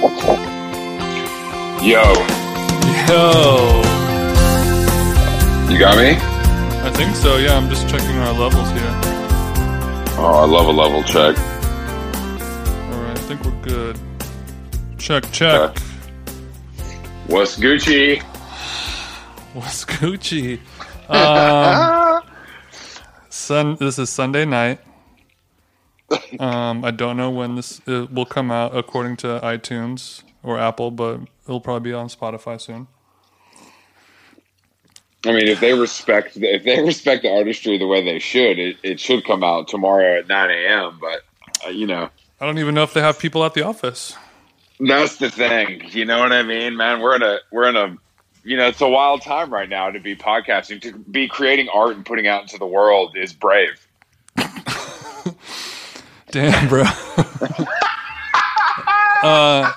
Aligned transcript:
Yo, 0.00 0.06
Yo. 1.82 2.00
you 5.68 5.78
got 5.78 5.98
me? 5.98 6.16
I 6.16 6.90
think 6.94 7.14
so, 7.14 7.36
yeah. 7.36 7.54
I'm 7.54 7.68
just 7.68 7.86
checking 7.86 8.16
our 8.16 8.32
levels 8.32 8.70
here. 8.70 8.80
Oh, 10.16 10.40
I 10.42 10.46
love 10.46 10.68
a 10.68 10.72
level 10.72 11.02
check. 11.02 11.36
Alright, 12.88 13.18
I 13.18 13.20
think 13.20 13.44
we're 13.44 13.60
good. 13.60 13.98
Check, 14.96 15.30
check. 15.32 15.76
What's 17.26 17.58
Gucci? 17.58 18.22
What's 19.52 19.84
Gucci? 19.84 20.60
Um, 21.10 22.22
sun, 23.28 23.76
this 23.76 23.98
is 23.98 24.08
Sunday 24.08 24.46
night. 24.46 24.80
Um, 26.38 26.84
I 26.84 26.90
don't 26.90 27.16
know 27.16 27.30
when 27.30 27.56
this 27.56 27.80
uh, 27.86 28.06
will 28.10 28.26
come 28.26 28.50
out 28.50 28.76
according 28.76 29.16
to 29.18 29.40
iTunes 29.42 30.22
or 30.42 30.58
Apple, 30.58 30.90
but 30.90 31.20
it'll 31.44 31.60
probably 31.60 31.90
be 31.90 31.94
on 31.94 32.08
Spotify 32.08 32.60
soon. 32.60 32.88
I 35.26 35.32
mean, 35.32 35.48
if 35.48 35.60
they 35.60 35.74
respect 35.74 36.36
if 36.36 36.64
they 36.64 36.82
respect 36.84 37.22
the 37.22 37.30
artistry 37.30 37.78
the 37.78 37.86
way 37.86 38.04
they 38.04 38.18
should, 38.18 38.58
it, 38.58 38.76
it 38.82 39.00
should 39.00 39.24
come 39.24 39.44
out 39.44 39.68
tomorrow 39.68 40.18
at 40.18 40.28
9 40.28 40.50
a.m. 40.50 40.98
But 41.00 41.22
uh, 41.66 41.70
you 41.70 41.86
know, 41.86 42.08
I 42.40 42.46
don't 42.46 42.58
even 42.58 42.74
know 42.74 42.82
if 42.82 42.94
they 42.94 43.02
have 43.02 43.18
people 43.18 43.44
at 43.44 43.54
the 43.54 43.62
office. 43.62 44.16
that's 44.78 45.16
the 45.16 45.30
thing. 45.30 45.82
You 45.90 46.06
know 46.06 46.20
what 46.20 46.32
I 46.32 46.42
mean, 46.42 46.76
man? 46.76 47.00
We're 47.00 47.16
in 47.16 47.22
a 47.22 47.38
we're 47.52 47.68
in 47.68 47.76
a 47.76 47.96
you 48.44 48.56
know 48.56 48.68
it's 48.68 48.80
a 48.80 48.88
wild 48.88 49.22
time 49.22 49.52
right 49.52 49.68
now 49.68 49.90
to 49.90 50.00
be 50.00 50.16
podcasting, 50.16 50.80
to 50.82 50.96
be 50.98 51.28
creating 51.28 51.68
art 51.68 51.96
and 51.96 52.06
putting 52.06 52.26
out 52.26 52.42
into 52.42 52.56
the 52.56 52.66
world 52.66 53.16
is 53.16 53.32
brave. 53.34 53.86
Damn, 56.30 56.68
bro. 56.68 56.82
uh, 59.22 59.72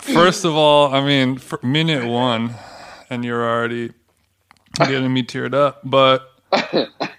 first 0.00 0.44
of 0.44 0.54
all, 0.54 0.94
I 0.94 1.04
mean, 1.04 1.40
minute 1.62 2.06
one, 2.06 2.54
and 3.08 3.24
you're 3.24 3.48
already 3.48 3.92
getting 4.78 5.12
me 5.12 5.22
teared 5.22 5.54
up. 5.54 5.80
But 5.84 6.30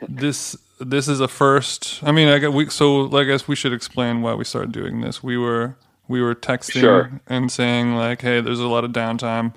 this 0.07 0.55
this 0.79 1.07
is 1.07 1.19
a 1.19 1.27
first. 1.27 1.99
I 2.03 2.11
mean, 2.11 2.27
I 2.27 2.39
got 2.39 2.53
we. 2.53 2.69
So 2.69 3.15
I 3.15 3.23
guess 3.23 3.47
we 3.47 3.55
should 3.55 3.73
explain 3.73 4.21
why 4.21 4.33
we 4.33 4.43
started 4.43 4.71
doing 4.71 5.01
this. 5.01 5.23
We 5.23 5.37
were 5.37 5.75
we 6.07 6.21
were 6.21 6.35
texting 6.35 6.81
Sure. 6.81 7.21
and 7.27 7.51
saying 7.51 7.95
like, 7.95 8.21
"Hey, 8.21 8.41
there's 8.41 8.59
a 8.59 8.67
lot 8.67 8.83
of 8.83 8.91
downtime. 8.91 9.53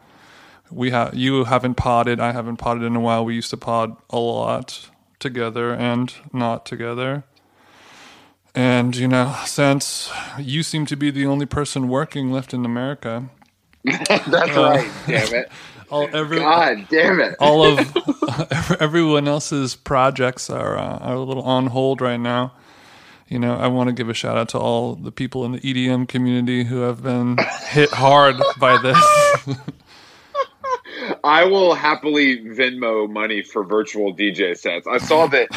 We 0.71 0.91
have 0.91 1.15
you 1.15 1.45
haven't 1.45 1.77
podded. 1.77 2.21
I 2.21 2.33
haven't 2.33 2.57
podded 2.59 2.83
in 2.83 2.97
a 2.97 3.01
while. 3.01 3.25
We 3.25 3.35
used 3.35 3.51
to 3.51 3.57
pod 3.57 3.97
a 4.11 4.19
lot 4.19 4.89
together 5.19 5.73
and 5.73 6.13
not 6.33 6.67
together." 6.67 7.25
And 8.55 8.95
you 8.95 9.09
know, 9.09 9.37
since 9.47 10.11
you 10.39 10.63
seem 10.63 10.87
to 10.87 10.97
be 10.97 11.11
the 11.11 11.27
only 11.27 11.47
person 11.47 11.89
working 11.89 12.31
left 12.31 12.55
in 12.55 12.65
America, 12.65 13.29
That's 13.85 14.57
right. 14.57 14.91
Damn 15.07 15.35
it. 15.35 15.53
all 15.91 16.09
every 16.15 16.39
God 16.39 16.87
damn 16.89 17.21
it. 17.21 17.37
all 17.39 17.63
of 17.65 18.77
everyone 18.81 19.29
else's 19.29 19.77
projects 19.77 20.49
are 20.49 20.79
uh, 20.79 20.99
are 20.99 21.15
a 21.15 21.21
little 21.21 21.43
on 21.43 21.67
hold 21.67 22.01
right 22.01 22.21
now. 22.21 22.53
You 23.29 23.39
know, 23.39 23.55
I 23.57 23.67
want 23.69 23.89
to 23.89 23.93
give 23.93 24.09
a 24.09 24.15
shout 24.15 24.39
out 24.39 24.49
to 24.51 24.59
all 24.59 24.95
the 24.95 25.13
people 25.13 25.45
in 25.45 25.53
the 25.53 25.61
EDM 25.61 26.09
community 26.09 26.65
who 26.65 26.81
have 26.81 27.03
been 27.03 27.39
hit 27.69 27.91
hard 27.91 28.37
by 28.59 28.81
this. 28.81 28.99
I 31.23 31.45
will 31.45 31.75
happily 31.75 32.39
Venmo 32.39 33.11
money 33.11 33.43
for 33.43 33.65
virtual 33.65 34.15
DJ 34.15 34.57
sets. 34.57 34.87
I 34.87 34.99
saw 34.99 35.27
that. 35.29 35.49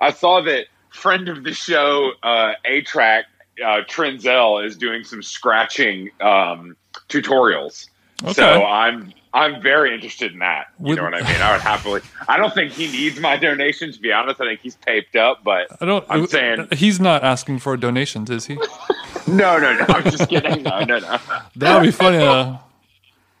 I 0.00 0.12
saw 0.12 0.42
that 0.42 0.66
friend 0.94 1.28
of 1.28 1.44
the 1.44 1.52
show, 1.52 2.12
uh, 2.22 2.52
A-Trak 2.64 3.24
uh, 3.62 3.82
Trenzel, 3.88 4.64
is 4.64 4.76
doing 4.76 5.04
some 5.04 5.22
scratching 5.22 6.10
um, 6.20 6.76
tutorials. 7.08 7.88
Okay. 8.22 8.32
So 8.32 8.64
I'm 8.64 9.12
I'm 9.34 9.60
very 9.60 9.92
interested 9.92 10.32
in 10.32 10.38
that. 10.38 10.68
You 10.78 10.86
Would- 10.86 10.96
know 10.98 11.04
what 11.04 11.14
I 11.14 11.22
mean? 11.22 11.40
I 11.42 11.52
would 11.52 11.60
happily. 11.60 12.00
I 12.28 12.36
don't 12.36 12.54
think 12.54 12.72
he 12.72 12.86
needs 12.86 13.18
my 13.18 13.36
donation. 13.36 13.92
To 13.92 14.00
be 14.00 14.12
honest, 14.12 14.40
I 14.40 14.44
think 14.44 14.60
he's 14.60 14.76
taped 14.76 15.16
up. 15.16 15.42
But 15.42 15.66
I 15.80 15.84
don't. 15.84 16.04
I'm 16.08 16.26
saying 16.28 16.68
he's 16.72 17.00
not 17.00 17.24
asking 17.24 17.58
for 17.58 17.76
donations, 17.76 18.30
is 18.30 18.46
he? 18.46 18.54
no, 19.26 19.58
no, 19.58 19.74
no. 19.74 19.84
I'm 19.88 20.04
just 20.04 20.28
kidding. 20.28 20.62
No, 20.62 20.84
no, 20.84 21.00
no. 21.00 21.18
That 21.56 21.74
would 21.76 21.86
be 21.86 21.90
funny. 21.90 22.18
Uh, 22.18 22.58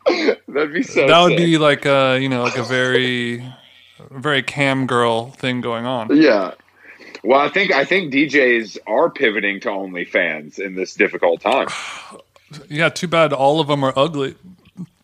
That'd 0.48 0.74
be 0.74 0.82
so. 0.82 1.06
that 1.06 1.22
would 1.22 1.30
sick. 1.30 1.38
be 1.38 1.56
like 1.56 1.86
a 1.86 2.18
you 2.20 2.28
know 2.28 2.42
like 2.42 2.58
a 2.58 2.64
very 2.64 3.42
very 4.10 4.42
cam 4.42 4.86
girl 4.86 5.30
thing 5.30 5.60
going 5.60 5.86
on. 5.86 6.14
Yeah. 6.14 6.54
Well, 7.24 7.40
I 7.40 7.48
think 7.48 7.72
I 7.72 7.84
think 7.84 8.12
DJs 8.12 8.78
are 8.86 9.10
pivoting 9.10 9.58
to 9.60 9.68
OnlyFans 9.68 10.58
in 10.58 10.74
this 10.76 10.94
difficult 10.94 11.40
time. 11.40 11.68
Yeah, 12.68 12.88
too 12.88 13.08
bad 13.08 13.32
all 13.32 13.58
of 13.58 13.66
them 13.66 13.82
are 13.82 13.92
ugly. 13.96 14.36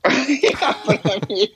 yeah, 0.05 0.51
I 0.63 1.21
mean, 1.29 1.49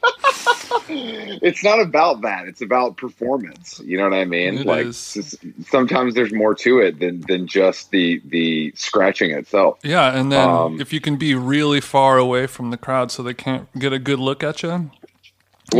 it's 1.41 1.63
not 1.63 1.81
about 1.81 2.23
that. 2.23 2.47
It's 2.49 2.63
about 2.63 2.97
performance. 2.97 3.81
You 3.85 3.99
know 3.99 4.05
what 4.05 4.15
I 4.15 4.25
mean? 4.25 4.59
It 4.59 4.67
like 4.67 4.87
is. 4.87 5.37
sometimes 5.69 6.15
there's 6.15 6.33
more 6.33 6.55
to 6.57 6.81
it 6.81 6.99
than 6.99 7.21
than 7.29 7.47
just 7.47 7.91
the 7.93 8.21
the 8.25 8.73
scratching 8.75 9.31
itself. 9.31 9.79
Yeah, 9.85 10.19
and 10.19 10.33
then 10.33 10.49
Um, 10.49 10.81
if 10.81 10.93
you 10.93 11.01
can 11.01 11.17
be 11.17 11.35
really 11.37 11.81
far 11.81 12.19
away 12.19 12.49
from 12.49 12.71
the 12.71 12.77
crowd 12.77 13.13
so 13.13 13.23
they 13.23 13.35
can't 13.35 13.69
get 13.79 13.93
a 13.93 13.99
good 14.01 14.19
look 14.19 14.43
at 14.43 14.63
you, 14.65 14.69
Well, 14.71 14.91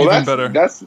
even 0.05 0.07
that's 0.09 0.27
better. 0.27 0.49
that's 0.49 0.85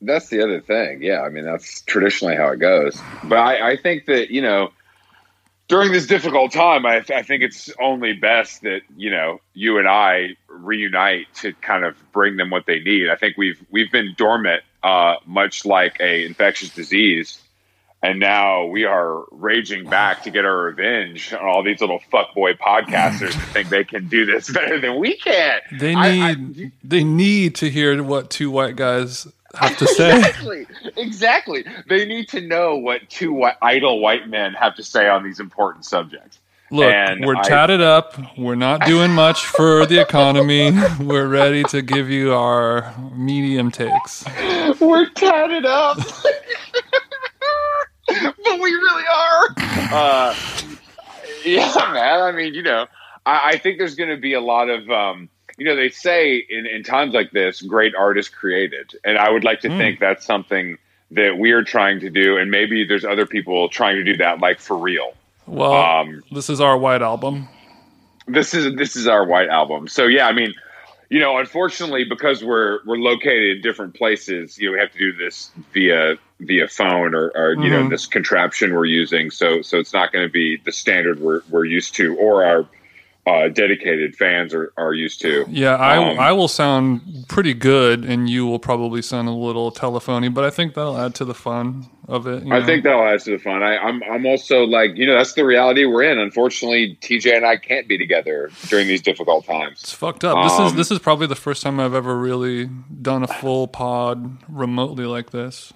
that's 0.00 0.28
the 0.28 0.42
other 0.42 0.60
thing. 0.60 1.02
Yeah, 1.02 1.22
I 1.22 1.28
mean 1.28 1.44
that's 1.44 1.82
traditionally 1.82 2.36
how 2.36 2.48
it 2.48 2.58
goes. 2.58 3.00
But 3.24 3.38
I, 3.38 3.70
I 3.72 3.76
think 3.76 4.06
that 4.06 4.30
you 4.30 4.42
know 4.42 4.70
during 5.68 5.92
this 5.92 6.06
difficult 6.06 6.50
time, 6.50 6.86
I, 6.86 7.04
I 7.14 7.22
think 7.22 7.42
it's 7.42 7.70
only 7.80 8.14
best 8.14 8.62
that 8.62 8.80
you 8.96 9.10
know 9.10 9.40
you 9.54 9.78
and 9.78 9.86
I 9.88 10.36
reunite 10.48 11.26
to 11.36 11.52
kind 11.54 11.84
of 11.84 11.96
bring 12.12 12.36
them 12.36 12.50
what 12.50 12.66
they 12.66 12.80
need. 12.80 13.08
I 13.10 13.16
think 13.16 13.36
we've 13.36 13.62
we've 13.70 13.90
been 13.92 14.14
dormant, 14.16 14.62
uh, 14.82 15.16
much 15.26 15.64
like 15.64 15.98
a 16.00 16.24
infectious 16.24 16.70
disease. 16.70 17.42
And 18.00 18.20
now 18.20 18.64
we 18.66 18.84
are 18.84 19.24
raging 19.32 19.90
back 19.90 20.22
to 20.22 20.30
get 20.30 20.44
our 20.44 20.56
revenge 20.56 21.32
on 21.32 21.40
all 21.44 21.64
these 21.64 21.80
little 21.80 21.98
fuckboy 22.12 22.56
podcasters 22.58 23.32
who 23.32 23.52
think 23.52 23.70
they 23.70 23.82
can 23.82 24.06
do 24.06 24.24
this 24.24 24.48
better 24.52 24.78
than 24.80 25.00
we 25.00 25.16
can. 25.16 25.58
they 25.80 25.94
I- 25.96 26.06
I- 26.30 26.34
need 26.34 26.72
they 26.84 27.02
need 27.02 27.56
to 27.56 27.68
hear 27.68 28.00
what 28.04 28.30
two 28.30 28.52
white 28.52 28.76
guys 28.76 29.26
have 29.58 29.76
to 29.78 29.86
say. 29.98 30.16
exactly 30.18 30.66
exactly 30.96 31.64
they 31.88 32.04
need 32.06 32.28
to 32.28 32.40
know 32.40 32.76
what 32.76 33.08
two 33.10 33.32
whi- 33.32 33.56
idle 33.62 34.00
white 34.00 34.28
men 34.28 34.52
have 34.54 34.74
to 34.76 34.82
say 34.82 35.08
on 35.08 35.22
these 35.24 35.40
important 35.40 35.84
subjects 35.84 36.38
Look, 36.70 36.92
And 36.92 37.24
we're 37.24 37.34
I- 37.36 37.42
tatted 37.48 37.80
up. 37.80 38.12
We're 38.36 38.54
not 38.54 38.84
doing 38.84 39.10
much 39.12 39.46
for 39.46 39.86
the 39.86 39.98
economy. 40.02 40.70
We're 41.00 41.26
ready 41.26 41.62
to 41.64 41.80
give 41.80 42.10
you 42.10 42.34
our 42.34 42.92
medium 43.14 43.70
takes. 43.70 44.22
we're 44.78 45.08
tatted 45.08 45.64
up 45.64 45.96
but 48.06 48.60
we 48.60 48.70
really 48.70 49.04
are 49.10 49.54
uh, 49.92 50.34
yeah 51.44 51.72
man 51.92 52.20
i 52.22 52.32
mean 52.32 52.54
you 52.54 52.62
know 52.62 52.86
i, 53.26 53.50
I 53.52 53.58
think 53.58 53.78
there's 53.78 53.94
going 53.94 54.10
to 54.10 54.16
be 54.16 54.34
a 54.34 54.40
lot 54.40 54.68
of 54.68 54.88
um, 54.90 55.28
you 55.58 55.64
know 55.66 55.76
they 55.76 55.88
say 55.90 56.36
in, 56.48 56.66
in 56.66 56.82
times 56.82 57.12
like 57.14 57.30
this 57.32 57.60
great 57.62 57.94
art 57.94 58.16
is 58.18 58.28
created 58.28 58.92
and 59.04 59.18
i 59.18 59.28
would 59.30 59.44
like 59.44 59.60
to 59.60 59.68
Mm. 59.68 59.76
think 59.78 60.00
that's 60.00 60.24
something 60.24 60.78
that 61.10 61.38
we 61.38 61.52
are 61.52 61.62
trying 61.64 62.00
to 62.00 62.10
do 62.10 62.36
and 62.38 62.50
maybe 62.50 62.84
there's 62.84 63.04
other 63.04 63.26
people 63.26 63.68
trying 63.68 63.96
to 63.96 64.04
do 64.04 64.16
that 64.16 64.40
like 64.40 64.60
for 64.60 64.76
real 64.76 65.14
Well, 65.46 65.72
um, 65.72 66.22
this 66.30 66.48
is 66.50 66.60
our 66.60 66.76
white 66.78 67.02
album. 67.02 67.48
this 68.26 68.54
is 68.54 68.74
this 68.76 68.94
is 68.96 69.06
our 69.08 69.24
white 69.24 69.48
album. 69.48 69.88
So 69.88 70.06
yeah, 70.06 70.26
I 70.28 70.32
mean, 70.32 70.52
you 71.08 71.18
know, 71.18 71.38
unfortunately, 71.38 72.04
because 72.04 72.44
we're 72.44 72.80
we're 72.84 72.98
located 72.98 73.56
in 73.56 73.62
different 73.62 73.94
places, 73.94 74.58
you 74.58 74.66
know, 74.66 74.72
we 74.74 74.78
have 74.78 74.92
to 74.92 74.98
do 74.98 75.12
this 75.16 75.50
via 75.72 76.16
via 76.40 76.68
phone 76.68 77.14
or, 77.14 77.32
or 77.34 77.54
you 77.54 77.70
know 77.70 77.84
Mhm. 77.84 77.90
this 77.90 78.04
contraption 78.06 78.74
we're 78.74 78.84
using. 78.84 79.30
So 79.30 79.62
so 79.62 79.78
it's 79.78 79.94
not 79.94 80.12
going 80.12 80.26
to 80.26 80.30
be 80.32 80.58
the 80.62 80.72
standard 80.72 81.18
we're 81.20 81.40
we're 81.48 81.64
used 81.64 81.94
to, 81.96 82.14
or 82.18 82.44
our 82.44 82.66
uh, 83.28 83.48
dedicated 83.48 84.16
fans 84.16 84.54
are, 84.54 84.72
are 84.76 84.94
used 84.94 85.20
to. 85.20 85.44
Yeah, 85.50 85.76
I 85.76 85.96
Um, 85.98 86.18
I 86.18 86.32
will 86.32 86.48
sound 86.48 87.26
pretty 87.28 87.54
good, 87.54 88.04
and 88.04 88.28
you 88.30 88.46
will 88.46 88.58
probably 88.58 89.02
sound 89.02 89.28
a 89.28 89.32
little 89.32 89.70
telephony, 89.70 90.28
but 90.28 90.44
I 90.44 90.50
think 90.50 90.74
that'll 90.74 90.96
add 90.98 91.14
to 91.16 91.24
the 91.24 91.34
fun 91.34 91.88
of 92.08 92.26
it. 92.26 92.44
you 92.44 92.52
I 92.54 92.60
know? 92.60 92.66
think 92.66 92.84
that'll 92.84 93.06
add 93.06 93.20
to 93.20 93.32
the 93.32 93.38
fun. 93.38 93.62
I, 93.62 93.76
I'm 93.76 94.02
I'm 94.04 94.24
also 94.26 94.64
like 94.64 94.96
you 94.96 95.06
know 95.06 95.14
that's 95.14 95.34
the 95.34 95.44
reality 95.44 95.84
we're 95.84 96.04
in. 96.04 96.18
Unfortunately, 96.18 96.96
TJ 97.02 97.36
and 97.36 97.44
I 97.46 97.56
can't 97.56 97.86
be 97.86 97.98
together 97.98 98.50
during 98.68 98.86
these 98.88 99.02
difficult 99.02 99.44
times. 99.44 99.80
it's 99.82 99.92
fucked 99.92 100.24
up. 100.24 100.42
This 100.44 100.52
is 100.54 100.72
um, 100.72 100.76
this 100.76 100.90
is 100.90 100.98
probably 100.98 101.26
the 101.26 101.36
first 101.36 101.62
time 101.62 101.78
I've 101.80 101.94
ever 101.94 102.16
really 102.18 102.68
done 103.02 103.22
a 103.22 103.28
full 103.28 103.68
pod 103.68 104.38
remotely 104.48 105.04
like 105.04 105.30
this. 105.30 105.72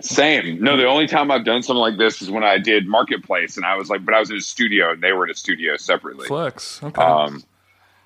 Same. 0.00 0.62
No, 0.62 0.76
the 0.76 0.86
only 0.86 1.06
time 1.06 1.30
I've 1.30 1.44
done 1.44 1.62
something 1.62 1.80
like 1.80 1.98
this 1.98 2.22
is 2.22 2.30
when 2.30 2.44
I 2.44 2.58
did 2.58 2.86
Marketplace, 2.86 3.56
and 3.56 3.66
I 3.66 3.76
was 3.76 3.90
like, 3.90 4.04
but 4.04 4.14
I 4.14 4.20
was 4.20 4.30
in 4.30 4.36
a 4.36 4.40
studio, 4.40 4.92
and 4.92 5.02
they 5.02 5.12
were 5.12 5.24
in 5.24 5.30
a 5.30 5.34
studio 5.34 5.76
separately. 5.76 6.26
Flex. 6.26 6.82
Okay. 6.82 7.02
Um, 7.02 7.42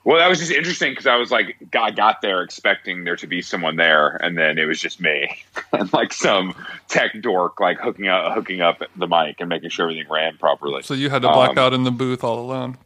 well, 0.04 0.18
that 0.18 0.28
was 0.28 0.38
just 0.38 0.50
interesting 0.50 0.92
because 0.92 1.06
I 1.06 1.16
was 1.16 1.30
like, 1.30 1.56
I 1.74 1.90
got 1.90 2.20
there 2.20 2.42
expecting 2.42 3.04
there 3.04 3.16
to 3.16 3.26
be 3.26 3.40
someone 3.40 3.76
there, 3.76 4.16
and 4.22 4.36
then 4.36 4.58
it 4.58 4.66
was 4.66 4.78
just 4.78 5.00
me 5.00 5.42
and 5.72 5.90
like 5.92 6.12
some 6.12 6.54
tech 6.88 7.12
dork 7.22 7.58
like 7.58 7.78
hooking 7.78 8.08
up 8.08 8.34
hooking 8.34 8.60
up 8.60 8.82
the 8.96 9.06
mic 9.06 9.40
and 9.40 9.48
making 9.48 9.70
sure 9.70 9.86
everything 9.86 10.10
ran 10.10 10.36
properly. 10.36 10.82
so 10.82 10.92
you 10.92 11.08
had 11.08 11.22
to 11.22 11.28
black 11.28 11.50
um, 11.50 11.58
out 11.58 11.72
in 11.72 11.84
the 11.84 11.90
booth 11.90 12.22
all 12.22 12.38
alone. 12.38 12.76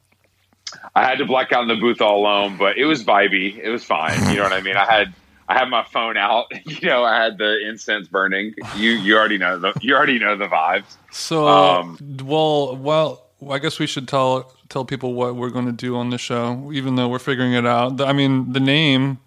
I 0.94 1.04
had 1.04 1.18
to 1.18 1.24
black 1.24 1.52
out 1.52 1.62
in 1.62 1.68
the 1.68 1.76
booth 1.76 2.00
all 2.00 2.20
alone, 2.20 2.56
but 2.56 2.76
it 2.76 2.84
was 2.84 3.02
vibey. 3.02 3.56
It 3.58 3.70
was 3.70 3.82
fine. 3.82 4.30
You 4.30 4.36
know 4.36 4.42
what 4.44 4.52
I 4.52 4.60
mean? 4.60 4.76
I 4.76 4.84
had 4.84 5.14
I 5.48 5.54
had 5.58 5.68
my 5.70 5.82
phone 5.84 6.16
out. 6.16 6.46
You 6.66 6.88
know, 6.88 7.04
I 7.04 7.22
had 7.22 7.38
the 7.38 7.66
incense 7.66 8.06
burning. 8.08 8.54
You 8.76 8.90
you 8.90 9.16
already 9.16 9.38
know 9.38 9.58
the 9.58 9.72
you 9.80 9.94
already 9.96 10.18
know 10.18 10.36
the 10.36 10.46
vibes. 10.46 10.96
So, 11.10 11.48
um, 11.48 11.98
well, 12.22 12.76
well, 12.76 13.24
I 13.50 13.58
guess 13.58 13.78
we 13.78 13.86
should 13.86 14.06
tell 14.06 14.52
tell 14.68 14.84
people 14.84 15.14
what 15.14 15.34
we're 15.34 15.50
going 15.50 15.66
to 15.66 15.72
do 15.72 15.96
on 15.96 16.10
the 16.10 16.18
show, 16.18 16.70
even 16.72 16.96
though 16.96 17.08
we're 17.08 17.18
figuring 17.18 17.54
it 17.54 17.66
out. 17.66 18.00
I 18.00 18.12
mean, 18.12 18.52
the 18.52 18.60
name. 18.60 19.18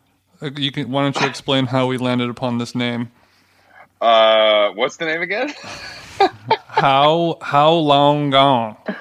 Uh, 0.41 0.51
you 0.55 0.71
can. 0.71 0.89
Why 0.91 1.03
don't 1.03 1.19
you 1.19 1.27
explain 1.27 1.65
how 1.65 1.87
we 1.87 1.97
landed 1.97 2.29
upon 2.29 2.57
this 2.57 2.73
name? 2.75 3.11
Uh, 3.99 4.71
what's 4.71 4.97
the 4.97 5.05
name 5.05 5.21
again? 5.21 5.53
how 6.67 7.37
how 7.41 7.71
long 7.71 8.29
gone? 8.29 8.77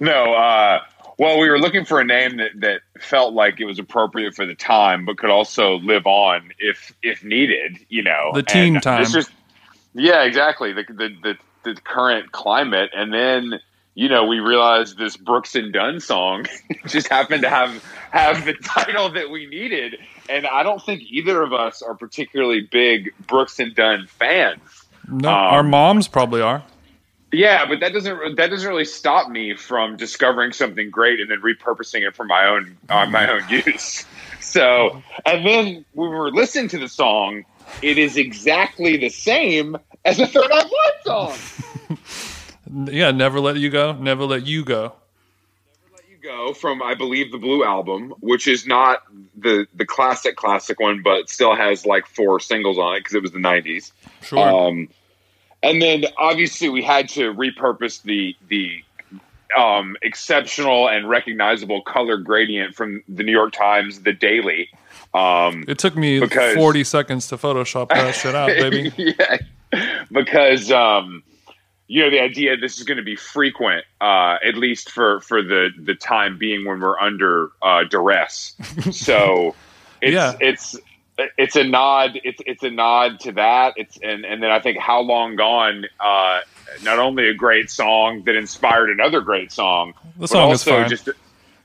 No, 0.00 0.34
uh, 0.34 0.80
well, 1.18 1.38
we 1.38 1.48
were 1.48 1.58
looking 1.58 1.84
for 1.84 2.00
a 2.00 2.04
name 2.04 2.36
that, 2.36 2.50
that 2.56 2.80
felt 3.00 3.32
like 3.32 3.58
it 3.58 3.64
was 3.64 3.78
appropriate 3.78 4.34
for 4.34 4.44
the 4.44 4.54
time, 4.54 5.06
but 5.06 5.16
could 5.16 5.30
also 5.30 5.76
live 5.76 6.06
on 6.06 6.50
if 6.58 6.94
if 7.02 7.24
needed. 7.24 7.78
You 7.88 8.02
know, 8.02 8.32
the 8.34 8.42
teen 8.42 8.74
and 8.74 8.82
time. 8.82 9.04
Just, 9.06 9.30
yeah, 9.94 10.24
exactly. 10.24 10.72
The, 10.72 10.84
the 10.88 11.16
the 11.22 11.36
the 11.64 11.80
current 11.80 12.32
climate, 12.32 12.90
and 12.94 13.14
then 13.14 13.60
you 13.94 14.10
know 14.10 14.26
we 14.26 14.40
realized 14.40 14.98
this 14.98 15.16
Brooks 15.16 15.54
and 15.54 15.72
Dunn 15.72 16.00
song 16.00 16.46
just 16.86 17.08
happened 17.08 17.42
to 17.42 17.48
have 17.48 17.82
have 18.10 18.44
the 18.44 18.52
title 18.54 19.10
that 19.12 19.30
we 19.30 19.46
needed, 19.46 19.96
and 20.28 20.46
I 20.46 20.62
don't 20.62 20.82
think 20.82 21.02
either 21.08 21.42
of 21.42 21.54
us 21.54 21.80
are 21.80 21.94
particularly 21.94 22.60
big 22.60 23.14
Brooks 23.26 23.58
and 23.58 23.74
Dunn 23.74 24.06
fans. 24.06 24.60
No, 25.08 25.30
um, 25.30 25.34
our 25.34 25.62
moms 25.62 26.08
probably 26.08 26.42
are. 26.42 26.62
Yeah, 27.36 27.66
but 27.66 27.80
that 27.80 27.92
doesn't 27.92 28.36
that 28.36 28.48
doesn't 28.48 28.66
really 28.66 28.86
stop 28.86 29.28
me 29.28 29.54
from 29.56 29.98
discovering 29.98 30.52
something 30.52 30.88
great 30.88 31.20
and 31.20 31.30
then 31.30 31.42
repurposing 31.42 32.00
it 32.08 32.16
for 32.16 32.24
my 32.24 32.46
own 32.46 32.78
on 32.88 33.08
uh, 33.08 33.10
my 33.10 33.30
own 33.30 33.48
use. 33.48 34.04
So, 34.38 35.02
and 35.26 35.44
then 35.44 35.84
when 35.92 36.10
we 36.10 36.16
were 36.16 36.30
listening 36.30 36.68
to 36.68 36.78
the 36.78 36.88
song, 36.88 37.44
it 37.82 37.98
is 37.98 38.16
exactly 38.16 38.96
the 38.96 39.08
same 39.08 39.76
as 40.04 40.18
the 40.18 40.26
Third 40.26 40.50
Eye 40.50 40.70
Blind 41.04 41.38
song. 41.90 42.88
yeah, 42.94 43.10
never 43.10 43.40
let 43.40 43.56
you 43.56 43.70
go, 43.70 43.92
never 43.92 44.24
let 44.24 44.46
you 44.46 44.64
go. 44.64 44.94
Never 45.82 45.96
let 45.96 46.08
you 46.08 46.16
go 46.22 46.54
from 46.54 46.80
I 46.80 46.94
believe 46.94 47.32
the 47.32 47.38
Blue 47.38 47.64
album, 47.64 48.14
which 48.20 48.46
is 48.46 48.66
not 48.66 49.02
the 49.36 49.66
the 49.74 49.84
classic 49.84 50.36
classic 50.36 50.78
one, 50.80 51.02
but 51.02 51.28
still 51.28 51.54
has 51.54 51.84
like 51.84 52.06
four 52.06 52.38
singles 52.38 52.78
on 52.78 52.94
it 52.94 53.00
because 53.00 53.14
it 53.14 53.22
was 53.22 53.32
the 53.32 53.40
'90s. 53.40 53.90
Sure. 54.22 54.38
Um, 54.38 54.88
and 55.66 55.82
then 55.82 56.04
obviously 56.16 56.68
we 56.68 56.82
had 56.82 57.08
to 57.10 57.34
repurpose 57.34 58.02
the 58.02 58.36
the 58.48 58.82
um, 59.56 59.96
exceptional 60.02 60.88
and 60.88 61.08
recognizable 61.08 61.82
color 61.82 62.18
gradient 62.18 62.74
from 62.74 63.02
the 63.08 63.22
New 63.22 63.32
York 63.32 63.52
Times, 63.52 64.02
the 64.02 64.12
Daily. 64.12 64.68
Um, 65.14 65.64
it 65.66 65.78
took 65.78 65.96
me 65.96 66.20
because, 66.20 66.54
40 66.54 66.84
seconds 66.84 67.28
to 67.28 67.36
Photoshop 67.36 67.88
that 67.88 68.14
shit 68.14 68.34
out, 68.34 68.48
baby. 68.58 68.92
yeah, 68.96 69.38
because 70.10 70.70
um, 70.70 71.22
you 71.86 72.02
know 72.02 72.10
the 72.10 72.20
idea 72.20 72.56
this 72.56 72.78
is 72.78 72.84
going 72.84 72.98
to 72.98 73.04
be 73.04 73.16
frequent, 73.16 73.84
uh, 74.00 74.36
at 74.44 74.56
least 74.56 74.90
for 74.90 75.20
for 75.20 75.42
the 75.42 75.70
the 75.78 75.94
time 75.94 76.38
being 76.38 76.66
when 76.66 76.80
we're 76.80 76.98
under 76.98 77.50
uh, 77.62 77.84
duress. 77.84 78.56
So 78.90 79.54
it's 80.02 80.12
yeah. 80.14 80.36
it's 80.40 80.76
it's 81.36 81.56
a 81.56 81.64
nod. 81.64 82.18
It's 82.24 82.40
it's 82.46 82.62
a 82.62 82.70
nod 82.70 83.20
to 83.20 83.32
that. 83.32 83.74
It's 83.76 83.98
and 84.02 84.24
and 84.24 84.42
then 84.42 84.50
I 84.50 84.60
think 84.60 84.78
how 84.78 85.00
long 85.00 85.36
gone. 85.36 85.86
Uh, 86.00 86.40
not 86.82 86.98
only 86.98 87.28
a 87.28 87.34
great 87.34 87.70
song 87.70 88.24
that 88.24 88.34
inspired 88.34 88.90
another 88.90 89.20
great 89.20 89.52
song, 89.52 89.94
the 90.18 90.28
song 90.28 90.50
is 90.50 90.64
fine. 90.64 90.88
just. 90.88 91.08
A, 91.08 91.14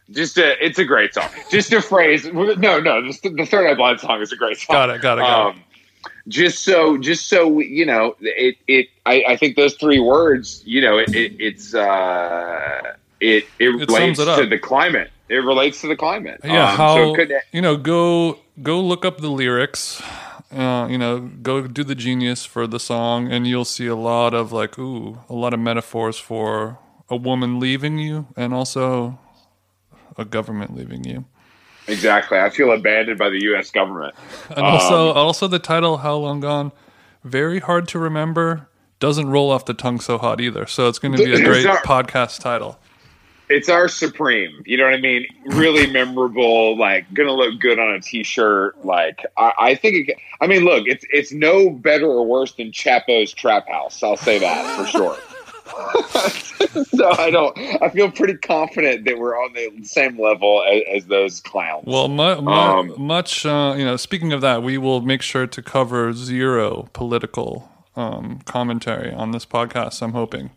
just 0.09 0.38
a, 0.38 0.65
it's 0.65 0.77
a 0.77 0.83
great 0.83 1.13
song. 1.13 1.30
Just 1.50 1.71
a 1.71 1.81
phrase. 1.81 2.25
No, 2.25 2.53
no, 2.53 3.01
the, 3.01 3.30
the 3.30 3.45
Third 3.45 3.65
Eye 3.65 3.75
Blind 3.75 4.01
song 4.01 4.19
is 4.21 4.33
a 4.33 4.36
great 4.36 4.57
song. 4.57 4.74
Got 4.74 4.89
it. 4.89 5.01
Got 5.01 5.19
it. 5.19 5.21
Got 5.21 5.48
um, 5.48 5.57
it. 5.57 6.12
Just 6.27 6.65
so, 6.65 6.98
just 6.98 7.30
so 7.30 7.59
you 7.59 7.86
know, 7.86 8.18
it, 8.19 8.57
it. 8.68 8.89
I, 9.06 9.24
I 9.30 9.38
think 9.38 9.56
those 9.56 9.75
three 9.75 10.01
words, 10.01 10.63
you 10.65 10.81
know, 10.81 10.98
it, 10.98 11.15
it 11.15 11.36
it's, 11.39 11.74
uh, 11.74 12.94
it, 13.21 13.45
it, 13.57 13.69
it 13.69 13.69
relates 13.69 14.19
it 14.19 14.36
to 14.36 14.45
the 14.45 14.59
climate. 14.59 15.12
It 15.31 15.45
relates 15.45 15.80
to 15.80 15.88
the 15.88 15.95
climate. 15.95 16.42
Yeah. 16.44 16.72
Um, 16.72 16.78
how 16.78 16.95
so 16.95 17.16
could, 17.16 17.33
you 17.54 17.62
know, 17.62 17.78
go 17.78 18.39
go 18.62 18.81
look 18.81 19.06
up 19.06 19.19
the 19.19 19.30
lyrics. 19.30 20.01
Uh, 20.51 20.88
you 20.92 20.98
know, 20.98 21.22
go 21.22 21.66
do 21.68 21.86
the 21.86 21.95
genius 21.95 22.44
for 22.44 22.68
the 22.68 22.81
song, 22.81 23.31
and 23.31 23.48
you'll 23.48 23.63
see 23.63 23.88
a 23.88 23.95
lot 23.95 24.33
of 24.33 24.51
like, 24.51 24.78
ooh, 24.78 25.19
a 25.30 25.33
lot 25.33 25.54
of 25.54 25.62
metaphors 25.62 26.18
for 26.18 26.78
a 27.07 27.16
woman 27.16 27.62
leaving 27.62 27.98
you, 27.98 28.28
and 28.36 28.54
also 28.54 29.18
a 30.18 30.25
government 30.25 30.75
leaving 30.75 31.06
you. 31.06 31.24
Exactly. 31.88 32.38
I 32.38 32.50
feel 32.50 32.69
abandoned 32.74 33.18
by 33.18 33.30
the 33.30 33.42
U.S. 33.44 33.72
government. 33.72 34.13
And 34.50 34.66
also, 34.66 35.12
um, 35.12 35.18
also 35.18 35.48
the 35.48 35.60
title 35.60 35.98
"How 36.00 36.16
Long 36.16 36.42
Gone," 36.42 36.74
very 37.24 37.60
hard 37.60 37.88
to 37.88 38.00
remember. 38.00 38.68
Doesn't 39.00 39.30
roll 39.30 39.50
off 39.50 39.63
the 39.63 39.74
tongue 39.74 40.01
so 40.01 40.18
hot 40.18 40.42
either. 40.42 40.68
So 40.68 40.89
it's 40.89 41.00
going 41.00 41.16
to 41.16 41.24
be 41.24 41.34
a 41.34 41.44
great 41.44 41.66
podcast 41.66 42.42
title 42.42 42.77
it's 43.51 43.69
our 43.69 43.88
supreme. 43.88 44.63
You 44.65 44.77
know 44.77 44.86
what 44.86 44.94
I 44.94 45.00
mean? 45.00 45.27
Really 45.45 45.92
memorable. 45.92 46.77
Like 46.77 47.12
gonna 47.13 47.33
look 47.33 47.59
good 47.59 47.80
on 47.80 47.94
a 47.94 48.00
t-shirt. 48.00 48.83
Like 48.86 49.25
I, 49.38 49.53
I 49.59 49.75
think. 49.75 50.09
It, 50.09 50.18
I 50.39 50.48
mean, 50.48 50.63
look, 50.63 50.88
it's 50.88 51.06
it's 51.12 51.31
no 51.31 51.69
better 51.69 52.07
or 52.07 52.25
worse 52.25 52.53
than 52.53 52.71
Chapo's 52.71 53.33
Trap 53.33 53.68
House. 53.68 54.01
I'll 54.01 54.18
say 54.18 54.39
that 54.39 54.77
for 54.77 54.86
sure. 54.88 55.18
so 56.83 57.09
I 57.12 57.30
don't. 57.30 57.57
I 57.81 57.89
feel 57.89 58.12
pretty 58.12 58.36
confident 58.36 59.06
that 59.06 59.18
we're 59.18 59.36
on 59.36 59.53
the 59.53 59.83
same 59.83 60.19
level 60.19 60.63
as, 60.63 60.81
as 60.95 61.06
those 61.07 61.39
clowns. 61.42 61.86
Well, 61.86 62.07
mu- 62.07 62.42
mu- 62.42 62.51
um, 62.51 62.94
much. 62.98 63.45
Uh, 63.45 63.75
you 63.77 63.86
know, 63.86 63.98
speaking 63.98 64.33
of 64.33 64.42
that, 64.42 64.63
we 64.63 64.77
will 64.77 65.01
make 65.01 65.21
sure 65.21 65.48
to 65.48 65.62
cover 65.62 66.13
zero 66.13 66.89
political 66.94 67.69
um, 67.95 68.39
commentary 68.45 69.12
on 69.12 69.31
this 69.31 69.45
podcast. 69.45 70.01
I'm 70.01 70.13
hoping. 70.13 70.51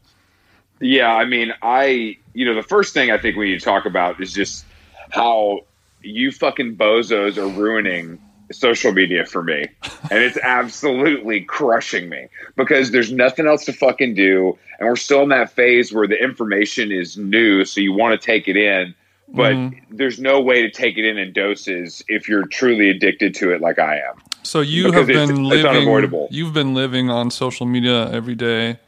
Yeah, 0.81 1.15
I 1.15 1.25
mean, 1.25 1.53
I 1.63 2.17
you 2.33 2.45
know 2.45 2.55
the 2.55 2.63
first 2.63 2.95
thing 2.95 3.11
I 3.11 3.19
think 3.19 3.37
we 3.37 3.51
need 3.51 3.61
to 3.61 3.65
talk 3.65 3.87
about 3.87 4.21
is 4.21 4.33
just 4.33 4.65
how 5.11 5.61
you 6.03 6.33
fucking 6.33 6.77
bozos 6.77 7.37
are 7.39 7.49
ruining 7.49 8.19
social 8.53 8.93
media 8.93 9.25
for 9.25 9.43
me, 9.43 9.67
and 10.11 10.23
it's 10.23 10.37
absolutely 10.39 11.41
crushing 11.43 12.09
me 12.09 12.29
because 12.57 12.91
there's 12.91 13.13
nothing 13.13 13.47
else 13.47 13.65
to 13.67 13.73
fucking 13.73 14.15
do, 14.15 14.59
and 14.79 14.89
we're 14.89 14.97
still 14.97 15.23
in 15.23 15.29
that 15.31 15.51
phase 15.51 15.93
where 15.93 16.07
the 16.07 16.23
information 16.23 16.93
is 16.93 17.17
new, 17.17 17.65
so 17.65 17.81
you 17.81 17.93
want 17.93 18.21
to 18.21 18.25
take 18.25 18.49
it 18.49 18.57
in. 18.57 18.95
But 19.27 19.55
mm-hmm. 19.55 19.97
there's 19.97 20.21
no 20.21 20.41
way 20.41 20.63
to 20.63 20.71
take 20.71 20.99
it 20.99 21.05
in 21.05 21.17
in 21.17 21.33
doses 21.33 22.05
if 22.09 22.29
you're 22.29 22.47
truly 22.47 22.91
addicted 22.91 23.35
to 23.37 23.53
it, 23.53 23.63
like 23.63 23.79
I 23.79 23.97
am. 23.97 24.21
So 24.43 24.61
you 24.61 24.85
because 24.85 24.99
have 24.99 25.07
been 25.07 25.31
it's, 25.31 25.65
living. 25.65 26.05
It's 26.05 26.33
you've 26.33 26.53
been 26.53 26.75
living 26.75 27.09
on 27.09 27.31
social 27.31 27.65
media 27.65 28.11
every 28.11 28.35
day 28.35 28.79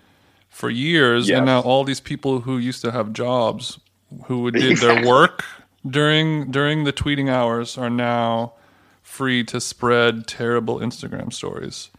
for 0.57 0.71
years, 0.71 1.29
yes. 1.29 1.37
and 1.37 1.45
now 1.45 1.61
all 1.61 1.85
these 1.85 2.01
people 2.01 2.41
who 2.41 2.57
used 2.57 2.81
to 2.81 2.91
have 2.91 3.13
jobs 3.13 3.79
who 4.25 4.51
did 4.51 4.71
exactly. 4.71 5.03
their 5.03 5.13
work 5.13 5.45
during 5.87 6.51
during 6.51 6.85
the 6.85 6.95
tweeting 6.95 7.29
hours 7.29 7.77
are 7.77 7.91
now 7.91 8.55
free 9.03 9.45
to 9.45 9.61
spread 9.61 10.27
terrible 10.27 10.79
Instagram 10.79 11.31
stories. 11.31 11.91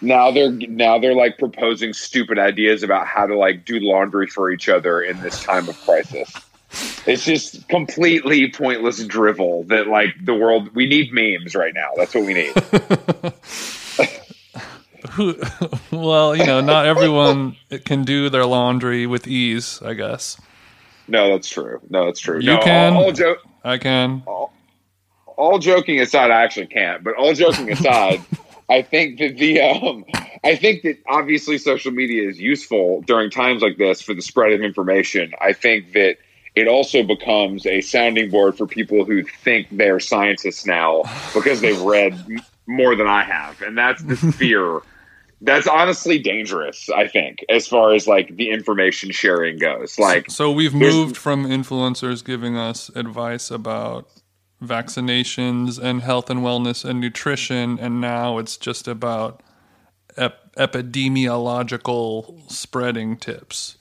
Now 0.00 0.30
they're 0.30 0.50
now 0.50 0.98
they're 0.98 1.14
like 1.14 1.36
proposing 1.36 1.92
stupid 1.92 2.38
ideas 2.38 2.82
about 2.82 3.06
how 3.06 3.26
to 3.26 3.36
like 3.36 3.66
do 3.66 3.78
laundry 3.80 4.28
for 4.28 4.50
each 4.50 4.70
other 4.70 5.02
in 5.02 5.20
this 5.20 5.42
time 5.42 5.68
of 5.68 5.78
crisis. 5.82 6.32
It's 7.06 7.26
just 7.26 7.68
completely 7.68 8.50
pointless 8.50 9.04
drivel 9.04 9.64
that 9.64 9.88
like 9.88 10.14
the 10.24 10.34
world 10.34 10.74
we 10.74 10.86
need 10.86 11.12
memes 11.12 11.54
right 11.54 11.74
now. 11.74 11.90
That's 11.96 12.14
what 12.14 12.24
we 12.24 12.32
need. 12.32 12.54
well, 15.90 16.34
you 16.34 16.44
know, 16.44 16.60
not 16.60 16.86
everyone 16.86 17.56
can 17.84 18.04
do 18.04 18.28
their 18.30 18.46
laundry 18.46 19.06
with 19.06 19.26
ease, 19.26 19.80
I 19.84 19.94
guess. 19.94 20.40
No, 21.08 21.30
that's 21.30 21.48
true. 21.48 21.80
No, 21.88 22.06
that's 22.06 22.20
true. 22.20 22.40
You 22.40 22.54
no, 22.54 22.62
can. 22.62 22.94
All, 22.94 23.04
all 23.04 23.12
jo- 23.12 23.36
I 23.64 23.78
can. 23.78 24.22
All, 24.26 24.52
all, 25.36 25.58
joking 25.58 26.00
aside, 26.00 26.30
I 26.30 26.42
actually 26.42 26.66
can't. 26.66 27.04
But 27.04 27.14
all 27.14 27.32
joking 27.34 27.70
aside, 27.70 28.22
I 28.68 28.82
think 28.82 29.18
that 29.18 29.36
the 29.36 29.60
um, 29.60 30.04
I 30.42 30.56
think 30.56 30.82
that 30.82 30.98
obviously 31.06 31.58
social 31.58 31.92
media 31.92 32.28
is 32.28 32.40
useful 32.40 33.02
during 33.02 33.30
times 33.30 33.62
like 33.62 33.76
this 33.76 34.02
for 34.02 34.14
the 34.14 34.22
spread 34.22 34.52
of 34.52 34.62
information. 34.62 35.32
I 35.40 35.52
think 35.52 35.92
that 35.92 36.16
it 36.56 36.66
also 36.66 37.02
becomes 37.02 37.66
a 37.66 37.80
sounding 37.82 38.30
board 38.30 38.56
for 38.56 38.66
people 38.66 39.04
who 39.04 39.22
think 39.22 39.68
they're 39.70 40.00
scientists 40.00 40.66
now 40.66 41.02
because 41.34 41.60
they've 41.60 41.80
read 41.82 42.18
more 42.66 42.96
than 42.96 43.06
I 43.06 43.22
have, 43.22 43.60
and 43.62 43.78
that's 43.78 44.02
the 44.02 44.16
fear 44.38 44.80
that's 45.42 45.66
honestly 45.66 46.18
dangerous 46.18 46.88
i 46.90 47.06
think 47.06 47.44
as 47.48 47.66
far 47.66 47.92
as 47.92 48.06
like 48.06 48.34
the 48.36 48.50
information 48.50 49.10
sharing 49.10 49.58
goes 49.58 49.98
like 49.98 50.30
so 50.30 50.50
we've 50.50 50.74
moved 50.74 51.16
from 51.16 51.44
influencers 51.44 52.24
giving 52.24 52.56
us 52.56 52.88
advice 52.94 53.50
about 53.50 54.08
vaccinations 54.62 55.78
and 55.78 56.02
health 56.02 56.30
and 56.30 56.40
wellness 56.40 56.84
and 56.84 57.00
nutrition 57.00 57.78
and 57.78 58.00
now 58.00 58.38
it's 58.38 58.56
just 58.56 58.88
about 58.88 59.42
ep- 60.16 60.54
epidemiological 60.56 62.50
spreading 62.50 63.16
tips 63.16 63.76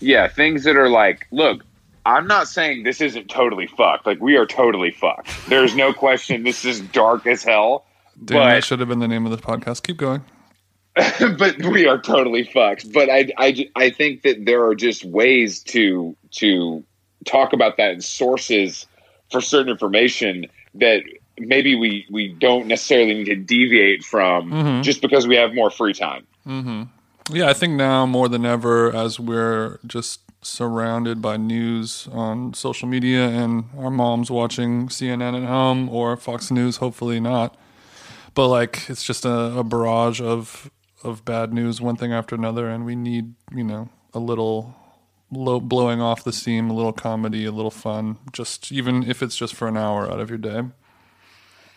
yeah 0.00 0.26
things 0.26 0.64
that 0.64 0.76
are 0.76 0.88
like 0.88 1.26
look 1.30 1.62
I'm 2.06 2.28
not 2.28 2.46
saying 2.46 2.84
this 2.84 3.00
isn't 3.00 3.28
totally 3.28 3.66
fucked. 3.66 4.06
Like 4.06 4.20
we 4.20 4.36
are 4.36 4.46
totally 4.46 4.92
fucked. 4.92 5.28
There's 5.48 5.74
no 5.74 5.92
question. 5.92 6.44
This 6.44 6.64
is 6.64 6.80
dark 6.80 7.26
as 7.26 7.42
hell. 7.42 7.84
Damn, 8.24 8.48
that 8.48 8.64
should 8.64 8.78
have 8.78 8.88
been 8.88 9.00
the 9.00 9.08
name 9.08 9.26
of 9.26 9.32
the 9.32 9.38
podcast. 9.38 9.82
Keep 9.82 9.96
going. 9.96 10.24
but 11.38 11.56
we 11.66 11.86
are 11.86 11.98
totally 12.00 12.44
fucked. 12.44 12.92
But 12.92 13.10
I, 13.10 13.28
I, 13.36 13.68
I 13.76 13.90
think 13.90 14.22
that 14.22 14.46
there 14.46 14.64
are 14.64 14.74
just 14.74 15.04
ways 15.04 15.62
to 15.64 16.16
to 16.32 16.82
talk 17.26 17.52
about 17.52 17.76
that 17.76 17.92
and 17.92 18.04
sources 18.04 18.86
for 19.30 19.40
certain 19.40 19.68
information 19.70 20.46
that 20.74 21.02
maybe 21.38 21.74
we 21.76 22.06
we 22.10 22.28
don't 22.28 22.66
necessarily 22.66 23.14
need 23.14 23.24
to 23.26 23.36
deviate 23.36 24.04
from 24.04 24.50
Mhm. 24.50 24.82
just 24.82 25.02
because 25.02 25.26
we 25.26 25.36
have 25.36 25.52
more 25.54 25.70
free 25.70 25.92
time. 25.92 26.26
Yeah, 27.32 27.48
I 27.50 27.54
think 27.54 27.74
now 27.74 28.06
more 28.06 28.28
than 28.28 28.46
ever, 28.46 28.94
as 28.94 29.18
we're 29.18 29.80
just 29.86 30.20
surrounded 30.42 31.20
by 31.20 31.36
news 31.36 32.08
on 32.12 32.54
social 32.54 32.86
media 32.88 33.26
and 33.28 33.64
our 33.76 33.90
moms 33.90 34.30
watching 34.30 34.86
CNN 34.88 35.36
at 35.42 35.48
home 35.48 35.88
or 35.88 36.16
Fox 36.16 36.52
News, 36.52 36.76
hopefully 36.76 37.18
not. 37.18 37.56
But 38.34 38.46
like, 38.48 38.88
it's 38.88 39.02
just 39.02 39.24
a, 39.24 39.58
a 39.58 39.64
barrage 39.64 40.20
of 40.20 40.70
of 41.06 41.24
bad 41.24 41.52
news, 41.52 41.80
one 41.80 41.96
thing 41.96 42.12
after 42.12 42.34
another, 42.34 42.68
and 42.68 42.84
we 42.84 42.96
need 42.96 43.34
you 43.54 43.64
know 43.64 43.88
a 44.12 44.18
little 44.18 44.74
low, 45.30 45.60
blowing 45.60 46.00
off 46.00 46.24
the 46.24 46.32
steam, 46.32 46.70
a 46.70 46.74
little 46.74 46.92
comedy, 46.92 47.44
a 47.44 47.52
little 47.52 47.70
fun, 47.70 48.18
just 48.32 48.72
even 48.72 49.02
if 49.02 49.22
it's 49.22 49.36
just 49.36 49.54
for 49.54 49.68
an 49.68 49.76
hour 49.76 50.10
out 50.10 50.20
of 50.20 50.28
your 50.28 50.38
day. 50.38 50.62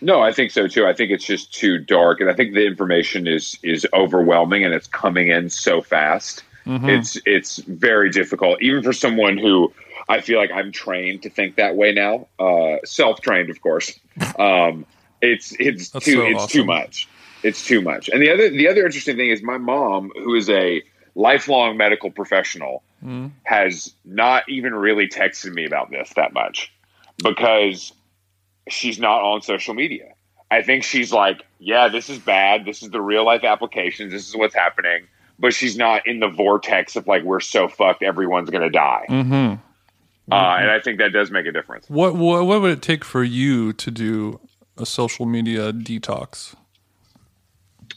No, 0.02 0.22
I 0.22 0.32
think 0.32 0.52
so 0.52 0.68
too. 0.68 0.86
I 0.86 0.94
think 0.94 1.12
it's 1.12 1.26
just 1.26 1.54
too 1.54 1.78
dark, 1.78 2.22
and 2.22 2.30
I 2.30 2.34
think 2.34 2.54
the 2.54 2.66
information 2.66 3.28
is 3.28 3.58
is 3.64 3.86
overwhelming, 3.94 4.64
and 4.64 4.74
it's 4.74 4.88
coming 4.88 5.30
in 5.30 5.50
so 5.50 5.82
fast. 5.82 6.44
It's 6.66 7.18
it's 7.26 7.58
very 7.58 8.12
difficult, 8.12 8.62
even 8.62 8.84
for 8.84 8.94
someone 8.94 9.40
who 9.40 9.74
I 10.08 10.22
feel 10.22 10.40
like 10.40 10.52
I'm 10.52 10.72
trained 10.72 11.24
to 11.24 11.30
think 11.30 11.56
that 11.56 11.76
way 11.76 11.94
now, 11.94 12.28
uh, 12.40 12.78
self 12.86 13.22
trained, 13.22 13.50
of 13.50 13.62
course. 13.62 13.98
Um, 14.38 14.86
it's 15.22 15.54
it's 15.60 15.90
That's 15.90 16.06
too 16.06 16.16
so 16.16 16.26
it's 16.26 16.48
too 16.48 16.66
much. 16.66 17.08
It's 17.44 17.66
too 17.66 17.82
much. 17.82 18.10
And 18.10 18.22
the 18.22 18.32
other 18.32 18.50
the 18.50 18.68
other 18.68 18.86
interesting 18.86 19.16
thing 19.16 19.30
is 19.30 19.42
my 19.42 19.58
mom, 19.58 20.12
who 20.16 20.36
is 20.36 20.50
a 20.50 20.82
lifelong 21.16 21.78
medical 21.78 22.12
professional, 22.12 22.84
has 23.44 23.94
not 24.04 24.48
even 24.50 24.74
really 24.74 25.08
texted 25.08 25.54
me 25.54 25.66
about 25.66 25.90
this 25.90 26.12
that 26.16 26.34
much 26.34 26.72
because 27.24 27.94
she's 28.68 29.00
not 29.00 29.22
on 29.22 29.42
social 29.42 29.74
media. 29.74 30.14
I 30.52 30.64
think 30.64 30.84
she's 30.84 31.14
like, 31.14 31.46
yeah, 31.60 31.88
this 31.88 32.10
is 32.10 32.18
bad. 32.18 32.66
This 32.66 32.82
is 32.84 32.90
the 32.90 33.02
real 33.02 33.26
life 33.26 33.44
applications. 33.44 34.12
This 34.12 34.28
is 34.28 34.36
what's 34.36 34.56
happening. 34.56 35.08
But 35.38 35.54
she's 35.54 35.78
not 35.78 36.06
in 36.06 36.20
the 36.20 36.28
vortex 36.28 36.96
of 36.96 37.08
like, 37.08 37.24
we're 37.24 37.40
so 37.40 37.70
fucked, 37.70 38.04
everyone's 38.04 38.50
going 38.50 38.64
to 38.64 38.70
die. 38.70 39.06
Mm-hmm. 39.08 39.54
Uh, 40.32 40.58
and 40.60 40.70
I 40.70 40.80
think 40.80 41.00
that 41.00 41.14
does 41.14 41.32
make 41.32 41.46
a 41.46 41.52
difference. 41.52 41.90
What, 41.90 42.16
what 42.16 42.46
what 42.46 42.62
would 42.62 42.72
it 42.72 42.82
take 42.82 43.06
for 43.06 43.24
you 43.24 43.74
to 43.74 43.90
do 43.90 44.40
a 44.78 44.86
social 44.86 45.26
media 45.26 45.72
detox? 45.72 46.56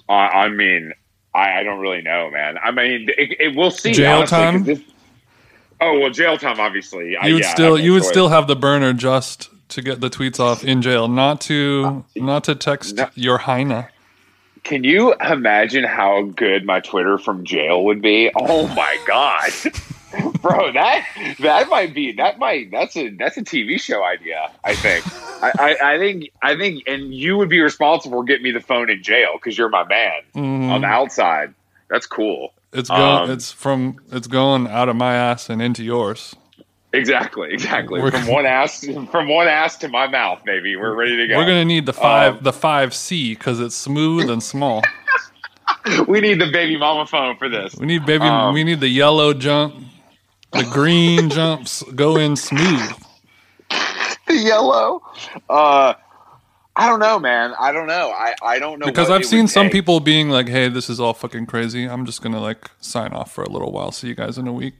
Uh, 0.08 0.12
I 0.12 0.48
mean, 0.48 0.92
I, 1.34 1.60
I 1.60 1.62
don't 1.62 1.80
really 1.80 2.02
know, 2.02 2.30
man. 2.30 2.58
I 2.62 2.70
mean, 2.70 3.08
it, 3.16 3.36
it, 3.40 3.56
we'll 3.56 3.70
see. 3.70 3.92
Jail 3.92 4.18
honestly, 4.18 4.36
time? 4.36 4.64
this- 4.64 4.82
oh, 5.80 5.98
well, 5.98 6.10
jail 6.10 6.36
time, 6.36 6.60
obviously. 6.60 7.16
I- 7.16 7.26
you 7.26 7.34
would 7.34 7.42
yeah, 7.44 7.54
still 7.54 7.78
you 7.78 7.92
would 7.92 8.04
still 8.04 8.28
have 8.28 8.46
the 8.46 8.56
burner 8.56 8.92
just 8.92 9.50
to 9.68 9.82
get 9.82 10.00
the 10.00 10.10
tweets 10.10 10.38
off 10.38 10.64
in 10.64 10.82
jail, 10.82 11.08
not 11.08 11.40
to 11.42 12.04
not 12.16 12.44
to 12.44 12.54
text 12.54 12.96
no. 12.96 13.08
your 13.14 13.38
Heine. 13.38 13.88
Can 14.64 14.84
you 14.84 15.14
imagine 15.14 15.82
how 15.82 16.22
good 16.22 16.64
my 16.64 16.78
Twitter 16.80 17.18
from 17.18 17.44
jail 17.44 17.84
would 17.84 18.00
be? 18.00 18.30
Oh 18.36 18.68
my 18.68 18.96
god, 19.06 19.50
bro! 20.40 20.72
That 20.72 21.06
that 21.40 21.68
might 21.68 21.94
be 21.94 22.12
that 22.12 22.38
might 22.38 22.70
that's 22.70 22.96
a 22.96 23.10
that's 23.10 23.36
a 23.36 23.42
TV 23.42 23.80
show 23.80 24.02
idea. 24.04 24.50
I 24.64 24.74
think. 24.74 25.04
I, 25.42 25.50
I, 25.58 25.94
I 25.94 25.98
think 25.98 26.30
I 26.42 26.56
think, 26.56 26.84
and 26.86 27.12
you 27.12 27.36
would 27.36 27.48
be 27.48 27.60
responsible 27.60 28.18
for 28.20 28.24
getting 28.24 28.44
me 28.44 28.50
the 28.52 28.60
phone 28.60 28.90
in 28.90 29.02
jail 29.02 29.32
because 29.34 29.58
you're 29.58 29.68
my 29.68 29.84
man 29.84 30.22
on 30.34 30.80
the 30.82 30.86
outside. 30.86 31.54
That's 31.88 32.06
cool. 32.06 32.52
It's 32.72 32.88
going 32.88 33.24
Um, 33.24 33.30
it's 33.30 33.52
from 33.52 33.98
it's 34.10 34.26
going 34.26 34.66
out 34.68 34.88
of 34.88 34.96
my 34.96 35.14
ass 35.14 35.50
and 35.50 35.60
into 35.60 35.82
yours. 35.84 36.34
Exactly, 36.94 37.48
exactly. 37.52 38.00
We're- 38.00 38.10
from 38.10 38.26
one 38.26 38.46
ass 38.46 38.84
from 39.10 39.28
one 39.28 39.48
ass 39.48 39.76
to 39.78 39.88
my 39.88 40.06
mouth, 40.06 40.42
maybe 40.44 40.76
We're 40.76 40.94
ready 40.94 41.16
to 41.16 41.26
go. 41.26 41.36
We're 41.38 41.46
gonna 41.46 41.64
need 41.64 41.86
the 41.86 41.92
five 41.92 42.36
Um, 42.36 42.42
the 42.42 42.52
five 42.52 42.94
C 42.94 43.34
because 43.34 43.60
it's 43.60 43.74
smooth 43.76 44.30
and 44.30 44.42
small. 44.42 44.82
we 46.06 46.20
need 46.20 46.40
the 46.40 46.50
baby 46.50 46.76
mama 46.76 47.06
phone 47.06 47.36
for 47.36 47.48
this. 47.48 47.74
We 47.76 47.86
need 47.86 48.06
baby. 48.06 48.24
Um, 48.24 48.54
we 48.54 48.62
need 48.64 48.80
the 48.80 48.88
yellow 48.88 49.34
jump. 49.34 49.74
The 50.52 50.64
green 50.70 51.30
jumps 51.30 51.82
go 51.94 52.16
in 52.16 52.36
smooth. 52.36 52.92
the 54.26 54.36
yellow. 54.36 55.02
Uh, 55.48 55.94
I 56.76 56.88
don't 56.88 57.00
know, 57.00 57.18
man. 57.18 57.54
I 57.58 57.72
don't 57.72 57.86
know. 57.86 58.10
I, 58.10 58.34
I 58.42 58.58
don't 58.58 58.78
know 58.78 58.86
Because 58.86 59.10
I've 59.10 59.24
seen 59.26 59.46
some 59.48 59.66
take. 59.66 59.72
people 59.72 60.00
being 60.00 60.30
like, 60.30 60.48
"Hey, 60.48 60.68
this 60.68 60.88
is 60.88 61.00
all 61.00 61.14
fucking 61.14 61.46
crazy. 61.46 61.84
I'm 61.86 62.06
just 62.06 62.22
gonna 62.22 62.40
like 62.40 62.70
sign 62.80 63.12
off 63.12 63.32
for 63.32 63.44
a 63.44 63.48
little 63.50 63.72
while. 63.72 63.92
See 63.92 64.08
you 64.08 64.14
guys 64.14 64.38
in 64.38 64.46
a 64.46 64.52
week." 64.52 64.74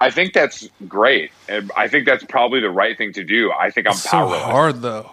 I 0.00 0.10
think 0.10 0.32
that's 0.32 0.68
great. 0.86 1.32
And 1.48 1.72
I 1.76 1.88
think 1.88 2.06
that's 2.06 2.24
probably 2.24 2.60
the 2.60 2.70
right 2.70 2.96
thing 2.96 3.12
to 3.14 3.24
do. 3.24 3.50
I 3.52 3.70
think 3.70 3.86
I'm 3.88 3.92
It's 3.92 4.02
so 4.04 4.10
powerless. 4.10 4.42
hard 4.42 4.82
though. 4.82 5.10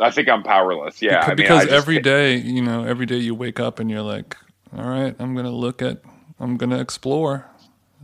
I 0.00 0.10
think 0.10 0.28
I'm 0.28 0.42
powerless. 0.42 1.00
Yeah, 1.02 1.20
I 1.20 1.28
mean, 1.28 1.36
because 1.36 1.62
just 1.64 1.72
every 1.72 1.96
you 1.96 2.62
know, 2.62 2.84
every 2.84 3.06
day 3.06 3.16
you 3.16 3.34
wake 3.34 3.58
up 3.60 3.78
and 3.80 3.90
you're 3.90 4.02
like, 4.02 4.36
all 4.76 4.88
right, 4.88 5.14
I'm 5.18 5.34
going 5.34 5.44
to 5.46 5.50
look 5.52 5.82
at, 5.82 6.02
I'm 6.38 6.56
going 6.56 6.70
to 6.70 6.78
explore, 6.80 7.46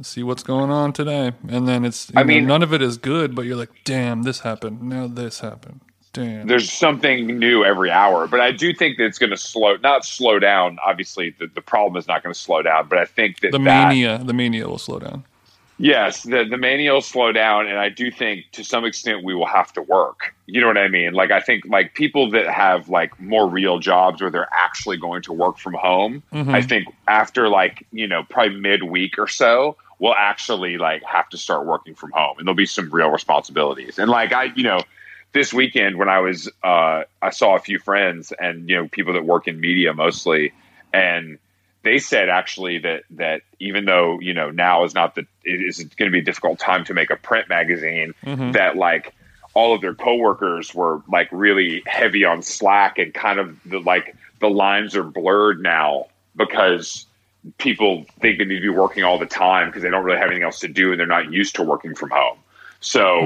see 0.02 0.22
what's 0.22 0.42
going 0.42 0.70
on 0.70 0.92
today. 0.92 1.32
And 1.48 1.66
then 1.68 1.84
it's, 1.84 2.10
I 2.16 2.22
know, 2.22 2.26
mean- 2.26 2.46
none 2.46 2.62
of 2.62 2.72
it 2.72 2.82
is 2.82 2.96
good, 2.96 3.34
but 3.34 3.44
you're 3.44 3.56
like, 3.56 3.70
damn, 3.84 4.22
this 4.22 4.40
happened. 4.40 4.82
Now 4.82 5.06
this 5.06 5.40
happened. 5.40 5.80
Damn. 6.12 6.46
there's 6.46 6.70
something 6.70 7.26
new 7.40 7.64
every 7.64 7.90
hour. 7.90 8.28
But 8.28 8.38
I 8.40 8.52
do 8.52 8.72
think 8.72 8.98
that 8.98 9.04
it's 9.06 9.18
going 9.18 9.30
to 9.30 9.36
slow, 9.36 9.74
not 9.82 10.04
slow 10.04 10.38
down. 10.38 10.78
Obviously, 10.84 11.34
the, 11.40 11.48
the 11.48 11.60
problem 11.60 11.98
is 11.98 12.06
not 12.06 12.22
going 12.22 12.32
to 12.32 12.38
slow 12.38 12.62
down. 12.62 12.86
But 12.88 12.98
I 13.00 13.04
think 13.04 13.40
that 13.40 13.50
The 13.50 13.58
that, 13.58 13.88
mania, 13.88 14.18
the 14.22 14.32
mania 14.32 14.68
will 14.68 14.78
slow 14.78 15.00
down. 15.00 15.24
Yes, 15.76 16.22
the 16.22 16.44
the 16.44 16.56
mania 16.56 16.92
will 16.92 17.00
slow 17.02 17.32
down, 17.32 17.66
and 17.66 17.80
I 17.80 17.88
do 17.88 18.08
think 18.12 18.44
to 18.52 18.62
some 18.62 18.84
extent 18.84 19.24
we 19.24 19.34
will 19.34 19.46
have 19.46 19.72
to 19.72 19.82
work. 19.82 20.32
You 20.46 20.60
know 20.60 20.68
what 20.68 20.78
I 20.78 20.86
mean? 20.86 21.14
Like 21.14 21.32
I 21.32 21.40
think 21.40 21.64
like 21.66 21.94
people 21.94 22.30
that 22.30 22.46
have 22.46 22.88
like 22.88 23.18
more 23.18 23.48
real 23.48 23.80
jobs 23.80 24.22
where 24.22 24.30
they're 24.30 24.48
actually 24.52 24.98
going 24.98 25.22
to 25.22 25.32
work 25.32 25.58
from 25.58 25.74
home. 25.74 26.22
Mm-hmm. 26.32 26.54
I 26.54 26.62
think 26.62 26.86
after 27.08 27.48
like 27.48 27.84
you 27.90 28.06
know 28.06 28.22
probably 28.22 28.60
midweek 28.60 29.18
or 29.18 29.26
so, 29.26 29.76
we'll 30.04 30.14
actually 30.14 30.76
like 30.76 31.02
have 31.02 31.26
to 31.30 31.38
start 31.38 31.64
working 31.64 31.94
from 31.94 32.10
home, 32.12 32.36
and 32.36 32.46
there'll 32.46 32.54
be 32.54 32.66
some 32.66 32.90
real 32.90 33.08
responsibilities. 33.08 33.98
And 33.98 34.10
like 34.10 34.34
I, 34.34 34.52
you 34.54 34.62
know, 34.62 34.80
this 35.32 35.54
weekend 35.54 35.96
when 35.96 36.10
I 36.10 36.20
was, 36.20 36.46
uh, 36.62 37.04
I 37.22 37.30
saw 37.30 37.56
a 37.56 37.58
few 37.58 37.78
friends 37.78 38.30
and 38.38 38.68
you 38.68 38.76
know 38.76 38.86
people 38.86 39.14
that 39.14 39.24
work 39.24 39.48
in 39.48 39.58
media 39.58 39.94
mostly, 39.94 40.52
and 40.92 41.38
they 41.84 41.96
said 41.96 42.28
actually 42.28 42.80
that 42.80 43.04
that 43.12 43.40
even 43.60 43.86
though 43.86 44.20
you 44.20 44.34
know 44.34 44.50
now 44.50 44.84
is 44.84 44.94
not 44.94 45.14
the 45.14 45.22
it 45.42 45.62
is 45.62 45.78
going 45.78 46.10
to 46.10 46.12
be 46.12 46.18
a 46.18 46.24
difficult 46.24 46.58
time 46.58 46.84
to 46.84 46.92
make 46.92 47.08
a 47.08 47.16
print 47.16 47.48
magazine 47.48 48.12
that 48.52 48.76
like 48.76 49.14
all 49.54 49.74
of 49.74 49.80
their 49.80 49.94
coworkers 49.94 50.74
were 50.74 51.00
like 51.10 51.30
really 51.32 51.82
heavy 51.86 52.26
on 52.26 52.42
slack 52.42 52.98
and 52.98 53.14
kind 53.14 53.38
of 53.38 53.58
the 53.64 53.78
like 53.78 54.14
the 54.40 54.50
lines 54.50 54.94
are 54.96 55.02
blurred 55.02 55.62
now 55.62 56.08
because 56.36 57.06
people 57.58 58.04
think 58.20 58.38
they 58.38 58.44
need 58.44 58.56
to 58.56 58.60
be 58.60 58.68
working 58.68 59.04
all 59.04 59.18
the 59.18 59.26
time 59.26 59.68
because 59.68 59.82
they 59.82 59.90
don't 59.90 60.04
really 60.04 60.18
have 60.18 60.28
anything 60.28 60.44
else 60.44 60.60
to 60.60 60.68
do 60.68 60.90
and 60.90 61.00
they're 61.00 61.06
not 61.06 61.32
used 61.32 61.54
to 61.54 61.62
working 61.62 61.94
from 61.94 62.10
home 62.10 62.38
so 62.80 63.20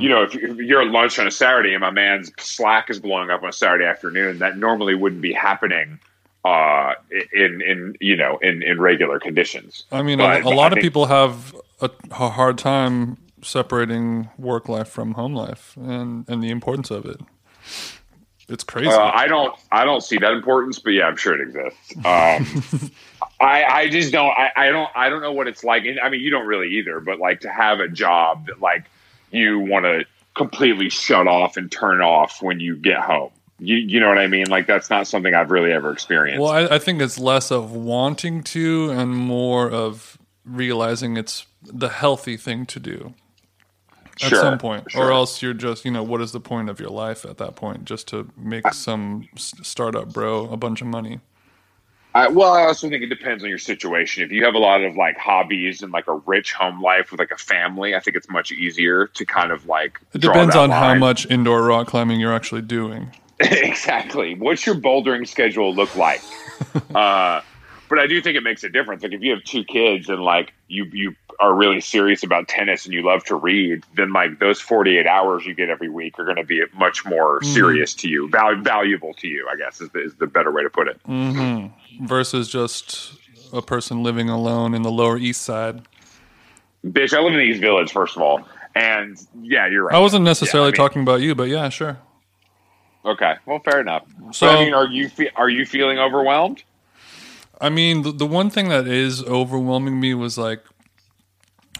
you 0.00 0.08
know 0.08 0.22
if 0.22 0.34
you're 0.34 0.82
at 0.82 0.88
lunch 0.88 1.18
on 1.18 1.26
a 1.26 1.30
saturday 1.30 1.72
and 1.72 1.80
my 1.80 1.90
man's 1.90 2.30
slack 2.38 2.90
is 2.90 2.98
blowing 2.98 3.30
up 3.30 3.42
on 3.42 3.48
a 3.48 3.52
saturday 3.52 3.84
afternoon 3.84 4.38
that 4.38 4.56
normally 4.56 4.94
wouldn't 4.94 5.22
be 5.22 5.32
happening 5.32 5.98
uh, 6.46 6.94
in 7.32 7.60
in 7.60 7.96
you 8.00 8.16
know 8.16 8.38
in 8.38 8.62
in 8.62 8.80
regular 8.80 9.18
conditions. 9.18 9.84
I 9.90 10.02
mean, 10.02 10.18
But 10.18 10.42
a, 10.42 10.48
a 10.48 10.50
lot 10.50 10.72
I 10.72 10.76
of 10.76 10.82
people 10.82 11.06
have 11.06 11.56
a, 11.80 11.90
a 12.12 12.30
hard 12.30 12.56
time 12.56 13.18
separating 13.42 14.28
work 14.38 14.68
life 14.68 14.88
from 14.88 15.14
home 15.14 15.34
life 15.34 15.76
and, 15.76 16.28
and 16.28 16.42
the 16.42 16.50
importance 16.50 16.90
of 16.90 17.04
it. 17.06 17.20
It's 18.48 18.64
crazy. 18.64 18.90
Uh, 18.90 19.10
I 19.12 19.26
don't 19.26 19.58
I 19.72 19.84
don't 19.84 20.02
see 20.02 20.18
that 20.18 20.32
importance, 20.32 20.78
but 20.78 20.90
yeah, 20.90 21.06
I'm 21.06 21.16
sure 21.16 21.34
it 21.34 21.48
exists. 21.48 21.96
Um, 22.04 22.90
I 23.40 23.64
I 23.64 23.88
just 23.90 24.12
don't 24.12 24.30
I, 24.30 24.50
I 24.56 24.70
don't 24.70 24.90
I 24.94 25.08
don't 25.08 25.22
know 25.22 25.32
what 25.32 25.46
it's 25.48 25.64
like. 25.64 25.84
And 25.84 26.00
I 26.00 26.08
mean, 26.08 26.20
you 26.20 26.30
don't 26.30 26.46
really 26.46 26.68
either. 26.78 27.00
But 27.00 27.18
like 27.18 27.40
to 27.40 27.50
have 27.50 27.80
a 27.80 27.88
job 27.88 28.46
that 28.46 28.60
like 28.60 28.84
you 29.30 29.58
want 29.58 29.84
to 29.84 30.04
completely 30.34 30.88
shut 30.90 31.26
off 31.26 31.56
and 31.56 31.70
turn 31.70 32.00
off 32.00 32.42
when 32.42 32.60
you 32.60 32.76
get 32.76 32.98
home. 33.00 33.30
You 33.58 33.76
you 33.76 34.00
know 34.00 34.08
what 34.08 34.18
I 34.18 34.26
mean? 34.26 34.48
Like 34.48 34.66
that's 34.66 34.90
not 34.90 35.06
something 35.06 35.34
I've 35.34 35.50
really 35.50 35.72
ever 35.72 35.90
experienced. 35.92 36.40
Well, 36.40 36.50
I, 36.52 36.76
I 36.76 36.78
think 36.78 37.00
it's 37.00 37.18
less 37.18 37.50
of 37.50 37.72
wanting 37.72 38.42
to 38.44 38.90
and 38.90 39.14
more 39.16 39.70
of 39.70 40.18
realizing 40.44 41.16
it's 41.16 41.46
the 41.62 41.88
healthy 41.88 42.36
thing 42.36 42.66
to 42.66 42.80
do 42.80 43.14
at 44.22 44.30
Sure, 44.30 44.40
some 44.40 44.58
point, 44.58 44.90
sure. 44.90 45.06
or 45.06 45.12
else 45.12 45.42
you're 45.42 45.52
just, 45.54 45.84
you 45.84 45.90
know, 45.90 46.02
what 46.02 46.20
is 46.22 46.32
the 46.32 46.40
point 46.40 46.70
of 46.70 46.80
your 46.80 46.90
life 46.90 47.24
at 47.24 47.38
that 47.38 47.56
point? 47.56 47.84
Just 47.84 48.08
to 48.08 48.30
make 48.36 48.72
some 48.72 49.28
startup 49.36 50.12
bro 50.12 50.48
a 50.50 50.56
bunch 50.56 50.80
of 50.80 50.86
money. 50.86 51.20
I, 52.16 52.28
well, 52.28 52.54
I 52.54 52.62
also 52.62 52.88
think 52.88 53.02
it 53.02 53.08
depends 53.08 53.44
on 53.44 53.50
your 53.50 53.58
situation. 53.58 54.24
If 54.24 54.32
you 54.32 54.44
have 54.46 54.54
a 54.54 54.58
lot 54.58 54.82
of 54.82 54.96
like 54.96 55.18
hobbies 55.18 55.82
and 55.82 55.92
like 55.92 56.06
a 56.06 56.14
rich 56.14 56.54
home 56.54 56.80
life 56.80 57.10
with 57.10 57.20
like 57.20 57.30
a 57.30 57.36
family, 57.36 57.94
I 57.94 58.00
think 58.00 58.16
it's 58.16 58.30
much 58.30 58.52
easier 58.52 59.08
to 59.08 59.26
kind 59.26 59.52
of 59.52 59.66
like. 59.66 60.00
It 60.14 60.22
depends 60.22 60.56
on 60.56 60.70
line. 60.70 60.82
how 60.82 60.94
much 60.94 61.26
indoor 61.30 61.62
rock 61.62 61.88
climbing 61.88 62.18
you're 62.18 62.32
actually 62.32 62.62
doing. 62.62 63.12
exactly. 63.40 64.34
What's 64.34 64.64
your 64.64 64.76
bouldering 64.76 65.28
schedule 65.28 65.74
look 65.74 65.94
like? 65.94 66.22
uh, 66.94 67.42
but 67.88 67.98
I 67.98 68.06
do 68.06 68.20
think 68.20 68.36
it 68.36 68.42
makes 68.42 68.64
a 68.64 68.68
difference. 68.68 69.02
Like 69.02 69.12
if 69.12 69.22
you 69.22 69.32
have 69.32 69.44
two 69.44 69.64
kids 69.64 70.08
and 70.08 70.22
like 70.22 70.52
you 70.68 70.84
you 70.92 71.14
are 71.38 71.54
really 71.54 71.80
serious 71.80 72.22
about 72.22 72.48
tennis 72.48 72.84
and 72.84 72.94
you 72.94 73.02
love 73.02 73.24
to 73.24 73.36
read, 73.36 73.84
then 73.94 74.12
like 74.12 74.38
those 74.38 74.60
48 74.60 75.06
hours 75.06 75.44
you 75.44 75.54
get 75.54 75.68
every 75.68 75.88
week 75.88 76.18
are 76.18 76.24
going 76.24 76.36
to 76.36 76.44
be 76.44 76.62
much 76.74 77.04
more 77.04 77.40
mm-hmm. 77.40 77.52
serious 77.52 77.94
to 77.94 78.08
you, 78.08 78.28
val- 78.30 78.56
valuable 78.56 79.12
to 79.14 79.28
you, 79.28 79.46
I 79.52 79.56
guess 79.56 79.80
is 79.80 79.90
the, 79.90 80.02
is 80.02 80.14
the 80.14 80.26
better 80.26 80.50
way 80.50 80.62
to 80.62 80.70
put 80.70 80.88
it. 80.88 80.98
Mm-hmm. 81.06 82.06
Versus 82.06 82.48
just 82.48 83.12
a 83.52 83.62
person 83.62 84.02
living 84.02 84.28
alone 84.28 84.74
in 84.74 84.82
the 84.82 84.90
Lower 84.90 85.18
East 85.18 85.42
Side. 85.42 85.82
Bitch, 86.84 87.12
I 87.12 87.20
live 87.20 87.32
in 87.32 87.38
the 87.38 87.44
East 87.44 87.60
Village, 87.60 87.92
first 87.92 88.16
of 88.16 88.22
all. 88.22 88.46
And 88.74 89.18
yeah, 89.42 89.66
you're 89.66 89.84
right. 89.84 89.94
I 89.94 89.98
wasn't 89.98 90.24
necessarily 90.24 90.68
yeah, 90.68 90.68
I 90.68 90.72
mean, 90.72 90.88
talking 90.88 91.02
about 91.02 91.20
you, 91.20 91.34
but 91.34 91.48
yeah, 91.48 91.68
sure. 91.68 91.98
Okay, 93.04 93.34
well, 93.46 93.60
fair 93.60 93.80
enough. 93.80 94.04
So, 94.32 94.48
I 94.48 94.64
mean, 94.64 94.74
are 94.74 94.86
you 94.86 95.08
fe- 95.08 95.30
are 95.36 95.48
you 95.48 95.64
feeling 95.64 95.98
overwhelmed? 95.98 96.62
I 97.60 97.70
mean, 97.70 98.02
the, 98.02 98.12
the 98.12 98.26
one 98.26 98.50
thing 98.50 98.68
that 98.68 98.86
is 98.86 99.22
overwhelming 99.24 99.98
me 99.98 100.14
was 100.14 100.36
like 100.36 100.60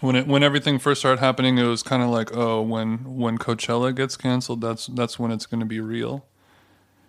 when 0.01 0.15
it 0.15 0.27
when 0.27 0.43
everything 0.43 0.79
first 0.79 1.01
started 1.01 1.19
happening, 1.19 1.57
it 1.57 1.63
was 1.63 1.83
kind 1.83 2.03
of 2.03 2.09
like, 2.09 2.35
oh, 2.35 2.61
when 2.61 3.17
when 3.17 3.37
Coachella 3.37 3.95
gets 3.95 4.15
canceled, 4.15 4.61
that's 4.61 4.87
that's 4.87 5.19
when 5.19 5.31
it's 5.31 5.45
going 5.45 5.59
to 5.59 5.65
be 5.65 5.79
real. 5.79 6.25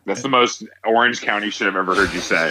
That's 0.04 0.22
the 0.22 0.28
most 0.28 0.64
Orange 0.86 1.20
County 1.20 1.50
shit 1.50 1.68
I've 1.68 1.76
ever 1.76 1.94
heard 1.94 2.12
you 2.14 2.20
say. 2.20 2.50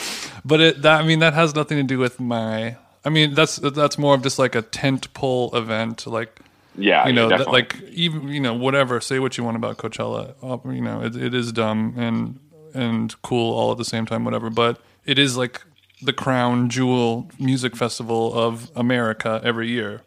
but 0.44 0.60
it 0.60 0.82
that 0.82 1.00
I 1.00 1.06
mean 1.06 1.20
that 1.20 1.34
has 1.34 1.54
nothing 1.54 1.78
to 1.78 1.84
do 1.84 1.98
with 1.98 2.18
my. 2.18 2.76
I 3.04 3.10
mean 3.10 3.34
that's 3.34 3.56
that's 3.56 3.98
more 3.98 4.14
of 4.14 4.22
just 4.22 4.38
like 4.38 4.54
a 4.56 4.62
tent 4.62 5.12
pole 5.14 5.54
event, 5.54 6.06
like 6.06 6.40
yeah, 6.76 7.06
you 7.06 7.12
know, 7.12 7.30
yeah, 7.30 7.38
that, 7.38 7.48
like 7.48 7.80
even 7.90 8.28
you 8.28 8.40
know 8.40 8.54
whatever. 8.54 9.00
Say 9.00 9.18
what 9.20 9.38
you 9.38 9.44
want 9.44 9.56
about 9.56 9.78
Coachella, 9.78 10.34
uh, 10.42 10.68
you 10.68 10.80
know, 10.80 11.02
it, 11.02 11.16
it 11.16 11.32
is 11.32 11.52
dumb 11.52 11.94
and 11.96 12.40
and 12.74 13.22
cool 13.22 13.54
all 13.54 13.70
at 13.70 13.78
the 13.78 13.84
same 13.84 14.04
time, 14.04 14.24
whatever. 14.24 14.50
But 14.50 14.80
it 15.06 15.18
is 15.18 15.36
like 15.36 15.62
the 16.02 16.12
crown 16.12 16.68
jewel 16.68 17.30
music 17.38 17.74
festival 17.74 18.34
of 18.34 18.70
America 18.76 19.40
every 19.42 19.68
year. 19.68 20.02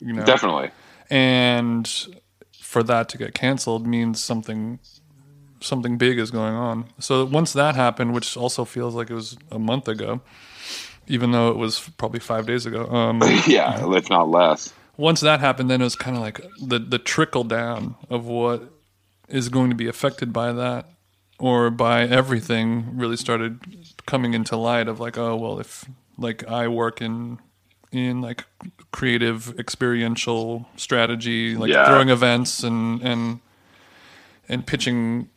You 0.00 0.12
know, 0.12 0.24
definitely. 0.24 0.70
And 1.08 1.90
for 2.60 2.82
that 2.82 3.08
to 3.10 3.18
get 3.18 3.34
canceled 3.34 3.86
means 3.86 4.22
something 4.22 4.80
something 5.60 5.96
big 5.96 6.18
is 6.18 6.30
going 6.30 6.54
on. 6.54 6.86
So 6.98 7.24
once 7.24 7.54
that 7.54 7.74
happened, 7.74 8.12
which 8.12 8.36
also 8.36 8.64
feels 8.64 8.94
like 8.94 9.08
it 9.08 9.14
was 9.14 9.38
a 9.50 9.58
month 9.58 9.88
ago, 9.88 10.20
even 11.06 11.32
though 11.32 11.48
it 11.48 11.56
was 11.56 11.88
probably 11.96 12.20
five 12.20 12.46
days 12.46 12.66
ago. 12.66 12.86
Um, 12.86 13.22
yeah, 13.46 13.90
if 13.94 14.10
not 14.10 14.28
less. 14.28 14.74
Once 14.96 15.20
that 15.20 15.40
happened, 15.40 15.70
then 15.70 15.80
it 15.80 15.84
was 15.84 15.96
kind 15.96 16.16
of 16.16 16.22
like 16.22 16.40
the 16.60 16.78
the 16.78 16.98
trickle 16.98 17.44
down 17.44 17.96
of 18.10 18.26
what 18.26 18.70
is 19.28 19.48
going 19.48 19.70
to 19.70 19.76
be 19.76 19.88
affected 19.88 20.32
by 20.32 20.52
that 20.52 20.86
or 21.38 21.70
by 21.70 22.02
everything 22.02 22.96
really 22.96 23.16
started 23.16 23.60
coming 24.06 24.34
into 24.34 24.56
light 24.56 24.88
of 24.88 25.00
like 25.00 25.18
oh 25.18 25.36
well 25.36 25.58
if 25.58 25.84
like 26.18 26.46
I 26.48 26.68
work 26.68 27.00
in 27.00 27.38
in 27.90 28.20
like 28.20 28.44
creative 28.92 29.58
experiential 29.58 30.66
strategy 30.76 31.56
like 31.56 31.70
yeah. 31.70 31.86
throwing 31.86 32.08
events 32.08 32.62
and 32.62 33.02
and 33.02 33.40
and 34.48 34.66
pitching 34.66 35.28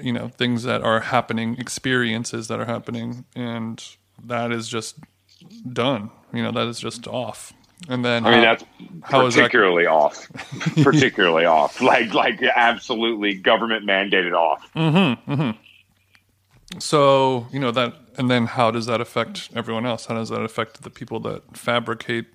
you 0.00 0.12
know 0.12 0.28
things 0.28 0.62
that 0.62 0.82
are 0.82 1.00
happening 1.00 1.56
experiences 1.58 2.48
that 2.48 2.60
are 2.60 2.66
happening 2.66 3.24
and 3.34 3.82
that 4.22 4.52
is 4.52 4.68
just 4.68 4.96
done 5.72 6.10
you 6.32 6.42
know 6.42 6.52
that 6.52 6.66
is 6.66 6.78
just 6.78 7.06
off 7.08 7.52
and 7.88 8.04
then 8.04 8.26
I 8.26 8.30
mean 8.30 8.40
that's 8.40 8.64
particularly 9.02 9.84
that... 9.84 9.90
off, 9.90 10.28
particularly 10.82 11.44
off, 11.44 11.80
like 11.80 12.14
like 12.14 12.42
absolutely 12.42 13.34
government 13.34 13.86
mandated 13.86 14.32
off. 14.32 14.70
Mm-hmm, 14.74 15.32
mm-hmm. 15.32 16.78
So 16.80 17.46
you 17.52 17.60
know 17.60 17.70
that, 17.70 17.94
and 18.16 18.30
then 18.30 18.46
how 18.46 18.70
does 18.70 18.86
that 18.86 19.00
affect 19.00 19.50
everyone 19.54 19.86
else? 19.86 20.06
How 20.06 20.14
does 20.14 20.30
that 20.30 20.42
affect 20.42 20.82
the 20.82 20.90
people 20.90 21.20
that 21.20 21.56
fabricate 21.56 22.26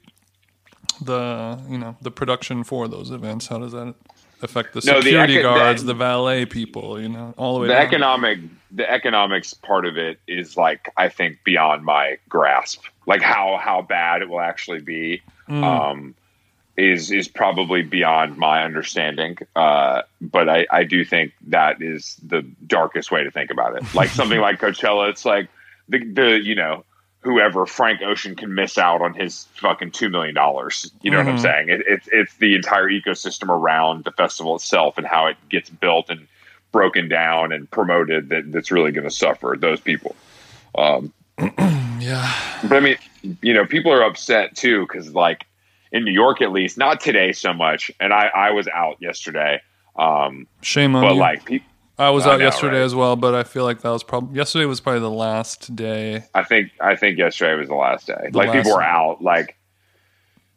the 1.01 1.59
you 1.69 1.77
know 1.77 1.97
the 2.01 2.11
production 2.11 2.63
for 2.63 2.87
those 2.87 3.11
events? 3.11 3.47
How 3.47 3.59
does 3.59 3.73
that 3.73 3.95
affect 4.41 4.73
the 4.73 4.81
security 4.81 5.11
no, 5.11 5.25
the 5.25 5.39
eco- 5.39 5.55
guards, 5.55 5.83
the, 5.83 5.87
the, 5.87 5.93
valet 5.93 6.45
people? 6.45 6.99
You 7.01 7.09
know, 7.09 7.33
all 7.37 7.55
the 7.55 7.61
way. 7.61 7.67
The 7.67 7.73
down? 7.73 7.81
economic, 7.83 8.39
the 8.71 8.89
economics 8.89 9.53
part 9.53 9.85
of 9.85 9.97
it 9.97 10.19
is 10.27 10.57
like 10.57 10.91
I 10.97 11.09
think 11.09 11.43
beyond 11.43 11.83
my 11.83 12.17
grasp. 12.29 12.83
Like 13.07 13.21
how 13.21 13.57
how 13.61 13.81
bad 13.81 14.21
it 14.21 14.29
will 14.29 14.39
actually 14.39 14.81
be 14.81 15.21
mm. 15.49 15.63
um, 15.63 16.15
is 16.77 17.11
is 17.11 17.27
probably 17.27 17.81
beyond 17.81 18.37
my 18.37 18.63
understanding. 18.63 19.37
Uh, 19.55 20.03
but 20.19 20.49
I, 20.49 20.67
I 20.71 20.83
do 20.83 21.03
think 21.03 21.33
that 21.47 21.81
is 21.81 22.17
the 22.25 22.41
darkest 22.65 23.11
way 23.11 23.23
to 23.23 23.31
think 23.31 23.51
about 23.51 23.75
it. 23.75 23.93
Like 23.93 24.09
something 24.09 24.39
like 24.47 24.59
Coachella, 24.59 25.09
it's 25.09 25.25
like 25.25 25.49
the 25.89 26.03
the 26.03 26.39
you 26.39 26.55
know 26.55 26.83
whoever 27.21 27.65
Frank 27.65 28.01
Ocean 28.01 28.35
can 28.35 28.53
miss 28.53 28.77
out 28.77 29.01
on 29.01 29.13
his 29.13 29.45
fucking 29.55 29.91
two 29.91 30.09
million 30.09 30.35
dollars. 30.35 30.91
You 31.01 31.11
know 31.11 31.17
mm-hmm. 31.17 31.27
what 31.27 31.31
I'm 31.31 31.37
mm-hmm. 31.37 31.43
saying? 31.43 31.69
It, 31.69 31.81
it's 31.87 32.09
it's 32.11 32.35
the 32.37 32.55
entire 32.55 32.89
ecosystem 32.89 33.49
around 33.49 34.03
the 34.03 34.11
festival 34.11 34.55
itself 34.55 34.97
and 34.97 35.07
how 35.07 35.27
it 35.27 35.37
gets 35.49 35.69
built 35.69 36.09
and 36.09 36.27
broken 36.71 37.09
down 37.09 37.51
and 37.51 37.69
promoted 37.69 38.29
that, 38.29 38.51
that's 38.51 38.71
really 38.71 38.91
going 38.91 39.03
to 39.03 39.13
suffer 39.13 39.55
those 39.59 39.79
people. 39.79 40.15
Um, 40.75 41.13
yeah. 41.39 42.33
But 42.63 42.73
I 42.73 42.79
mean, 42.79 42.97
you 43.41 43.53
know, 43.53 43.65
people 43.65 43.91
are 43.91 44.03
upset 44.03 44.55
too 44.55 44.81
because, 44.81 45.13
like, 45.13 45.45
in 45.91 46.05
New 46.05 46.11
York 46.11 46.41
at 46.41 46.51
least, 46.51 46.77
not 46.77 47.01
today 47.01 47.33
so 47.33 47.53
much. 47.53 47.91
And 47.99 48.13
I, 48.13 48.27
I 48.33 48.51
was 48.51 48.67
out 48.69 48.97
yesterday. 49.01 49.61
Um, 49.97 50.47
Shame 50.61 50.95
on 50.95 51.03
but 51.03 51.13
you. 51.13 51.19
like, 51.19 51.45
pe- 51.45 51.59
I 52.01 52.09
was 52.09 52.25
out 52.25 52.39
yesterday 52.39 52.79
right? 52.79 52.85
as 52.85 52.95
well, 52.95 53.15
but 53.15 53.35
I 53.35 53.43
feel 53.43 53.63
like 53.63 53.81
that 53.81 53.89
was 53.89 54.01
probably 54.01 54.35
yesterday 54.35 54.65
was 54.65 54.81
probably 54.81 55.01
the 55.01 55.09
last 55.09 55.75
day. 55.75 56.23
I 56.33 56.43
think 56.43 56.71
I 56.79 56.95
think 56.95 57.17
yesterday 57.17 57.55
was 57.55 57.67
the 57.67 57.75
last 57.75 58.07
day. 58.07 58.29
The 58.31 58.37
like 58.37 58.47
last 58.47 58.57
people 58.57 58.75
were 58.75 58.83
out. 58.83 59.21
Like, 59.21 59.55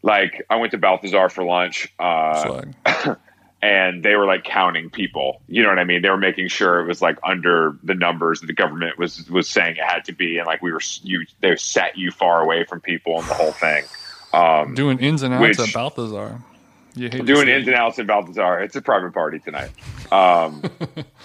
like 0.02 0.46
I 0.48 0.56
went 0.56 0.70
to 0.70 0.78
Balthazar 0.78 1.28
for 1.28 1.44
lunch. 1.44 1.92
Uh, 1.98 2.74
and 3.62 4.02
they 4.02 4.14
were 4.14 4.24
like 4.24 4.44
counting 4.44 4.88
people. 4.88 5.42
You 5.46 5.62
know 5.62 5.68
what 5.68 5.78
I 5.78 5.84
mean? 5.84 6.00
They 6.00 6.10
were 6.10 6.16
making 6.16 6.48
sure 6.48 6.80
it 6.80 6.86
was 6.86 7.02
like 7.02 7.18
under 7.22 7.78
the 7.82 7.94
numbers 7.94 8.40
that 8.40 8.46
the 8.46 8.54
government 8.54 8.98
was 8.98 9.28
was 9.30 9.46
saying 9.46 9.76
it 9.76 9.84
had 9.84 10.04
to 10.06 10.12
be, 10.12 10.38
and 10.38 10.46
like 10.46 10.62
we 10.62 10.72
were 10.72 10.80
you 11.02 11.26
they 11.40 11.56
set 11.56 11.98
you 11.98 12.10
far 12.10 12.42
away 12.42 12.64
from 12.64 12.80
people 12.80 13.18
and 13.18 13.28
the 13.28 13.34
whole 13.34 13.52
thing. 13.52 13.84
Um, 14.32 14.74
doing 14.74 14.98
ins 14.98 15.22
and 15.22 15.34
outs 15.34 15.58
which, 15.58 15.60
at 15.60 15.74
Balthazar. 15.74 16.40
Doing 16.94 17.48
ins 17.48 17.66
and 17.66 17.76
outs 17.76 17.98
at 17.98 18.06
Balthazar. 18.06 18.60
It's 18.60 18.76
a 18.76 18.82
private 18.82 19.12
party 19.12 19.38
tonight. 19.38 19.70
Um, 20.12 20.62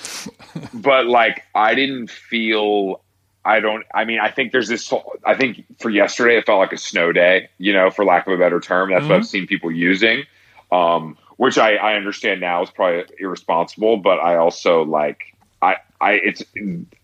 but 0.73 1.07
like 1.07 1.43
I 1.55 1.75
didn't 1.75 2.09
feel. 2.09 3.01
I 3.45 3.61
don't. 3.61 3.85
I 3.93 4.05
mean, 4.05 4.19
I 4.19 4.29
think 4.29 4.51
there's 4.51 4.67
this. 4.67 4.91
I 5.25 5.35
think 5.35 5.65
for 5.79 5.89
yesterday, 5.89 6.37
it 6.37 6.45
felt 6.45 6.59
like 6.59 6.73
a 6.73 6.77
snow 6.77 7.11
day. 7.11 7.49
You 7.57 7.73
know, 7.73 7.89
for 7.89 8.03
lack 8.05 8.27
of 8.27 8.33
a 8.33 8.37
better 8.37 8.59
term, 8.59 8.89
that's 8.89 9.01
mm-hmm. 9.01 9.09
what 9.09 9.17
I've 9.17 9.27
seen 9.27 9.47
people 9.47 9.71
using. 9.71 10.25
Um, 10.71 11.17
which 11.37 11.57
I, 11.57 11.75
I 11.75 11.93
understand 11.95 12.41
now 12.41 12.61
is 12.61 12.69
probably 12.69 13.05
irresponsible, 13.17 13.97
but 13.97 14.19
I 14.19 14.35
also 14.35 14.83
like 14.83 15.35
I 15.61 15.77
I 16.01 16.13
it's 16.13 16.43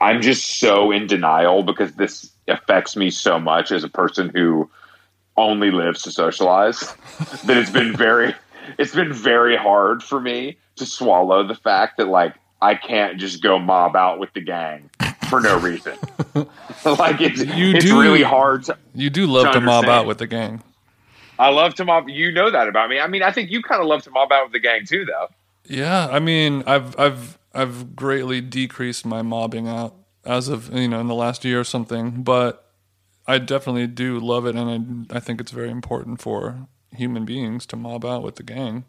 I'm 0.02 0.22
just 0.22 0.60
so 0.60 0.92
in 0.92 1.08
denial 1.08 1.64
because 1.64 1.94
this 1.94 2.30
affects 2.48 2.96
me 2.96 3.10
so 3.10 3.40
much 3.40 3.72
as 3.72 3.84
a 3.84 3.90
person 3.90 4.30
who 4.30 4.70
only 5.38 5.72
lives 5.72 6.02
to 6.02 6.12
socialize 6.12 6.80
that 7.46 7.58
it's 7.58 7.70
been 7.70 7.96
very 7.96 8.36
it's 8.78 8.96
been 8.96 9.14
very 9.14 9.56
hard 9.56 10.04
for 10.04 10.20
me 10.20 10.58
to 10.76 10.86
swallow 10.86 11.46
the 11.46 11.56
fact 11.56 11.98
that 11.98 12.08
like 12.08 12.36
I 12.62 12.76
can't 12.76 13.20
just 13.20 13.44
go 13.44 13.60
mob 13.60 13.96
out 13.96 14.20
with 14.20 14.34
the 14.34 14.42
gang 14.42 14.90
for 15.30 15.40
no 15.42 15.60
reason. 15.60 15.98
like 16.86 17.22
it's 17.22 17.40
you 17.40 17.76
it's 17.76 17.86
do, 17.86 18.00
really 18.00 18.24
hard 18.24 18.64
to, 18.66 18.78
You 18.94 19.10
do 19.10 19.28
love 19.28 19.48
to, 19.48 19.60
to 19.60 19.62
mob 19.62 19.86
out 19.86 20.06
with 20.06 20.18
the 20.18 20.28
gang. 20.28 20.64
I 21.38 21.50
love 21.50 21.76
to 21.76 21.86
mob. 21.86 22.08
You 22.10 22.32
know 22.32 22.50
that 22.50 22.68
about 22.68 22.90
me. 22.90 23.00
I 23.00 23.08
mean, 23.08 23.24
I 23.24 23.32
think 23.32 23.52
you 23.52 23.62
kind 23.62 23.82
of 23.82 23.88
love 23.88 24.04
to 24.04 24.12
mob 24.12 24.32
out 24.32 24.46
with 24.46 24.54
the 24.54 24.60
gang 24.60 24.86
too, 24.86 25.06
though. 25.06 25.28
Yeah, 25.66 26.08
I 26.10 26.20
mean, 26.20 26.64
I've 26.66 26.98
I've 27.00 27.38
I've 27.54 27.96
greatly 27.96 28.42
decreased 28.42 29.06
my 29.06 29.22
mobbing 29.22 29.68
out 29.68 29.96
as 30.24 30.48
of 30.48 30.74
you 30.74 30.88
know 30.88 31.00
in 31.00 31.08
the 31.08 31.16
last 31.16 31.44
year 31.44 31.60
or 31.60 31.66
something, 31.66 32.24
but 32.24 32.72
I 33.28 33.38
definitely 33.40 33.88
do 33.88 34.20
love 34.20 34.46
it, 34.46 34.56
and 34.56 35.08
I 35.12 35.18
I 35.18 35.20
think 35.20 35.42
it's 35.42 35.52
very 35.52 35.70
important 35.70 36.22
for 36.22 36.68
human 36.96 37.26
beings 37.26 37.66
to 37.68 37.76
mob 37.76 38.06
out 38.06 38.24
with 38.24 38.36
the 38.36 38.44
gang. 38.44 38.86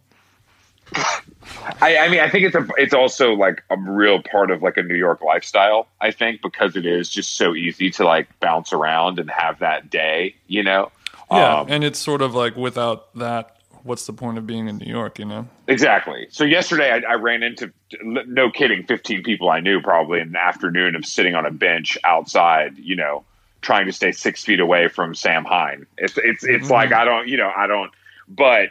I, 1.81 1.97
I, 1.99 2.09
mean, 2.09 2.21
I 2.21 2.31
think 2.31 2.45
it's 2.45 2.55
a, 2.55 2.67
it's 2.77 2.95
also 2.95 3.33
like 3.33 3.63
a 3.71 3.77
real 3.77 4.23
part 4.23 4.51
of 4.51 4.63
like 4.63 4.77
a 4.77 4.83
New 4.83 4.95
York 4.95 5.21
lifestyle. 5.21 5.89
I 6.01 6.11
think 6.11 6.43
because 6.43 6.77
it 6.77 6.87
is 6.87 7.11
just 7.11 7.37
so 7.37 7.55
easy 7.55 7.91
to 7.93 8.05
like 8.05 8.29
bounce 8.41 8.73
around 8.73 9.19
and 9.19 9.31
have 9.31 9.59
that 9.61 9.91
day, 9.91 10.37
you 10.47 10.63
know. 10.63 10.93
Yeah, 11.31 11.61
um, 11.61 11.67
and 11.69 11.83
it's 11.83 11.99
sort 11.99 12.23
of 12.23 12.35
like 12.35 12.57
without 12.57 13.13
that, 13.17 13.57
what's 13.83 14.07
the 14.07 14.13
point 14.13 14.39
of 14.39 14.47
being 14.47 14.69
in 14.69 14.79
New 14.79 14.91
York? 14.91 15.19
You 15.19 15.25
know. 15.25 15.49
Exactly. 15.67 16.29
So 16.31 16.45
yesterday 16.45 16.91
I, 16.93 17.13
I 17.13 17.15
ran 17.15 17.43
into, 17.43 17.73
no 18.03 18.51
kidding, 18.51 18.85
fifteen 18.85 19.25
people 19.25 19.51
I 19.51 19.61
knew 19.61 19.81
probably 19.81 20.21
in 20.21 20.33
the 20.33 20.41
afternoon 20.41 20.95
of 20.95 21.05
sitting 21.05 21.35
on 21.35 21.45
a 21.45 21.51
bench 21.51 21.99
outside. 22.05 22.79
You 22.79 22.95
know, 22.95 23.25
trying 23.67 23.87
to 23.87 23.93
stay 23.93 24.13
six 24.13 24.45
feet 24.45 24.61
away 24.61 24.87
from 24.87 25.13
Sam 25.13 25.45
Hine. 25.45 25.87
It's 25.99 26.17
it's 26.17 26.45
it's 26.45 26.65
mm-hmm. 26.65 26.73
like 26.73 26.93
I 26.93 27.05
don't 27.05 27.27
you 27.27 27.37
know 27.37 27.51
I 27.55 27.67
don't, 27.67 27.91
but 28.29 28.69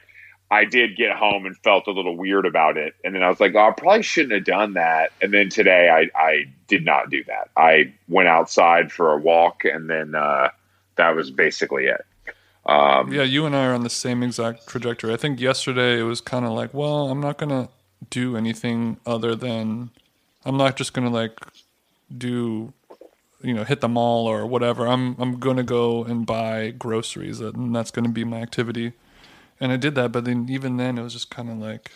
I 0.49 0.63
did 0.63 0.95
get 0.95 1.12
home 1.12 1.45
and 1.45 1.58
felt 1.58 1.88
a 1.88 1.91
little 1.91 2.15
weird 2.15 2.45
about 2.45 2.77
it, 2.77 2.95
and 3.03 3.13
then 3.13 3.21
I 3.21 3.27
was 3.27 3.41
like, 3.41 3.53
oh, 3.55 3.67
I 3.67 3.71
probably 3.71 4.03
shouldn't 4.03 4.34
have 4.34 4.45
done 4.45 4.73
that. 4.75 5.12
And 5.21 5.34
then 5.34 5.49
today 5.49 5.89
I 5.89 6.10
I 6.17 6.45
did 6.67 6.86
not 6.86 7.10
do 7.10 7.25
that. 7.25 7.49
I 7.58 7.93
went 8.08 8.29
outside 8.29 8.89
for 8.89 9.12
a 9.12 9.17
walk, 9.17 9.65
and 9.65 9.89
then 9.89 10.15
uh, 10.15 10.49
that 10.95 11.13
was 11.13 11.29
basically 11.29 11.88
it. 11.88 12.05
Um, 12.65 13.12
yeah, 13.12 13.23
you 13.23 13.45
and 13.45 13.53
I 13.53 13.65
are 13.65 13.73
on 13.73 13.84
the 13.84 13.89
same 13.89 14.23
exact 14.23 14.65
trajectory. 14.65 15.13
I 15.13 15.17
think 15.17 15.41
yesterday 15.41 15.99
it 15.99 16.03
was 16.03 16.21
kind 16.21 16.45
of 16.45 16.51
like, 16.53 16.73
well, 16.73 17.10
I'm 17.10 17.19
not 17.19 17.38
gonna 17.38 17.67
do 18.10 18.38
anything 18.38 18.97
other 19.05 19.36
than 19.36 19.89
I'm 20.45 20.55
not 20.55 20.77
just 20.77 20.93
gonna 20.93 21.10
like 21.10 21.38
do 22.17 22.71
you 23.45 23.53
know 23.53 23.63
hit 23.63 23.81
the 23.81 23.88
mall 23.88 24.27
or 24.27 24.45
whatever. 24.45 24.88
I'm 24.88 25.15
I'm 25.19 25.39
gonna 25.39 25.63
go 25.63 26.03
and 26.03 26.25
buy 26.25 26.71
groceries, 26.71 27.39
and 27.39 27.75
that's 27.75 27.91
gonna 27.91 28.10
be 28.10 28.23
my 28.23 28.41
activity. 28.41 28.93
And 29.60 29.71
I 29.71 29.77
did 29.77 29.95
that, 29.95 30.12
but 30.12 30.25
then 30.25 30.47
even 30.49 30.77
then 30.77 30.97
it 30.97 31.03
was 31.03 31.13
just 31.13 31.29
kind 31.29 31.49
of 31.49 31.58
like, 31.58 31.91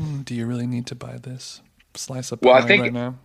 mm, 0.00 0.24
do 0.24 0.34
you 0.34 0.46
really 0.46 0.66
need 0.66 0.86
to 0.88 0.94
buy 0.94 1.18
this 1.18 1.60
slice 1.94 2.32
of 2.32 2.40
well, 2.42 2.54
I 2.54 2.62
think, 2.62 2.82
right 2.82 2.92
now? 2.92 3.16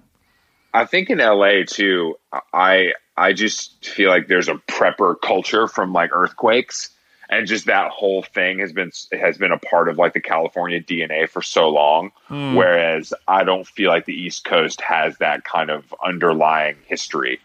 I 0.73 0.85
think 0.85 1.09
in 1.09 1.17
LA 1.17 1.63
too, 1.65 2.19
I 2.53 2.93
I 3.17 3.33
just 3.33 3.85
feel 3.85 4.09
like 4.09 4.27
there's 4.27 4.47
a 4.47 4.55
prepper 4.55 5.15
culture 5.21 5.67
from 5.67 5.93
like 5.93 6.11
earthquakes 6.13 6.91
and 7.31 7.47
just 7.47 7.65
that 7.65 7.89
whole 7.89 8.21
thing 8.21 8.59
has 8.59 8.73
been 8.73 8.91
has 9.13 9.37
been 9.37 9.53
a 9.53 9.57
part 9.57 9.87
of 9.87 9.97
like 9.97 10.13
the 10.13 10.19
California 10.19 10.81
DNA 10.81 11.27
for 11.27 11.41
so 11.41 11.69
long. 11.69 12.11
Mm. 12.29 12.55
Whereas 12.55 13.13
I 13.27 13.45
don't 13.45 13.65
feel 13.65 13.89
like 13.89 14.05
the 14.05 14.13
East 14.13 14.43
Coast 14.43 14.81
has 14.81 15.17
that 15.17 15.45
kind 15.45 15.71
of 15.71 15.95
underlying 16.03 16.75
history. 16.85 17.39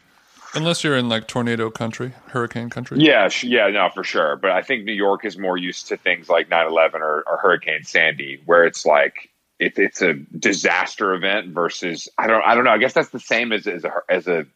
Unless 0.55 0.83
you're 0.83 0.97
in 0.97 1.09
like 1.09 1.29
tornado 1.29 1.71
country, 1.71 2.13
hurricane 2.29 2.69
country. 2.69 2.99
Yeah, 3.01 3.29
yeah, 3.43 3.69
no, 3.69 3.89
for 3.91 4.03
sure. 4.03 4.37
But 4.37 4.51
I 4.51 4.63
think 4.63 4.85
New 4.85 4.93
York 4.93 5.25
is 5.25 5.39
more 5.39 5.57
used 5.57 5.89
to 5.89 5.97
things 5.97 6.29
like 6.29 6.49
9/11 6.49 6.95
or, 6.95 7.23
or 7.27 7.37
Hurricane 7.39 7.85
Sandy, 7.85 8.41
where 8.45 8.65
it's 8.65 8.85
like 8.85 9.31
it, 9.61 9.79
it's 9.79 10.03
a 10.03 10.15
disaster 10.15 11.15
event 11.15 11.49
versus 11.49 12.09
I 12.19 12.27
don't 12.27 12.43
I 12.45 12.55
don't 12.57 12.65
know. 12.65 12.71
I 12.71 12.79
guess 12.79 12.93
that's 12.93 13.11
the 13.11 13.21
same 13.21 13.53
as 13.53 13.69
as 13.69 13.85
a, 13.85 13.93
as 14.09 14.27
a 14.27 14.47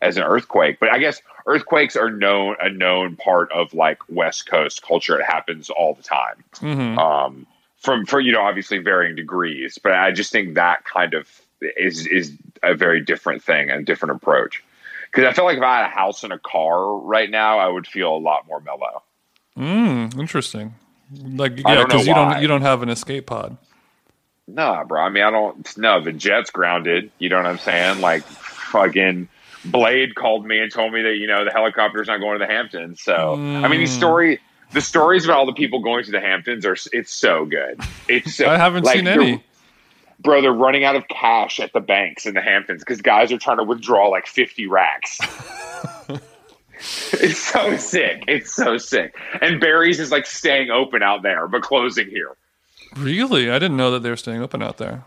as 0.00 0.16
an 0.16 0.22
earthquake. 0.22 0.78
But 0.80 0.92
I 0.92 0.98
guess 0.98 1.22
earthquakes 1.46 1.96
are 1.96 2.10
known 2.10 2.56
a 2.60 2.70
known 2.70 3.16
part 3.16 3.50
of 3.52 3.74
like 3.74 3.98
West 4.08 4.48
Coast 4.48 4.82
culture. 4.82 5.18
It 5.18 5.24
happens 5.24 5.70
all 5.70 5.94
the 5.94 6.02
time. 6.02 6.44
Mm-hmm. 6.56 6.98
Um, 6.98 7.46
from 7.78 8.06
for 8.06 8.20
you 8.20 8.32
know 8.32 8.40
obviously 8.40 8.78
varying 8.78 9.16
degrees, 9.16 9.78
but 9.82 9.92
I 9.92 10.10
just 10.12 10.32
think 10.32 10.54
that 10.54 10.84
kind 10.84 11.14
of 11.14 11.28
is 11.60 12.06
is 12.06 12.32
a 12.62 12.74
very 12.74 13.00
different 13.00 13.42
thing 13.42 13.70
and 13.70 13.86
different 13.86 14.16
approach. 14.16 14.62
Because 15.10 15.24
I 15.24 15.32
feel 15.32 15.44
like 15.44 15.56
if 15.56 15.62
I 15.62 15.78
had 15.78 15.86
a 15.86 15.88
house 15.88 16.22
and 16.22 16.32
a 16.32 16.38
car 16.38 16.96
right 16.98 17.30
now, 17.30 17.58
I 17.58 17.68
would 17.68 17.86
feel 17.86 18.14
a 18.14 18.18
lot 18.18 18.46
more 18.46 18.60
mellow. 18.60 19.02
Mm, 19.56 20.18
interesting. 20.18 20.74
Like 21.22 21.58
yeah, 21.58 21.84
because 21.84 22.06
you 22.06 22.14
don't 22.14 22.42
you 22.42 22.48
don't 22.48 22.62
have 22.62 22.82
an 22.82 22.90
escape 22.90 23.26
pod. 23.26 23.56
Nah, 24.46 24.84
bro. 24.84 25.02
I 25.02 25.08
mean, 25.08 25.22
I 25.22 25.30
don't. 25.30 25.78
No, 25.78 26.00
the 26.00 26.12
jet's 26.12 26.50
grounded. 26.50 27.10
You 27.18 27.28
know 27.28 27.36
what 27.36 27.46
I'm 27.46 27.58
saying? 27.58 28.00
Like 28.00 28.22
fucking 28.24 29.28
Blade 29.70 30.14
called 30.14 30.46
me 30.46 30.58
and 30.58 30.72
told 30.72 30.92
me 30.92 31.02
that 31.02 31.16
you 31.16 31.26
know 31.26 31.44
the 31.44 31.50
helicopter's 31.50 32.08
not 32.08 32.18
going 32.18 32.38
to 32.38 32.46
the 32.46 32.52
Hamptons. 32.52 33.00
So 33.00 33.36
mm. 33.36 33.64
I 33.64 33.68
mean, 33.68 33.80
the 33.80 33.86
hmm. 33.86 33.98
story, 33.98 34.40
the 34.72 34.80
stories 34.80 35.24
about 35.24 35.38
all 35.38 35.46
the 35.46 35.52
people 35.52 35.80
going 35.80 36.04
to 36.04 36.10
the 36.10 36.20
Hamptons 36.20 36.64
are 36.66 36.76
it's 36.92 37.12
so 37.12 37.44
good. 37.44 37.80
It's 38.08 38.34
so 38.34 38.46
I 38.50 38.56
haven't 38.56 38.84
like, 38.84 38.96
seen 38.96 39.08
any. 39.08 39.44
Bro, 40.20 40.40
they're 40.40 40.52
running 40.52 40.82
out 40.84 40.96
of 40.96 41.06
cash 41.06 41.60
at 41.60 41.72
the 41.72 41.80
banks 41.80 42.26
in 42.26 42.34
the 42.34 42.40
Hamptons 42.40 42.80
because 42.80 43.00
guys 43.00 43.30
are 43.30 43.38
trying 43.38 43.58
to 43.58 43.64
withdraw 43.64 44.08
like 44.08 44.26
fifty 44.26 44.66
racks. 44.66 45.18
it's 47.12 47.38
so 47.38 47.76
sick. 47.76 48.22
It's 48.28 48.54
so 48.54 48.78
sick. 48.78 49.16
And 49.40 49.60
Barry's 49.60 49.98
is 49.98 50.12
like 50.12 50.26
staying 50.26 50.70
open 50.70 51.02
out 51.02 51.22
there, 51.22 51.48
but 51.48 51.62
closing 51.62 52.08
here. 52.08 52.36
Really? 52.96 53.50
I 53.50 53.58
didn't 53.58 53.76
know 53.76 53.90
that 53.90 54.04
they 54.04 54.10
were 54.10 54.16
staying 54.16 54.42
open 54.42 54.62
out 54.62 54.78
there. 54.78 55.04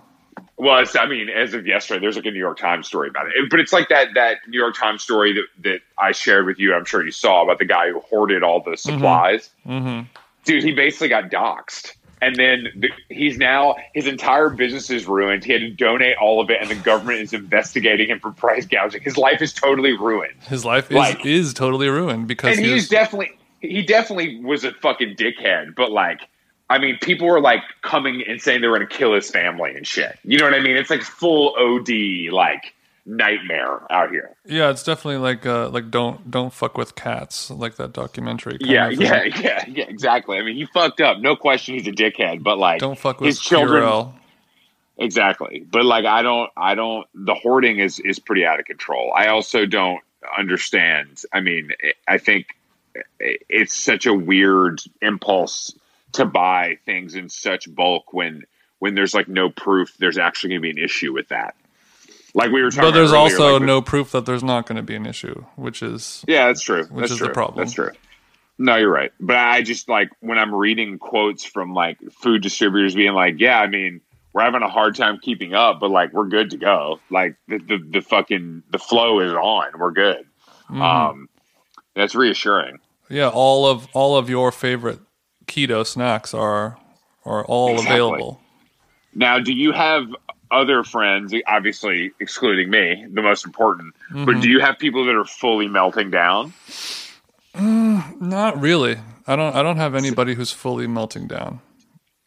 Well, 0.57 0.85
I 0.95 1.07
mean, 1.07 1.29
as 1.29 1.53
of 1.53 1.65
yesterday, 1.65 1.99
there's 1.99 2.15
like 2.15 2.25
a 2.25 2.31
New 2.31 2.39
York 2.39 2.57
Times 2.57 2.87
story 2.87 3.09
about 3.09 3.27
it. 3.27 3.33
But 3.49 3.59
it's 3.59 3.73
like 3.73 3.89
that 3.89 4.09
that 4.15 4.37
New 4.47 4.59
York 4.59 4.75
Times 4.75 5.01
story 5.01 5.33
that, 5.33 5.45
that 5.63 5.79
I 5.97 6.11
shared 6.11 6.45
with 6.45 6.59
you. 6.59 6.73
I'm 6.73 6.85
sure 6.85 7.03
you 7.03 7.11
saw 7.11 7.43
about 7.43 7.59
the 7.59 7.65
guy 7.65 7.89
who 7.89 7.99
hoarded 8.01 8.43
all 8.43 8.61
the 8.61 8.71
mm-hmm. 8.71 8.91
supplies. 8.91 9.49
Mm-hmm. 9.65 9.87
Mm-hmm. 9.87 10.07
Dude, 10.45 10.63
he 10.63 10.71
basically 10.71 11.09
got 11.09 11.29
doxxed. 11.29 11.93
And 12.23 12.35
then 12.35 12.67
the, 12.75 12.89
he's 13.09 13.39
now 13.39 13.75
his 13.95 14.05
entire 14.05 14.49
business 14.49 14.91
is 14.91 15.07
ruined. 15.07 15.43
He 15.43 15.53
had 15.53 15.61
to 15.61 15.71
donate 15.71 16.17
all 16.17 16.39
of 16.39 16.51
it, 16.51 16.61
and 16.61 16.69
the 16.69 16.75
government 16.75 17.19
is 17.19 17.33
investigating 17.33 18.09
him 18.09 18.19
for 18.19 18.31
price 18.31 18.67
gouging. 18.67 19.01
His 19.01 19.17
life 19.17 19.41
is 19.41 19.51
totally 19.51 19.97
ruined. 19.97 20.35
His 20.47 20.63
life 20.63 20.91
is, 20.91 20.97
like, 20.97 21.25
is 21.25 21.53
totally 21.53 21.89
ruined 21.89 22.27
because 22.27 22.57
and 22.57 22.65
he's 22.65 22.87
definitely 22.89 23.31
he 23.59 23.81
definitely 23.81 24.39
was 24.43 24.63
a 24.63 24.71
fucking 24.71 25.15
dickhead. 25.15 25.73
But 25.75 25.91
like 25.91 26.27
I 26.71 26.79
mean, 26.79 26.97
people 27.01 27.27
were 27.27 27.41
like 27.41 27.63
coming 27.81 28.23
and 28.25 28.41
saying 28.41 28.61
they 28.61 28.67
were 28.67 28.77
going 28.77 28.87
to 28.87 28.95
kill 28.95 29.13
his 29.13 29.29
family 29.29 29.75
and 29.75 29.85
shit. 29.85 30.17
You 30.23 30.37
know 30.37 30.45
what 30.45 30.53
I 30.53 30.61
mean? 30.61 30.77
It's 30.77 30.89
like 30.89 31.01
full 31.01 31.53
OD 31.59 32.31
like 32.31 32.73
nightmare 33.05 33.81
out 33.91 34.09
here. 34.09 34.35
Yeah, 34.45 34.69
it's 34.69 34.83
definitely 34.83 35.17
like 35.17 35.45
uh 35.45 35.67
like 35.69 35.91
don't 35.91 36.31
don't 36.31 36.53
fuck 36.53 36.77
with 36.77 36.95
cats, 36.95 37.51
like 37.51 37.75
that 37.75 37.91
documentary. 37.91 38.57
Yeah, 38.61 38.87
yeah, 38.87 39.23
yeah, 39.23 39.65
yeah, 39.67 39.83
exactly. 39.89 40.37
I 40.37 40.43
mean, 40.43 40.55
he 40.55 40.65
fucked 40.65 41.01
up, 41.01 41.19
no 41.19 41.35
question. 41.35 41.75
He's 41.75 41.87
a 41.87 41.91
dickhead, 41.91 42.41
but 42.41 42.57
like 42.57 42.79
don't 42.79 42.97
fuck 42.97 43.19
with 43.19 43.27
his 43.27 43.41
children. 43.41 43.83
Purell. 43.83 44.13
Exactly, 44.97 45.65
but 45.69 45.83
like 45.83 46.05
I 46.05 46.21
don't, 46.21 46.49
I 46.55 46.75
don't. 46.75 47.05
The 47.13 47.33
hoarding 47.33 47.79
is 47.79 47.99
is 47.99 48.19
pretty 48.19 48.45
out 48.45 48.59
of 48.59 48.65
control. 48.65 49.11
I 49.13 49.27
also 49.27 49.65
don't 49.65 50.01
understand. 50.37 51.21
I 51.33 51.41
mean, 51.41 51.71
I 52.07 52.17
think 52.17 52.47
it's 53.19 53.73
such 53.73 54.05
a 54.05 54.13
weird 54.13 54.81
impulse 55.01 55.73
to 56.13 56.25
buy 56.25 56.77
things 56.85 57.15
in 57.15 57.29
such 57.29 57.73
bulk 57.73 58.13
when 58.13 58.43
when 58.79 58.95
there's 58.95 59.13
like 59.13 59.27
no 59.27 59.49
proof 59.49 59.95
there's 59.99 60.17
actually 60.17 60.49
going 60.49 60.61
to 60.61 60.63
be 60.63 60.69
an 60.71 60.83
issue 60.83 61.13
with 61.13 61.27
that. 61.29 61.55
Like 62.33 62.51
we 62.51 62.61
were 62.63 62.71
talking. 62.71 62.89
But 62.89 62.95
there's 62.95 63.11
earlier, 63.11 63.19
also 63.19 63.53
like 63.53 63.63
no 63.63 63.81
proof 63.81 64.11
that 64.11 64.25
there's 64.25 64.43
not 64.43 64.65
going 64.65 64.77
to 64.77 64.83
be 64.83 64.95
an 64.95 65.05
issue, 65.05 65.45
which 65.55 65.83
is 65.83 66.23
yeah, 66.27 66.47
that's 66.47 66.61
true. 66.61 66.85
Which 66.85 67.03
that's 67.03 67.11
is 67.13 67.17
true. 67.17 67.27
the 67.27 67.33
problem. 67.33 67.57
That's 67.57 67.73
true. 67.73 67.91
No, 68.57 68.75
you're 68.75 68.91
right. 68.91 69.11
But 69.19 69.37
I 69.37 69.61
just 69.63 69.89
like 69.89 70.09
when 70.19 70.37
I'm 70.37 70.53
reading 70.53 70.99
quotes 70.99 71.43
from 71.43 71.73
like 71.73 71.97
food 72.11 72.41
distributors 72.41 72.95
being 72.95 73.13
like, 73.13 73.39
"Yeah, 73.39 73.59
I 73.59 73.67
mean, 73.67 74.01
we're 74.33 74.43
having 74.43 74.61
a 74.61 74.69
hard 74.69 74.95
time 74.95 75.19
keeping 75.21 75.53
up, 75.53 75.79
but 75.79 75.89
like 75.89 76.13
we're 76.13 76.27
good 76.27 76.51
to 76.51 76.57
go. 76.57 76.99
Like 77.09 77.35
the 77.47 77.57
the, 77.57 77.77
the 77.77 78.01
fucking 78.01 78.63
the 78.69 78.79
flow 78.79 79.19
is 79.19 79.33
on. 79.33 79.77
We're 79.77 79.91
good." 79.91 80.25
Mm. 80.69 80.81
Um, 80.81 81.29
that's 81.95 82.15
reassuring. 82.15 82.79
Yeah, 83.09 83.29
all 83.29 83.65
of 83.65 83.87
all 83.93 84.15
of 84.15 84.29
your 84.29 84.51
favorite 84.51 84.99
keto 85.51 85.85
snacks 85.85 86.33
are 86.33 86.77
are 87.25 87.45
all 87.45 87.73
exactly. 87.73 87.93
available. 87.95 88.41
Now, 89.13 89.39
do 89.39 89.53
you 89.53 89.73
have 89.73 90.07
other 90.49 90.83
friends, 90.83 91.33
obviously 91.47 92.11
excluding 92.19 92.69
me, 92.69 93.05
the 93.11 93.21
most 93.21 93.45
important, 93.45 93.93
mm-hmm. 94.09 94.25
but 94.25 94.41
do 94.41 94.49
you 94.49 94.59
have 94.59 94.79
people 94.79 95.05
that 95.05 95.15
are 95.15 95.25
fully 95.25 95.67
melting 95.67 96.09
down? 96.09 96.53
Mm, 97.53 98.21
not 98.21 98.59
really. 98.59 98.97
I 99.27 99.35
don't 99.35 99.55
I 99.55 99.61
don't 99.61 99.77
have 99.77 99.93
anybody 99.95 100.33
who's 100.33 100.51
fully 100.51 100.87
melting 100.87 101.27
down. 101.27 101.59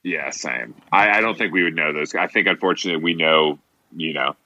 Yeah, 0.03 0.31
same. 0.31 0.75
I, 0.93 1.19
I 1.19 1.21
don't 1.23 1.37
think 1.39 1.53
we 1.53 1.63
would 1.63 1.75
know 1.75 1.93
those. 1.95 2.15
I 2.15 2.27
think 2.27 2.47
unfortunately 2.47 3.03
we 3.03 3.15
know, 3.15 3.59
you 3.97 4.13
know, 4.13 4.37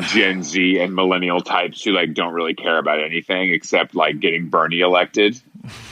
Gen 0.00 0.42
Z 0.42 0.78
and 0.80 0.94
millennial 0.94 1.40
types 1.40 1.84
who 1.84 1.92
like 1.92 2.14
don't 2.14 2.32
really 2.32 2.54
care 2.54 2.78
about 2.78 3.02
anything 3.02 3.52
except 3.52 3.94
like 3.94 4.18
getting 4.18 4.48
Bernie 4.48 4.80
elected. 4.80 5.40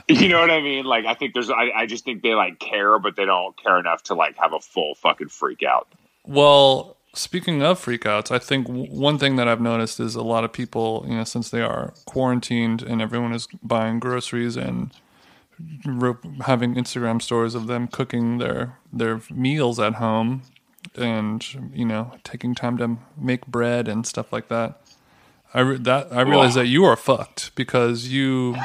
You 0.10 0.28
know 0.28 0.40
what 0.40 0.52
I 0.52 0.62
mean? 0.62 0.86
Like, 0.86 1.06
I 1.06 1.16
think 1.16 1.34
there's, 1.34 1.50
I, 1.50 1.72
I 1.76 1.86
just 1.88 2.06
think 2.06 2.22
they 2.22 2.36
like 2.36 2.60
care, 2.60 3.00
but 3.00 3.16
they 3.16 3.26
don't 3.26 3.58
care 3.58 3.80
enough 3.80 4.04
to 4.04 4.14
like 4.14 4.38
have 4.38 4.54
a 4.54 4.60
full 4.60 4.94
fucking 4.94 5.30
freak 5.30 5.64
out. 5.64 5.88
Well, 6.24 6.96
speaking 7.14 7.64
of 7.64 7.84
freakouts, 7.84 8.30
I 8.30 8.38
think 8.38 8.68
one 8.68 9.18
thing 9.18 9.36
that 9.38 9.48
I've 9.48 9.62
noticed 9.62 10.00
is 10.00 10.14
a 10.14 10.22
lot 10.22 10.44
of 10.44 10.54
people, 10.54 11.06
you 11.08 11.16
know, 11.16 11.24
since 11.24 11.50
they 11.50 11.62
are 11.62 11.94
quarantined 12.06 12.84
and 12.84 13.02
everyone 13.02 13.34
is 13.34 13.48
buying 13.64 14.00
groceries 14.00 14.56
and 14.56 14.92
having 16.46 16.76
Instagram 16.76 17.22
stories 17.22 17.56
of 17.56 17.68
them 17.68 17.88
cooking 17.88 18.40
their 18.40 18.78
their 18.92 19.22
meals 19.32 19.80
at 19.80 19.96
home 19.96 20.42
and 20.96 21.72
you 21.74 21.86
know 21.86 22.12
taking 22.24 22.54
time 22.54 22.78
to 22.78 22.98
make 23.18 23.48
bread 23.48 23.88
and 23.88 24.06
stuff 24.06 24.34
like 24.34 24.50
that. 24.50 24.82
I 25.54 25.62
re- 25.62 25.78
that 25.78 26.12
I 26.12 26.22
realize 26.22 26.56
that 26.56 26.68
you 26.68 26.84
are 26.84 26.98
fucked 26.98 27.56
because 27.56 28.10
you 28.10 28.58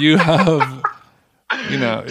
you 0.00 0.16
have 0.18 0.82
you 1.70 1.78
know 1.78 2.04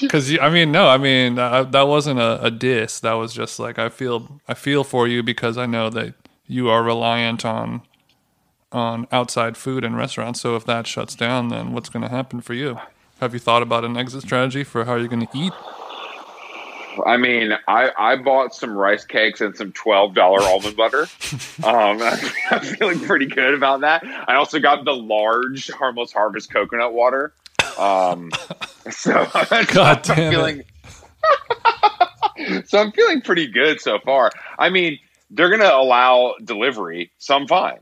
because 0.00 0.36
i 0.38 0.48
mean 0.48 0.70
no 0.70 0.88
i 0.88 0.96
mean 0.96 1.34
that, 1.34 1.72
that 1.72 1.88
wasn't 1.88 2.18
a, 2.18 2.44
a 2.44 2.50
diss. 2.50 3.00
That 3.00 3.14
was 3.14 3.32
just 3.32 3.58
like 3.58 3.78
i 3.78 3.88
feel 3.88 4.40
i 4.48 4.54
feel 4.54 4.84
for 4.84 5.08
you 5.08 5.22
because 5.22 5.58
i 5.58 5.66
know 5.66 5.90
that 5.90 6.14
you 6.46 6.68
are 6.68 6.82
reliant 6.82 7.44
on 7.44 7.82
on 8.70 9.06
outside 9.12 9.56
food 9.56 9.84
and 9.84 9.96
restaurants. 9.96 10.40
So 10.40 10.56
if 10.56 10.64
that 10.66 10.86
shuts 10.86 11.14
down 11.14 11.48
then 11.48 11.72
what's 11.72 11.88
going 11.88 12.02
to 12.02 12.08
happen 12.08 12.40
for 12.40 12.54
you? 12.54 12.78
Have 13.20 13.34
you 13.34 13.38
thought 13.40 13.62
about 13.62 13.84
an 13.84 13.96
exit 13.96 14.22
strategy 14.22 14.64
for 14.64 14.84
how 14.84 14.96
you're 14.96 15.08
going 15.08 15.26
to 15.26 15.38
eat 15.38 15.52
I 17.06 17.16
mean, 17.16 17.52
I, 17.68 17.90
I 17.96 18.16
bought 18.16 18.54
some 18.54 18.76
rice 18.76 19.04
cakes 19.04 19.40
and 19.40 19.56
some 19.56 19.72
twelve 19.72 20.14
dollar 20.14 20.40
almond 20.42 20.76
butter. 20.76 21.06
Um, 21.64 22.00
I'm 22.50 22.60
feeling 22.60 22.98
pretty 23.00 23.26
good 23.26 23.54
about 23.54 23.82
that. 23.82 24.04
I 24.04 24.34
also 24.34 24.58
got 24.58 24.84
the 24.84 24.94
large 24.94 25.70
Harmless 25.70 26.12
Harvest 26.12 26.50
coconut 26.50 26.92
water. 26.92 27.34
Um, 27.78 28.30
so 28.90 29.26
God 29.66 30.10
I'm 30.10 30.16
damn 30.16 30.32
feeling, 30.32 30.62
so 32.64 32.78
I'm 32.78 32.90
feeling 32.92 33.20
pretty 33.20 33.46
good 33.46 33.80
so 33.80 33.98
far. 34.00 34.32
I 34.58 34.70
mean, 34.70 34.98
they're 35.30 35.50
gonna 35.50 35.72
allow 35.72 36.34
delivery, 36.42 37.12
so 37.18 37.36
I'm 37.36 37.46
fine. 37.46 37.78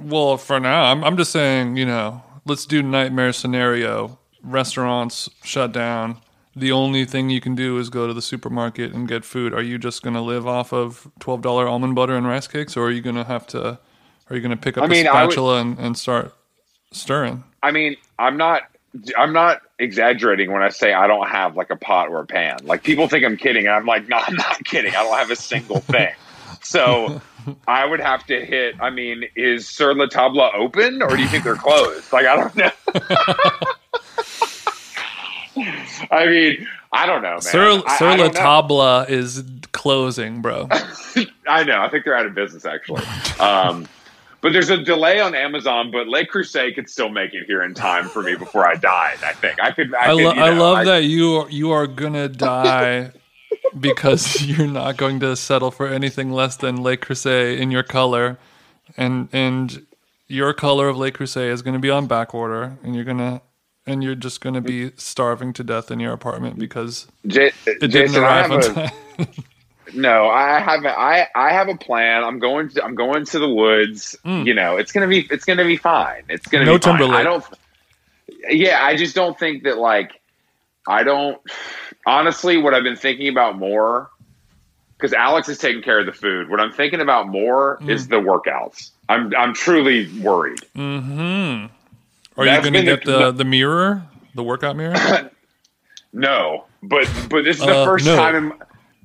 Well, 0.00 0.38
for 0.38 0.58
now, 0.60 0.84
I'm 0.84 1.04
I'm 1.04 1.16
just 1.16 1.32
saying, 1.32 1.76
you 1.76 1.84
know, 1.84 2.22
let's 2.46 2.64
do 2.64 2.82
nightmare 2.82 3.32
scenario. 3.32 4.18
Restaurants 4.42 5.28
shut 5.42 5.72
down. 5.72 6.18
The 6.56 6.70
only 6.72 7.04
thing 7.04 7.30
you 7.30 7.40
can 7.40 7.54
do 7.54 7.78
is 7.78 7.90
go 7.90 8.06
to 8.06 8.14
the 8.14 8.22
supermarket 8.22 8.92
and 8.92 9.08
get 9.08 9.24
food. 9.24 9.52
Are 9.52 9.62
you 9.62 9.76
just 9.78 10.02
going 10.02 10.14
to 10.14 10.20
live 10.20 10.46
off 10.46 10.72
of 10.72 11.08
twelve 11.18 11.42
dollar 11.42 11.66
almond 11.66 11.94
butter 11.96 12.14
and 12.16 12.26
rice 12.26 12.46
cakes, 12.46 12.76
or 12.76 12.86
are 12.86 12.90
you 12.90 13.00
going 13.02 13.16
to 13.16 13.24
have 13.24 13.46
to? 13.48 13.78
Are 14.30 14.36
you 14.36 14.40
going 14.40 14.50
to 14.50 14.56
pick 14.56 14.78
up 14.78 14.84
I 14.84 14.86
mean, 14.86 15.06
a 15.06 15.10
I 15.10 15.24
would- 15.24 15.32
spatula 15.32 15.60
and, 15.60 15.78
and 15.78 15.98
start 15.98 16.32
stirring? 16.92 17.44
I 17.62 17.70
mean, 17.72 17.96
I'm 18.18 18.36
not 18.36 18.62
I'm 19.18 19.32
not 19.32 19.62
exaggerating 19.80 20.52
when 20.52 20.62
I 20.62 20.68
say 20.68 20.92
I 20.92 21.08
don't 21.08 21.28
have 21.28 21.56
like 21.56 21.70
a 21.70 21.76
pot 21.76 22.08
or 22.08 22.20
a 22.20 22.26
pan. 22.26 22.58
Like 22.62 22.84
people 22.84 23.08
think 23.08 23.24
I'm 23.24 23.36
kidding, 23.36 23.66
and 23.66 23.74
I'm 23.74 23.86
like, 23.86 24.08
no, 24.08 24.18
I'm 24.18 24.36
not 24.36 24.62
kidding. 24.64 24.94
I 24.94 25.02
don't 25.02 25.18
have 25.18 25.30
a 25.32 25.36
single 25.36 25.80
thing. 25.80 26.12
So 26.62 27.20
I 27.66 27.84
would 27.84 28.00
have 28.00 28.24
to 28.26 28.44
hit. 28.44 28.76
I 28.80 28.90
mean, 28.90 29.24
is 29.34 29.68
Sur 29.68 29.92
La 29.94 30.06
Table 30.06 30.48
open, 30.54 31.02
or 31.02 31.16
do 31.16 31.20
you 31.22 31.28
think 31.28 31.42
they're 31.42 31.56
closed? 31.56 32.12
Like 32.12 32.26
I 32.26 32.36
don't 32.36 32.54
know. 32.56 32.70
I 35.56 36.26
mean, 36.26 36.66
I 36.92 37.06
don't 37.06 37.22
know, 37.22 37.30
man. 37.32 37.40
Sur, 37.42 37.82
I- 37.86 37.96
Sur 37.98 38.06
I 38.08 38.16
La 38.16 38.26
know. 38.28 38.30
Table 38.30 38.82
is 39.08 39.42
closing, 39.72 40.40
bro. 40.42 40.68
I 41.48 41.64
know. 41.64 41.80
I 41.80 41.88
think 41.88 42.04
they're 42.04 42.16
out 42.16 42.26
of 42.26 42.34
business 42.34 42.64
actually. 42.64 43.02
Um, 43.40 43.88
but 44.40 44.52
there's 44.52 44.70
a 44.70 44.76
delay 44.76 45.20
on 45.20 45.34
Amazon. 45.34 45.90
But 45.90 46.06
Le 46.06 46.26
Creuset 46.26 46.74
could 46.74 46.88
still 46.90 47.08
make 47.08 47.32
it 47.34 47.44
here 47.46 47.62
in 47.62 47.72
time 47.74 48.08
for 48.08 48.22
me 48.22 48.34
before 48.36 48.66
I 48.66 48.74
died. 48.74 49.18
I 49.24 49.32
think 49.32 49.60
I 49.62 49.70
could. 49.72 49.94
I, 49.94 50.00
I, 50.02 50.04
could, 50.06 50.12
lo- 50.16 50.34
you 50.34 50.40
I 50.42 50.50
know, 50.54 50.60
love 50.72 50.84
that 50.86 51.04
you 51.04 51.36
are, 51.36 51.50
you 51.50 51.70
are 51.70 51.86
gonna 51.86 52.28
die 52.28 53.10
because 53.80 54.42
you're 54.46 54.66
not 54.66 54.96
going 54.96 55.20
to 55.20 55.34
settle 55.36 55.70
for 55.70 55.86
anything 55.86 56.30
less 56.30 56.56
than 56.56 56.82
Le 56.82 56.96
Creuset 56.96 57.58
in 57.58 57.70
your 57.70 57.82
color, 57.82 58.38
and 58.96 59.28
and 59.32 59.86
your 60.28 60.52
color 60.52 60.88
of 60.88 60.96
Le 60.96 61.10
Creuset 61.10 61.50
is 61.50 61.62
going 61.62 61.74
to 61.74 61.80
be 61.80 61.90
on 61.90 62.06
back 62.06 62.34
order, 62.34 62.76
and 62.82 62.94
you're 62.94 63.04
gonna 63.04 63.40
and 63.86 64.02
you're 64.02 64.14
just 64.14 64.40
going 64.40 64.54
to 64.54 64.60
be 64.60 64.92
starving 64.96 65.52
to 65.54 65.64
death 65.64 65.90
in 65.90 66.00
your 66.00 66.12
apartment 66.12 66.58
because 66.58 67.06
J- 67.26 67.52
it 67.66 67.80
didn't 67.80 67.90
Jason, 67.90 68.22
arrive 68.22 68.50
on 68.50 68.60
a, 68.60 68.72
time. 68.74 68.90
no. 69.94 70.28
I 70.28 70.58
have 70.60 70.84
a, 70.84 70.98
I 70.98 71.26
I 71.34 71.52
have 71.52 71.68
a 71.68 71.76
plan. 71.76 72.24
I'm 72.24 72.38
going 72.38 72.70
to 72.70 72.84
I'm 72.84 72.94
going 72.94 73.24
to 73.26 73.38
the 73.38 73.48
woods. 73.48 74.16
You 74.24 74.54
know, 74.54 74.76
it's 74.76 74.92
gonna 74.92 75.08
be 75.08 75.26
it's 75.30 75.44
gonna 75.44 75.64
be 75.64 75.76
fine. 75.76 76.22
It's 76.28 76.46
gonna. 76.46 76.64
No 76.64 76.78
be 76.78 76.82
fine. 76.82 76.98
Timberlake. 76.98 77.20
I 77.20 77.22
don't. 77.22 77.44
Yeah, 78.48 78.82
I 78.84 78.96
just 78.96 79.14
don't 79.14 79.38
think 79.38 79.64
that 79.64 79.78
like 79.78 80.20
I 80.88 81.02
don't. 81.02 81.40
Honestly, 82.06 82.56
what 82.58 82.74
I've 82.74 82.82
been 82.82 82.96
thinking 82.96 83.28
about 83.28 83.58
more 83.58 84.10
because 84.96 85.12
Alex 85.12 85.48
is 85.48 85.58
taking 85.58 85.82
care 85.82 85.98
of 86.00 86.06
the 86.06 86.12
food. 86.12 86.48
What 86.48 86.60
I'm 86.60 86.72
thinking 86.72 87.00
about 87.00 87.28
more 87.28 87.76
Hmm. 87.82 87.90
is 87.90 88.08
the 88.08 88.16
workouts. 88.16 88.90
I'm 89.08 89.34
I'm 89.36 89.52
truly 89.54 90.08
worried. 90.20 90.60
Mm-hmm. 90.76 91.73
Are 92.36 92.44
you 92.46 92.50
going 92.52 92.64
to 92.64 92.70
been 92.72 92.84
the- 92.86 92.96
get 92.96 93.04
the 93.04 93.30
the 93.32 93.44
mirror, 93.44 94.02
the 94.34 94.42
workout 94.42 94.76
mirror? 94.76 94.94
No, 96.16 96.66
but 96.82 97.08
but 97.28 97.42
this 97.42 97.58
is 97.58 97.66
the 97.66 97.74
Uh, 97.76 97.84
first 97.84 98.04
no. 98.06 98.14
time 98.16 98.36
in 98.36 98.52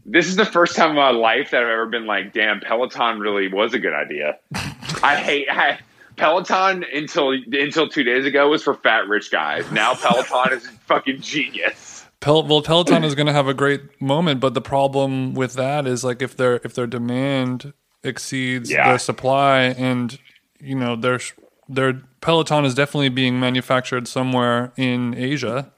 this 0.05 0.27
is 0.27 0.35
the 0.35 0.45
first 0.45 0.75
time 0.75 0.91
in 0.91 0.95
my 0.95 1.09
life 1.09 1.49
that 1.51 1.61
I've 1.63 1.69
ever 1.69 1.85
been 1.87 2.05
like, 2.05 2.33
damn, 2.33 2.59
Peloton 2.59 3.19
really 3.19 3.47
was 3.51 3.73
a 3.73 3.79
good 3.79 3.93
idea. 3.93 4.37
I 5.03 5.15
hate 5.15 5.47
I, 5.51 5.79
Peloton 6.17 6.85
until 6.93 7.31
until 7.31 7.89
two 7.89 8.03
days 8.03 8.25
ago 8.25 8.49
was 8.49 8.61
for 8.63 8.75
fat 8.75 9.07
rich 9.07 9.31
guys. 9.31 9.71
Now 9.71 9.95
Peloton 9.95 10.53
is 10.57 10.65
a 10.67 10.69
fucking 10.85 11.21
genius. 11.21 12.05
Pel- 12.19 12.45
well, 12.45 12.61
Peloton 12.61 13.03
is 13.03 13.15
going 13.15 13.27
to 13.27 13.33
have 13.33 13.47
a 13.47 13.53
great 13.55 13.99
moment, 13.99 14.39
but 14.39 14.53
the 14.53 14.61
problem 14.61 15.33
with 15.33 15.53
that 15.53 15.87
is 15.87 16.03
like 16.03 16.21
if 16.21 16.37
their 16.37 16.57
if 16.63 16.75
their 16.75 16.85
demand 16.87 17.73
exceeds 18.03 18.69
Yeah. 18.69 18.87
their 18.89 18.99
supply, 18.99 19.61
and 19.61 20.15
you 20.59 20.75
know 20.75 20.95
their 20.95 21.19
their 21.67 22.01
Peloton 22.21 22.65
is 22.65 22.73
definitely 22.75 23.09
being 23.09 23.39
manufactured 23.39 24.07
somewhere 24.07 24.71
in 24.75 25.13
Asia, 25.15 25.71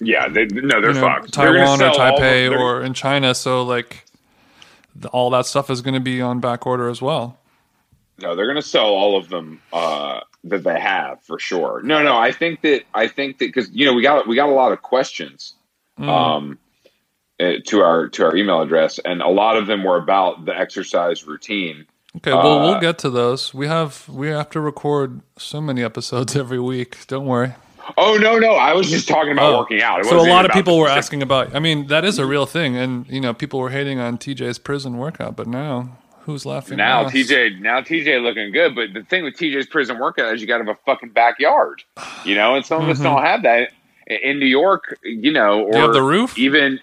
Yeah, 0.00 0.28
they, 0.28 0.46
no, 0.46 0.80
they're 0.80 0.90
you 0.92 0.94
know, 0.94 1.00
fucked. 1.00 1.34
They're 1.36 1.52
Taiwan 1.54 1.82
or 1.82 1.86
all 1.86 1.90
of- 1.90 1.96
Taipei 2.20 2.48
they're- 2.48 2.58
or 2.58 2.82
in 2.82 2.94
China. 2.94 3.34
So 3.34 3.62
like 3.62 4.04
the, 4.94 5.08
all 5.08 5.30
that 5.30 5.46
stuff 5.46 5.68
is 5.70 5.82
going 5.82 5.94
to 5.94 6.00
be 6.00 6.20
on 6.22 6.40
back 6.40 6.66
order 6.66 6.88
as 6.88 7.02
well. 7.02 7.38
No, 8.18 8.34
they're 8.34 8.46
going 8.46 8.56
to 8.56 8.62
sell 8.62 8.86
all 8.86 9.18
of 9.18 9.28
them 9.28 9.60
uh, 9.74 10.20
that 10.44 10.64
they 10.64 10.80
have 10.80 11.22
for 11.22 11.38
sure. 11.38 11.82
No, 11.82 12.02
no, 12.02 12.16
I 12.16 12.32
think 12.32 12.62
that 12.62 12.84
I 12.94 13.08
think 13.08 13.38
that 13.38 13.46
because 13.46 13.70
you 13.72 13.84
know 13.84 13.92
we 13.92 14.00
got 14.02 14.26
we 14.26 14.36
got 14.36 14.48
a 14.48 14.52
lot 14.52 14.72
of 14.72 14.80
questions 14.82 15.54
Mm. 15.98 16.08
um, 16.08 16.58
uh, 17.40 17.52
to 17.66 17.80
our 17.80 18.08
to 18.08 18.24
our 18.24 18.36
email 18.36 18.60
address, 18.62 18.98
and 18.98 19.20
a 19.22 19.28
lot 19.28 19.56
of 19.58 19.66
them 19.66 19.82
were 19.84 19.96
about 19.98 20.44
the 20.46 20.54
exercise 20.58 21.26
routine. 21.26 21.86
Okay, 22.18 22.32
well 22.32 22.60
we'll 22.60 22.74
Uh, 22.74 22.80
get 22.80 22.98
to 22.98 23.10
those. 23.10 23.52
We 23.54 23.66
have 23.66 24.08
we 24.08 24.28
have 24.28 24.50
to 24.50 24.60
record 24.60 25.20
so 25.38 25.60
many 25.60 25.82
episodes 25.84 26.34
every 26.44 26.60
week. 26.60 27.06
Don't 27.06 27.26
worry. 27.26 27.54
Oh 27.98 28.16
no, 28.16 28.38
no, 28.38 28.52
I 28.52 28.72
was 28.72 28.90
just 28.90 29.08
talking 29.08 29.32
about 29.32 29.54
Oh. 29.54 29.58
working 29.58 29.80
out. 29.82 30.00
It 30.00 30.06
So 30.06 30.18
a 30.20 30.22
lot 30.28 30.44
of 30.44 30.50
people 30.52 30.78
were 30.78 30.88
asking 30.88 31.22
about. 31.22 31.54
I 31.54 31.60
mean, 31.60 31.86
that 31.88 32.04
is 32.04 32.18
a 32.18 32.26
real 32.26 32.46
thing, 32.46 32.76
and 32.76 33.06
you 33.08 33.20
know, 33.20 33.32
people 33.32 33.60
were 33.60 33.70
hating 33.70 34.00
on 34.00 34.18
TJ's 34.18 34.58
prison 34.58 34.96
workout, 34.98 35.36
but 35.36 35.46
now 35.46 35.96
who's 36.22 36.44
laughing? 36.44 36.78
Now 36.78 37.02
last? 37.02 37.14
TJ, 37.14 37.60
now 37.60 37.80
TJ 37.80 38.20
looking 38.22 38.50
good, 38.52 38.74
but 38.74 38.92
the 38.92 39.04
thing 39.04 39.22
with 39.22 39.34
TJ's 39.36 39.66
prison 39.68 39.98
workout 39.98 40.34
is 40.34 40.40
you 40.40 40.46
got 40.48 40.58
to 40.58 40.64
have 40.64 40.74
a 40.76 40.78
fucking 40.84 41.10
backyard, 41.10 41.82
you 42.24 42.34
know, 42.34 42.56
and 42.56 42.66
some 42.66 42.82
of 42.82 42.88
us 42.88 42.98
don't 42.98 43.22
have 43.22 43.42
that 43.44 43.70
in 44.08 44.40
New 44.40 44.46
York, 44.46 44.98
you 45.04 45.32
know, 45.32 45.60
or 45.62 45.66
Mm-hmm. 45.66 45.76
you 45.76 45.82
have 45.82 45.92
the 45.92 46.02
roof? 46.02 46.36
even 46.38 46.80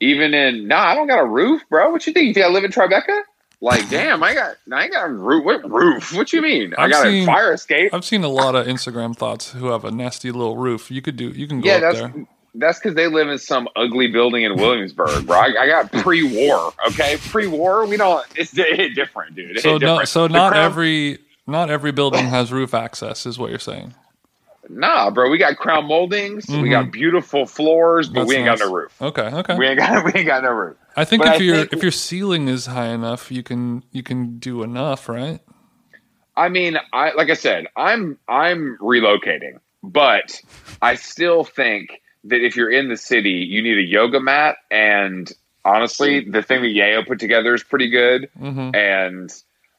even 0.00 0.32
in 0.32 0.66
no, 0.68 0.76
I 0.76 0.94
don't 0.94 1.06
got 1.08 1.20
a 1.20 1.26
roof, 1.26 1.60
bro. 1.68 1.90
What 1.90 2.06
you 2.06 2.14
think? 2.14 2.28
You 2.28 2.34
think 2.34 2.46
I 2.46 2.48
live 2.48 2.64
in 2.64 2.70
Tribeca? 2.72 3.20
Like, 3.60 3.88
damn, 3.90 4.22
I 4.22 4.34
got 4.34 4.56
I 4.72 4.88
got 4.88 5.10
roof. 5.10 5.44
What 5.44 5.70
roof? 5.70 6.14
What 6.14 6.32
you 6.32 6.42
mean? 6.42 6.74
I 6.78 6.84
I've 6.84 6.90
got 6.90 7.02
seen- 7.02 7.22
a 7.24 7.26
fire 7.26 7.52
escape. 7.52 7.92
I've 7.94 8.04
seen 8.04 8.24
a 8.24 8.28
lot 8.28 8.54
of 8.54 8.66
Instagram 8.66 9.16
thoughts 9.16 9.52
who 9.52 9.66
have 9.66 9.84
a 9.84 9.90
nasty 9.90 10.30
little 10.32 10.56
roof. 10.56 10.90
You 10.90 11.02
could 11.02 11.16
do. 11.16 11.28
You 11.28 11.46
can 11.46 11.60
go 11.60 11.68
Yeah, 11.68 11.74
up 11.76 11.80
that's 11.82 11.98
there. 11.98 12.26
that's 12.54 12.78
because 12.78 12.94
they 12.94 13.06
live 13.06 13.28
in 13.28 13.38
some 13.38 13.68
ugly 13.76 14.06
building 14.08 14.44
in 14.44 14.56
Williamsburg, 14.56 15.26
bro. 15.26 15.36
I, 15.38 15.54
I 15.60 15.66
got 15.66 15.92
pre-war. 15.92 16.72
Okay, 16.88 17.16
pre-war. 17.28 17.86
We 17.86 17.96
don't. 17.96 18.24
It's 18.36 18.56
it 18.56 18.76
hit 18.76 18.94
different, 18.94 19.34
dude. 19.36 19.56
It 19.58 19.62
So 19.62 19.72
no, 19.72 19.78
different. 19.78 20.08
so 20.08 20.26
not 20.26 20.56
every 20.56 21.18
not 21.46 21.68
every 21.70 21.92
building 21.92 22.26
has 22.26 22.52
roof 22.52 22.72
access, 22.74 23.26
is 23.26 23.38
what 23.38 23.50
you're 23.50 23.58
saying. 23.58 23.94
Nah, 24.72 25.10
bro. 25.10 25.28
We 25.30 25.38
got 25.38 25.56
crown 25.56 25.86
moldings. 25.86 26.48
We 26.48 26.54
Mhm. 26.68 26.70
got 26.70 26.92
beautiful 26.92 27.44
floors, 27.46 28.08
but 28.08 28.20
That's 28.20 28.28
we 28.28 28.36
ain't 28.36 28.46
nice. 28.46 28.58
got 28.60 28.66
no 28.68 28.72
roof. 28.74 29.02
Okay, 29.02 29.22
okay. 29.22 29.56
We 29.56 29.66
ain't 29.66 29.78
got 29.78 30.04
we 30.04 30.12
ain't 30.14 30.26
got 30.26 30.42
no 30.44 30.50
roof. 30.50 30.76
I 30.96 31.04
think 31.04 31.22
but 31.22 31.34
if 31.34 31.40
I 31.40 31.44
your 31.44 31.56
think- 31.56 31.72
if 31.72 31.82
your 31.82 31.92
ceiling 31.92 32.48
is 32.48 32.66
high 32.66 32.88
enough, 32.88 33.30
you 33.32 33.42
can 33.42 33.82
you 33.90 34.02
can 34.02 34.38
do 34.38 34.62
enough, 34.62 35.08
right? 35.08 35.40
I 36.36 36.48
mean, 36.48 36.78
I 36.92 37.12
like 37.12 37.30
I 37.30 37.34
said, 37.34 37.66
I'm 37.76 38.18
I'm 38.28 38.78
relocating, 38.80 39.58
but 39.82 40.40
I 40.80 40.94
still 40.94 41.42
think 41.44 42.00
that 42.24 42.44
if 42.44 42.54
you're 42.56 42.70
in 42.70 42.88
the 42.88 42.96
city, 42.96 43.30
you 43.48 43.62
need 43.62 43.78
a 43.78 43.82
yoga 43.82 44.20
mat. 44.20 44.56
And 44.70 45.30
honestly, 45.64 46.20
the 46.20 46.42
thing 46.42 46.62
that 46.62 46.68
Yayo 46.68 47.06
put 47.06 47.18
together 47.18 47.54
is 47.54 47.64
pretty 47.64 47.88
good. 47.90 48.28
hmm 48.38 48.70
And 48.74 49.32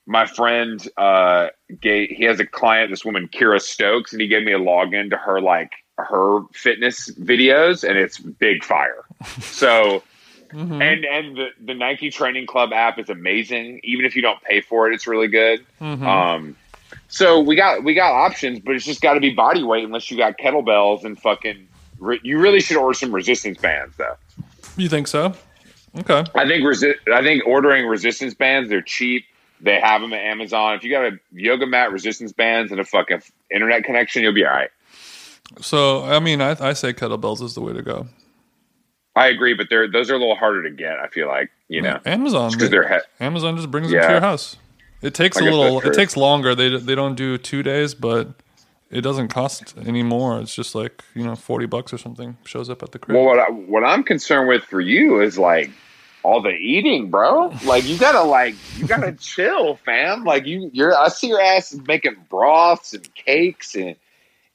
my 0.06 0.26
friend, 0.26 0.86
uh, 0.98 1.48
gave, 1.80 2.10
he 2.10 2.24
has 2.26 2.40
a 2.40 2.46
client, 2.46 2.90
this 2.90 3.06
woman 3.06 3.28
Kira 3.32 3.62
Stokes, 3.62 4.12
and 4.14 4.22
he 4.22 4.28
gave 4.28 4.44
me 4.44 4.52
a 4.54 4.60
login 4.60 5.10
to 5.12 5.18
her 5.18 5.40
like 5.42 5.72
her 5.98 6.42
fitness 6.54 7.10
videos, 7.12 7.88
and 7.88 7.98
it's 7.98 8.18
big 8.20 8.64
fire. 8.64 9.04
So. 9.42 10.04
hmm 10.52 10.82
And 10.82 11.06
and 11.06 11.38
the, 11.38 11.48
the 11.64 11.74
Nike 11.74 12.10
Training 12.10 12.46
Club 12.48 12.74
app 12.74 13.00
is 13.00 13.10
amazing. 13.10 13.80
Even 13.84 14.04
if 14.06 14.16
you 14.16 14.22
don't 14.22 14.42
pay 14.44 14.60
for 14.62 14.90
it, 14.90 14.94
it's 14.96 15.08
really 15.08 15.28
good. 15.28 15.66
hmm 15.80 16.06
Um, 16.06 16.56
so 17.08 17.40
we 17.40 17.56
got 17.56 17.84
we 17.84 17.94
got 17.94 18.12
options, 18.12 18.60
but 18.60 18.76
it's 18.76 18.86
just 18.86 19.00
got 19.02 19.14
to 19.14 19.20
be 19.22 19.30
body 19.30 19.64
weight 19.64 19.84
unless 19.86 20.10
you 20.12 20.18
got 20.18 20.38
kettlebells 20.38 21.06
and 21.06 21.18
fucking. 21.22 21.68
Re- 22.00 22.20
you 22.24 22.40
really 22.40 22.60
should 22.60 22.78
order 22.78 22.94
some 22.96 23.14
resistance 23.14 23.60
bands 23.60 23.96
though. 23.98 24.16
you 24.76 24.90
think 24.90 25.08
so? 25.08 25.34
Okay. 26.00 26.24
I 26.36 26.48
think 26.48 26.64
resi- 26.64 26.96
I 27.14 27.22
think 27.22 27.46
ordering 27.46 27.86
resistance 27.86 28.34
bands 28.34 28.70
they're 28.70 28.82
cheap. 28.82 29.24
They 29.62 29.80
have 29.80 30.02
them 30.02 30.14
at 30.14 30.22
Amazon. 30.22 30.76
If 30.76 30.84
you 30.84 30.90
got 30.92 31.06
a 31.06 31.20
yoga 31.32 31.68
mat, 31.68 31.92
resistance 31.92 32.32
bands, 32.32 32.72
and 32.72 32.82
a 32.82 32.84
fucking 32.86 33.22
internet 33.50 33.84
connection, 33.84 34.24
you'll 34.24 34.34
be 34.34 34.46
all 34.46 34.52
right. 34.52 34.72
So 35.60 36.04
I 36.04 36.20
mean, 36.20 36.42
I 36.42 36.56
I 36.60 36.74
say 36.74 36.94
kettlebells 36.94 37.42
is 37.42 37.56
the 37.56 37.62
way 37.62 37.74
to 37.74 37.82
go. 37.82 38.08
I 39.16 39.28
agree, 39.28 39.54
but 39.54 39.68
they're 39.70 39.90
those 39.90 40.10
are 40.10 40.16
a 40.16 40.18
little 40.18 40.36
harder 40.36 40.64
to 40.64 40.70
get. 40.72 40.98
I 40.98 41.08
feel 41.08 41.28
like 41.28 41.52
you 41.68 41.82
know 41.82 42.00
Amazon. 42.06 42.52
because 42.52 42.70
they're 42.70 42.88
he- 42.88 43.24
Amazon 43.26 43.58
just 43.58 43.70
brings 43.70 43.92
them 43.92 44.02
to 44.02 44.10
your 44.10 44.22
house. 44.22 44.58
It 45.02 45.14
takes 45.14 45.38
a 45.40 45.44
little. 45.44 45.82
It 45.82 45.94
takes 45.94 46.16
longer. 46.16 46.56
They 46.56 46.78
they 46.78 46.96
don't 46.96 47.16
do 47.16 47.38
two 47.38 47.64
days, 47.64 47.94
but 47.94 48.30
it 48.90 49.02
doesn't 49.02 49.30
cost 49.30 49.74
any 49.86 50.04
more. 50.04 50.40
It's 50.40 50.56
just 50.56 50.76
like 50.76 51.04
you 51.14 51.24
know 51.24 51.36
forty 51.36 51.66
bucks 51.66 51.92
or 51.94 51.98
something 51.98 52.38
shows 52.46 52.70
up 52.70 52.84
at 52.84 52.92
the 52.92 53.00
crib. 53.00 53.16
Well, 53.18 53.26
what 53.26 53.40
I, 53.40 53.52
what 53.52 53.84
I'm 53.84 54.04
concerned 54.04 54.48
with 54.48 54.64
for 54.64 54.80
you 54.80 55.22
is 55.22 55.38
like 55.38 55.72
all 56.24 56.42
the 56.42 56.50
eating, 56.50 57.10
bro. 57.10 57.54
Like 57.66 57.86
you 57.86 57.98
gotta 57.98 58.22
like 58.22 58.56
you 58.78 58.88
gotta 58.88 59.12
chill, 59.20 59.76
fam. 59.78 60.24
Like 60.24 60.46
you 60.46 60.70
you're 60.74 60.98
I 60.98 61.10
see 61.10 61.28
your 61.28 61.42
ass 61.42 61.74
making 61.88 62.16
broths 62.30 62.94
and 62.94 63.14
cakes 63.16 63.76
and 63.76 63.96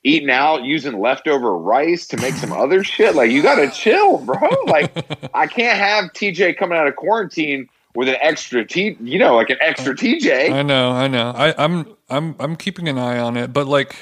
eating 0.05 0.31
out 0.31 0.63
using 0.63 1.01
leftover 1.01 1.57
rice 1.57 2.07
to 2.09 2.17
make 2.19 2.35
some 2.35 2.53
other 2.53 2.85
shit. 2.85 3.15
Like 3.15 3.31
you 3.31 3.43
gotta 3.43 3.71
chill, 3.75 4.19
bro. 4.19 4.49
Like 4.67 4.93
I 5.35 5.47
can't 5.47 5.79
have 5.79 6.13
TJ 6.13 6.57
coming 6.57 6.79
out 6.79 6.87
of 6.87 6.97
quarantine 6.97 7.69
with 7.95 8.09
an 8.09 8.17
extra 8.21 8.65
T, 8.65 8.97
you 9.01 9.19
know, 9.19 9.35
like 9.35 9.51
an 9.51 9.57
extra 9.61 9.95
TJ. 9.95 10.53
I 10.53 10.63
know, 10.63 10.93
I 10.93 11.09
know. 11.09 11.33
I, 11.35 11.55
I'm 11.63 11.97
I'm 12.09 12.37
I'm 12.39 12.57
keeping 12.57 12.89
an 12.89 12.99
eye 12.99 13.19
on 13.19 13.37
it, 13.37 13.53
but 13.53 13.67
like 13.67 13.97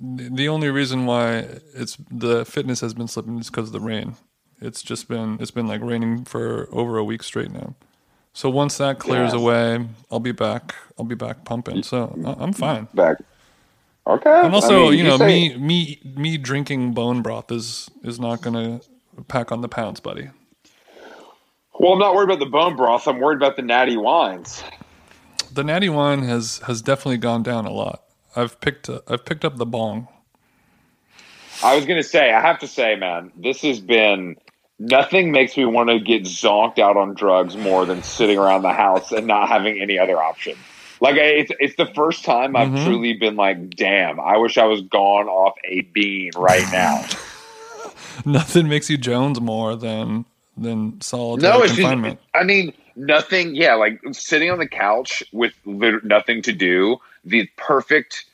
the 0.00 0.48
only 0.48 0.70
reason 0.70 1.04
why 1.04 1.46
it's 1.74 1.96
the 2.10 2.44
fitness 2.44 2.80
has 2.80 2.94
been 2.94 3.06
slipping 3.06 3.38
is 3.38 3.50
because 3.50 3.68
of 3.68 3.72
the 3.72 3.80
rain. 3.80 4.16
It's 4.60 4.82
just 4.82 5.08
been 5.08 5.38
it's 5.40 5.50
been 5.50 5.66
like 5.66 5.80
raining 5.82 6.24
for 6.24 6.68
over 6.72 6.98
a 6.98 7.04
week 7.04 7.22
straight 7.22 7.50
now. 7.50 7.74
So 8.32 8.48
once 8.48 8.76
that 8.78 8.98
clears 8.98 9.32
Yes. 9.32 9.34
away, 9.34 9.88
I'll 10.10 10.20
be 10.20 10.32
back. 10.32 10.74
I'll 10.98 11.04
be 11.04 11.14
back 11.16 11.44
pumping. 11.44 11.82
So 11.82 12.14
I'm 12.38 12.52
fine. 12.52 12.88
Back. 12.94 13.16
Okay. 14.06 14.40
And 14.44 14.54
also, 14.54 14.86
I 14.86 14.90
mean, 14.90 14.98
you 14.98 15.04
know, 15.04 15.18
say- 15.18 15.26
me 15.26 15.56
me 15.56 16.00
me 16.16 16.36
drinking 16.38 16.92
bone 16.92 17.22
broth 17.22 17.50
is 17.50 17.90
is 18.02 18.18
not 18.20 18.40
gonna 18.42 18.80
pack 19.28 19.50
on 19.52 19.60
the 19.60 19.68
pounds, 19.68 20.00
buddy. 20.00 20.30
Well, 21.78 21.92
I'm 21.94 21.98
not 21.98 22.14
worried 22.14 22.24
about 22.28 22.38
the 22.40 22.46
bone 22.50 22.76
broth. 22.76 23.08
I'm 23.08 23.18
worried 23.20 23.36
about 23.36 23.56
the 23.56 23.62
natty 23.62 23.96
wines. 23.96 24.62
The 25.52 25.64
natty 25.64 25.88
wine 25.88 26.22
has 26.24 26.58
has 26.66 26.82
definitely 26.82 27.18
gone 27.18 27.42
down 27.42 27.66
a 27.66 27.72
lot. 27.72 28.02
I've 28.36 28.60
picked 28.60 28.88
I've 29.08 29.24
picked 29.24 29.44
up 29.44 29.56
the 29.56 29.66
bong. 29.66 30.06
I 31.62 31.74
was 31.76 31.84
gonna 31.86 32.02
say, 32.02 32.32
I 32.32 32.40
have 32.40 32.58
to 32.60 32.66
say, 32.66 32.96
man, 32.96 33.32
this 33.36 33.60
has 33.62 33.80
been 33.80 34.36
nothing 34.80 35.30
makes 35.30 35.56
me 35.56 35.64
want 35.66 35.90
to 35.90 36.00
get 36.00 36.22
zonked 36.24 36.78
out 36.80 36.96
on 36.96 37.14
drugs 37.14 37.56
more 37.56 37.84
than 37.86 38.02
sitting 38.02 38.38
around 38.38 38.62
the 38.62 38.72
house 38.72 39.12
and 39.12 39.26
not 39.26 39.48
having 39.48 39.80
any 39.80 39.98
other 39.98 40.20
option. 40.20 40.56
Like 41.00 41.14
I, 41.16 41.20
it's 41.24 41.52
it's 41.60 41.76
the 41.76 41.86
first 41.94 42.24
time 42.24 42.56
I've 42.56 42.68
Mhm. 42.68 42.84
truly 42.84 43.12
been 43.12 43.36
like, 43.36 43.70
damn, 43.76 44.18
I 44.18 44.36
wish 44.38 44.58
I 44.58 44.64
was 44.64 44.80
gone 44.82 45.28
off 45.28 45.54
a 45.64 45.82
bean 45.82 46.32
right 46.36 46.66
now. 46.72 47.04
Nothing 48.26 48.68
makes 48.68 48.90
you 48.90 48.98
Jones 48.98 49.40
more 49.40 49.76
than 49.76 50.24
than 50.56 51.00
solitary 51.00 51.50
no, 51.52 51.58
it's 51.62 51.68
just, 51.74 51.80
confinement. 51.80 52.20
I 52.34 52.42
mean, 52.44 52.72
nothing. 52.96 53.54
Yeah, 53.54 53.74
like 53.74 54.00
sitting 54.12 54.50
on 54.50 54.58
the 54.58 54.66
couch 54.68 55.22
with 55.32 55.54
lit- 55.64 56.04
nothing 56.04 56.42
to 56.42 56.52
do. 56.52 56.98
The 57.24 57.48
perfect 57.56 58.24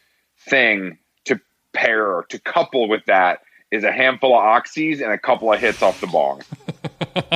thing 0.48 0.98
to 1.26 1.38
pair 1.72 2.24
to 2.30 2.38
couple 2.40 2.88
with 2.88 3.04
that 3.06 3.42
is 3.76 3.84
a 3.84 3.92
handful 3.92 4.36
of 4.36 4.42
oxys 4.42 5.00
and 5.02 5.12
a 5.12 5.18
couple 5.18 5.52
of 5.52 5.60
hits 5.60 5.82
off 5.82 6.00
the 6.00 6.06
bong. 6.08 6.42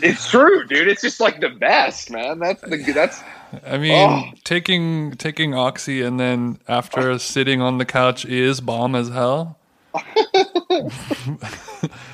it's 0.00 0.28
true, 0.30 0.66
dude. 0.66 0.88
It's 0.88 1.02
just 1.02 1.20
like 1.20 1.40
the 1.40 1.50
best, 1.50 2.10
man. 2.10 2.38
That's 2.38 2.62
the 2.62 2.76
that's 2.92 3.22
I 3.66 3.78
mean, 3.78 3.92
Oh. 3.92 4.22
taking 4.44 5.12
taking 5.12 5.54
oxy 5.54 6.02
and 6.02 6.18
then 6.18 6.58
after 6.68 7.18
sitting 7.18 7.60
on 7.60 7.78
the 7.78 7.84
couch 7.84 8.24
is 8.24 8.60
bomb 8.60 8.94
as 8.94 9.08
hell. 9.08 9.58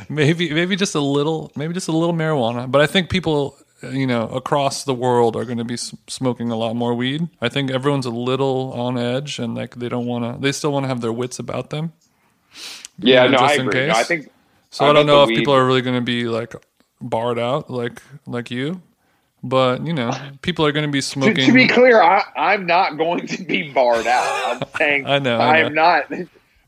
maybe 0.09 0.53
maybe 0.53 0.77
just 0.77 0.95
a 0.95 1.01
little 1.01 1.51
maybe 1.57 1.75
just 1.75 1.89
a 1.89 1.93
little 1.93 2.15
marijuana, 2.15 2.71
but 2.71 2.81
I 2.81 2.87
think 2.87 3.11
people 3.11 3.57
you 3.83 4.07
know 4.07 4.29
across 4.29 4.85
the 4.85 4.95
world 4.95 5.35
are 5.35 5.45
going 5.45 5.59
to 5.59 5.65
be 5.65 5.77
smoking 5.77 6.51
a 6.51 6.57
lot 6.57 6.77
more 6.77 6.95
weed. 6.95 7.29
I 7.41 7.49
think 7.49 7.71
everyone's 7.71 8.07
a 8.07 8.11
little 8.11 8.73
on 8.75 8.99
edge 8.99 9.39
and 9.39 9.55
like 9.55 9.77
they 9.77 9.89
don't 9.89 10.07
want 10.07 10.37
to 10.37 10.41
they 10.41 10.53
still 10.53 10.73
want 10.73 10.85
to 10.85 10.89
have 10.89 11.01
their 11.01 11.13
wits 11.13 11.39
about 11.39 11.71
them. 11.71 11.93
Yeah. 13.03 13.27
know, 13.27 13.39
no, 13.39 13.45
I 13.45 13.49
just 13.49 13.61
in 13.61 13.69
agree. 13.69 13.87
No, 13.87 13.93
case. 13.95 14.01
I 14.03 14.05
think 14.05 14.31
So 14.71 14.85
I 14.87 14.91
I, 14.91 14.93
don't 14.93 15.07
know 15.07 15.23
if 15.23 15.29
weed- 15.29 15.37
people 15.37 15.55
are 15.55 15.67
really 15.67 15.83
going 15.83 15.97
to 15.97 16.01
be 16.03 16.25
like 16.25 16.55
barred 17.01 17.39
out 17.39 17.71
like 17.71 18.03
like 18.27 18.51
you. 18.51 18.81
But 19.45 19.85
you 19.85 19.93
know, 19.93 20.13
people 20.43 20.65
are 20.67 20.71
going 20.73 20.87
to 20.87 20.93
be 20.93 21.01
to, 21.01 21.07
smoking. 21.07 21.47
to 21.47 21.53
be 21.53 21.67
clear, 21.67 22.01
I, 22.01 22.23
I'm 22.37 22.65
not 22.65 22.97
going 22.97 23.27
to 23.27 23.43
be 23.43 23.73
barred 23.73 24.07
out. 24.07 24.63
I'm 24.63 24.69
saying 24.79 25.07
I 25.07 25.19
know, 25.19 25.37
I 25.39 25.65
I'm 25.65 25.75
not. 25.75 26.05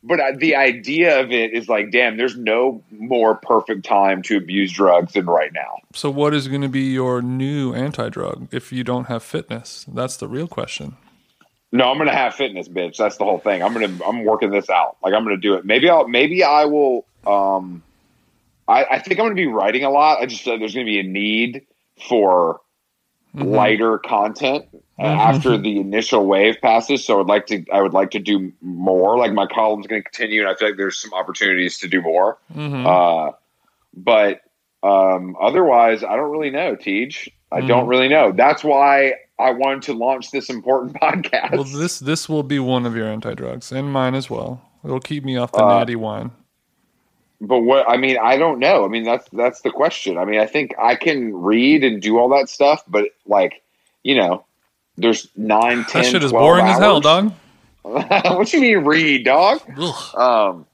But 0.03 0.21
I- 0.21 0.33
the 0.33 0.57
idea 0.57 1.21
of 1.21 1.31
it 1.31 1.53
is 1.55 1.69
like, 1.69 1.93
damn, 1.93 2.17
there's 2.17 2.37
no 2.37 2.83
more 2.91 3.37
perfect 3.37 3.85
time 3.85 4.23
to 4.23 4.37
abuse 4.37 4.73
drugs 4.73 5.13
than 5.13 5.27
right 5.27 5.53
now. 5.53 5.79
So, 5.95 6.11
what 6.11 6.35
is 6.35 6.49
going 6.49 6.63
to 6.63 6.69
be 6.69 6.93
your 6.93 7.23
new 7.23 7.73
anti 7.75 8.09
drug 8.09 8.49
if 8.51 8.73
you 8.73 8.83
don't 8.83 9.05
have 9.07 9.23
fitness? 9.23 9.87
That's 9.87 10.17
the 10.17 10.27
real 10.27 10.49
question. 10.49 10.97
No, 11.75 11.91
I'm 11.91 11.99
gonna 11.99 12.15
have 12.15 12.37
fitness, 12.37 12.69
bitch. 12.69 12.99
That's 12.99 13.17
the 13.17 13.25
whole 13.25 13.39
thing. 13.41 13.61
I'm 13.61 13.73
gonna 13.73 13.99
I'm 14.07 14.25
working 14.25 14.51
this 14.51 14.71
out. 14.71 14.97
Like 15.03 15.13
I'm 15.13 15.25
gonna 15.25 15.37
do 15.37 15.55
it. 15.55 15.65
Maybe 15.65 15.91
I'll 15.91 16.07
maybe 16.07 16.45
I 16.45 16.67
will. 16.67 17.05
Um, 17.27 17.83
I, 18.69 18.85
I 18.85 18.99
think 19.01 19.19
I'm 19.19 19.27
gonna 19.27 19.35
be 19.35 19.49
writing 19.49 19.83
a 19.83 19.91
lot. 19.91 20.21
I 20.21 20.27
just 20.27 20.47
uh, 20.47 20.57
there's 20.57 20.73
gonna 20.73 20.87
be 20.87 21.01
a 21.01 21.03
need 21.03 21.67
for 22.09 22.61
Mhm. 23.35 23.53
lighter 23.57 23.99
content 23.99 24.67
uh, 25.01 25.03
Mhm. 25.03 25.19
after 25.19 25.59
the 25.59 25.81
initial 25.81 26.25
wave 26.25 26.59
passes. 26.63 27.05
So 27.05 27.19
I'd 27.19 27.27
like 27.27 27.47
to 27.49 27.65
I 27.73 27.83
would 27.83 27.93
like 27.93 28.13
to 28.13 28.21
do 28.21 28.53
more. 28.63 29.19
Like 29.19 29.33
my 29.33 29.47
column's 29.47 29.89
gonna 29.89 30.03
continue, 30.03 30.43
and 30.43 30.49
I 30.49 30.55
feel 30.55 30.69
like 30.69 30.77
there's 30.77 30.97
some 31.01 31.13
opportunities 31.13 31.79
to 31.81 31.89
do 31.89 32.01
more. 32.01 32.39
Mhm. 32.57 32.87
Uh, 32.87 33.33
but 33.97 34.43
um, 34.85 35.37
otherwise, 35.41 36.05
I 36.05 36.15
don't 36.15 36.31
really 36.31 36.51
know, 36.51 36.77
Tej. 36.77 37.33
I 37.51 37.63
don't 37.63 37.89
really 37.89 38.09
know. 38.09 38.31
That's 38.31 38.63
why 38.63 39.15
I 39.39 39.51
wanted 39.51 39.83
to 39.83 39.93
launch 39.95 40.31
this 40.31 40.49
important 40.51 40.95
podcast. 41.01 41.53
Well, 41.53 41.65
this 41.65 41.99
this 41.99 42.29
will 42.29 42.43
be 42.43 42.59
one 42.59 42.87
of 42.87 42.95
your 42.97 43.07
anti 43.09 43.35
drugs 43.35 43.73
and 43.73 43.93
mine 43.93 44.15
as 44.15 44.31
well. 44.31 44.61
It'll 44.85 45.01
keep 45.01 45.25
me 45.25 45.37
off 45.37 45.53
the 45.53 45.65
Uh, 45.65 45.79
natty 45.79 45.97
wine. 45.97 46.31
But 47.41 47.61
what 47.61 47.89
I 47.89 47.97
mean, 47.97 48.17
I 48.23 48.37
don't 48.37 48.59
know. 48.59 48.85
I 48.85 48.89
mean, 48.89 49.05
that's 49.05 49.29
that's 49.33 49.61
the 49.63 49.71
question. 49.71 50.17
I 50.19 50.25
mean, 50.25 50.41
I 50.41 50.47
think 50.47 50.75
I 50.79 50.95
can 50.95 51.35
read 51.35 51.83
and 51.85 52.01
do 52.01 52.19
all 52.19 52.29
that 52.31 52.49
stuff, 52.49 52.83
but 52.89 53.09
like, 53.27 53.63
you 54.03 54.15
know, 54.15 54.45
there's 54.97 55.29
nine, 55.37 55.85
ten, 55.85 56.03
That 56.03 56.11
shit 56.11 56.23
is 56.23 56.31
12 56.31 56.43
boring 56.45 56.67
as 56.67 56.79
hell, 56.79 56.95
hours. 56.97 57.03
dog. 57.03 57.33
what 57.83 58.53
you 58.53 58.61
mean 58.61 58.79
read, 58.79 59.25
dog? 59.25 59.61
Ugh. 59.77 60.15
Um, 60.15 60.67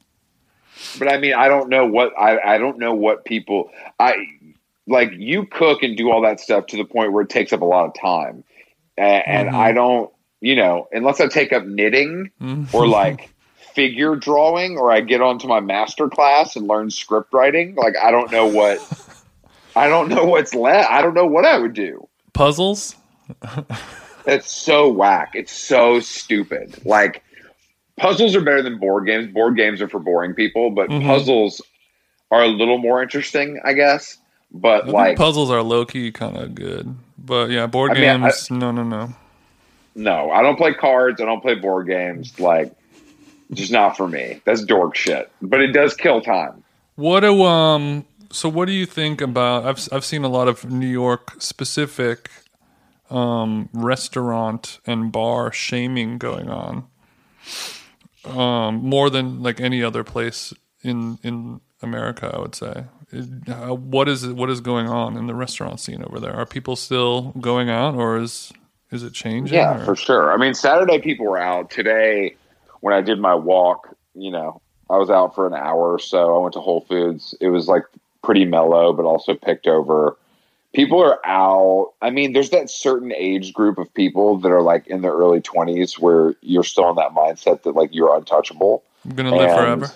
but 0.98 1.08
I 1.08 1.18
mean, 1.18 1.32
I 1.34 1.48
don't 1.48 1.68
know 1.70 1.86
what 1.86 2.12
I 2.18 2.38
I 2.54 2.58
don't 2.58 2.78
know 2.78 2.94
what 2.94 3.24
people 3.24 3.70
I 3.98 4.14
like. 4.86 5.12
You 5.16 5.46
cook 5.46 5.82
and 5.82 5.96
do 5.96 6.10
all 6.12 6.20
that 6.22 6.38
stuff 6.40 6.66
to 6.68 6.76
the 6.76 6.84
point 6.84 7.12
where 7.12 7.22
it 7.22 7.30
takes 7.30 7.52
up 7.52 7.62
a 7.62 7.64
lot 7.64 7.86
of 7.86 7.94
time, 8.00 8.44
And 9.00 9.48
Mhm. 9.50 9.54
I 9.54 9.72
don't, 9.72 10.10
you 10.40 10.56
know, 10.56 10.88
unless 10.92 11.20
I 11.20 11.28
take 11.28 11.52
up 11.52 11.64
knitting 11.64 12.30
Mhm. 12.42 12.72
or 12.74 12.86
like 12.86 13.30
figure 13.74 14.16
drawing 14.16 14.76
or 14.78 14.90
I 14.90 15.00
get 15.00 15.20
onto 15.22 15.46
my 15.48 15.60
master 15.60 16.08
class 16.08 16.56
and 16.56 16.66
learn 16.66 16.90
script 16.90 17.32
writing. 17.32 17.74
Like 17.76 17.94
I 18.02 18.10
don't 18.10 18.30
know 18.32 18.46
what 18.46 18.78
I 19.76 19.88
don't 19.88 20.08
know 20.08 20.24
what's 20.24 20.54
left. 20.54 20.90
I 20.90 21.02
don't 21.02 21.14
know 21.14 21.26
what 21.26 21.44
I 21.44 21.58
would 21.58 21.74
do. 21.74 22.06
puzzles. 22.32 22.96
It's 24.26 24.50
so 24.54 24.86
whack. 24.88 25.30
It's 25.34 25.50
so 25.50 25.98
stupid. 26.00 26.84
Like 26.84 27.22
puzzles 27.96 28.36
are 28.36 28.42
better 28.42 28.60
than 28.62 28.78
board 28.78 29.06
games. 29.06 29.32
Board 29.32 29.56
games 29.56 29.80
are 29.80 29.88
for 29.88 29.98
boring 29.98 30.34
people, 30.34 30.70
but 30.70 30.90
Mhm. 30.90 31.06
puzzles 31.06 31.62
are 32.30 32.42
a 32.42 32.46
little 32.48 32.76
more 32.78 33.02
interesting, 33.02 33.58
I 33.64 33.72
guess. 33.72 34.18
But 34.52 34.84
I 34.88 34.90
like 34.90 35.16
puzzles 35.16 35.50
are 35.50 35.62
low 35.62 35.86
key 35.86 36.12
kind 36.12 36.36
of 36.36 36.54
good, 36.54 36.94
but 37.24 37.50
yeah, 37.50 37.66
board 37.66 37.92
I 37.92 37.94
mean, 37.94 38.04
I- 38.04 38.18
games. 38.28 38.50
no, 38.50 38.70
no, 38.70 38.82
no. 38.82 39.14
no, 39.94 40.30
I 40.30 40.42
don't 40.42 40.56
play 40.56 40.74
cards. 40.74 41.20
I 41.20 41.24
don't 41.24 41.40
play 41.40 41.54
board 41.54 41.86
games. 41.86 42.38
Like 42.38 42.72
just 43.52 43.72
not 43.72 43.96
for 43.96 44.06
me. 44.08 44.40
That's 44.44 44.64
dork 44.64 44.94
shit. 44.94 45.30
But 45.42 45.60
it 45.60 45.72
does 45.72 45.94
kill 45.94 46.20
time. 46.20 46.62
What 46.96 47.20
do 47.20 47.42
um? 47.44 48.04
So 48.32 48.48
what 48.48 48.66
do 48.66 48.72
you 48.72 48.86
think 48.86 49.20
about? 49.20 49.64
I've 49.66 49.88
I've 49.92 50.04
seen 50.04 50.22
a 50.24 50.28
lot 50.28 50.46
of 50.48 50.64
New 50.70 50.86
York 50.86 51.40
specific 51.42 52.30
um, 53.10 53.68
restaurant 53.72 54.78
and 54.86 55.10
bar 55.10 55.50
shaming 55.52 56.16
going 56.18 56.48
on, 56.48 56.86
um, 58.24 58.76
more 58.76 59.10
than 59.10 59.42
like 59.42 59.60
any 59.60 59.82
other 59.82 60.04
place 60.04 60.52
in 60.82 61.18
in 61.22 61.60
America. 61.82 62.30
I 62.32 62.38
would 62.40 62.54
say. 62.54 62.84
Uh, 63.12 63.74
what 63.74 64.08
is 64.08 64.26
what 64.26 64.50
is 64.50 64.60
going 64.60 64.86
on 64.88 65.16
in 65.16 65.26
the 65.26 65.34
restaurant 65.34 65.80
scene 65.80 66.02
over 66.04 66.20
there? 66.20 66.34
Are 66.34 66.46
people 66.46 66.76
still 66.76 67.32
going 67.40 67.68
out, 67.68 67.94
or 67.94 68.18
is 68.18 68.52
is 68.90 69.02
it 69.02 69.12
changing? 69.12 69.54
Yeah, 69.56 69.80
or- 69.80 69.84
for 69.84 69.96
sure. 69.96 70.32
I 70.32 70.36
mean, 70.36 70.54
Saturday 70.54 71.00
people 71.00 71.26
were 71.26 71.38
out. 71.38 71.70
Today, 71.70 72.36
when 72.80 72.94
I 72.94 73.00
did 73.00 73.18
my 73.18 73.34
walk, 73.34 73.94
you 74.14 74.30
know, 74.30 74.60
I 74.88 74.96
was 74.96 75.10
out 75.10 75.34
for 75.34 75.46
an 75.46 75.54
hour 75.54 75.92
or 75.92 75.98
so. 75.98 76.36
I 76.36 76.38
went 76.42 76.54
to 76.54 76.60
Whole 76.60 76.82
Foods. 76.82 77.34
It 77.40 77.48
was 77.48 77.66
like 77.68 77.82
pretty 78.22 78.44
mellow, 78.44 78.92
but 78.92 79.04
also 79.04 79.34
picked 79.34 79.66
over. 79.66 80.16
People 80.72 81.02
are 81.02 81.18
out. 81.26 81.94
I 82.00 82.10
mean, 82.10 82.32
there's 82.32 82.50
that 82.50 82.70
certain 82.70 83.12
age 83.12 83.52
group 83.52 83.76
of 83.78 83.92
people 83.94 84.36
that 84.38 84.52
are 84.52 84.62
like 84.62 84.86
in 84.86 85.02
their 85.02 85.12
early 85.12 85.40
20s 85.40 85.98
where 85.98 86.36
you're 86.42 86.62
still 86.62 86.88
in 86.90 86.96
that 86.96 87.10
mindset 87.10 87.62
that 87.64 87.74
like 87.74 87.90
you're 87.92 88.14
untouchable. 88.16 88.84
I'm 89.04 89.16
gonna 89.16 89.34
live 89.34 89.50
forever. 89.56 89.90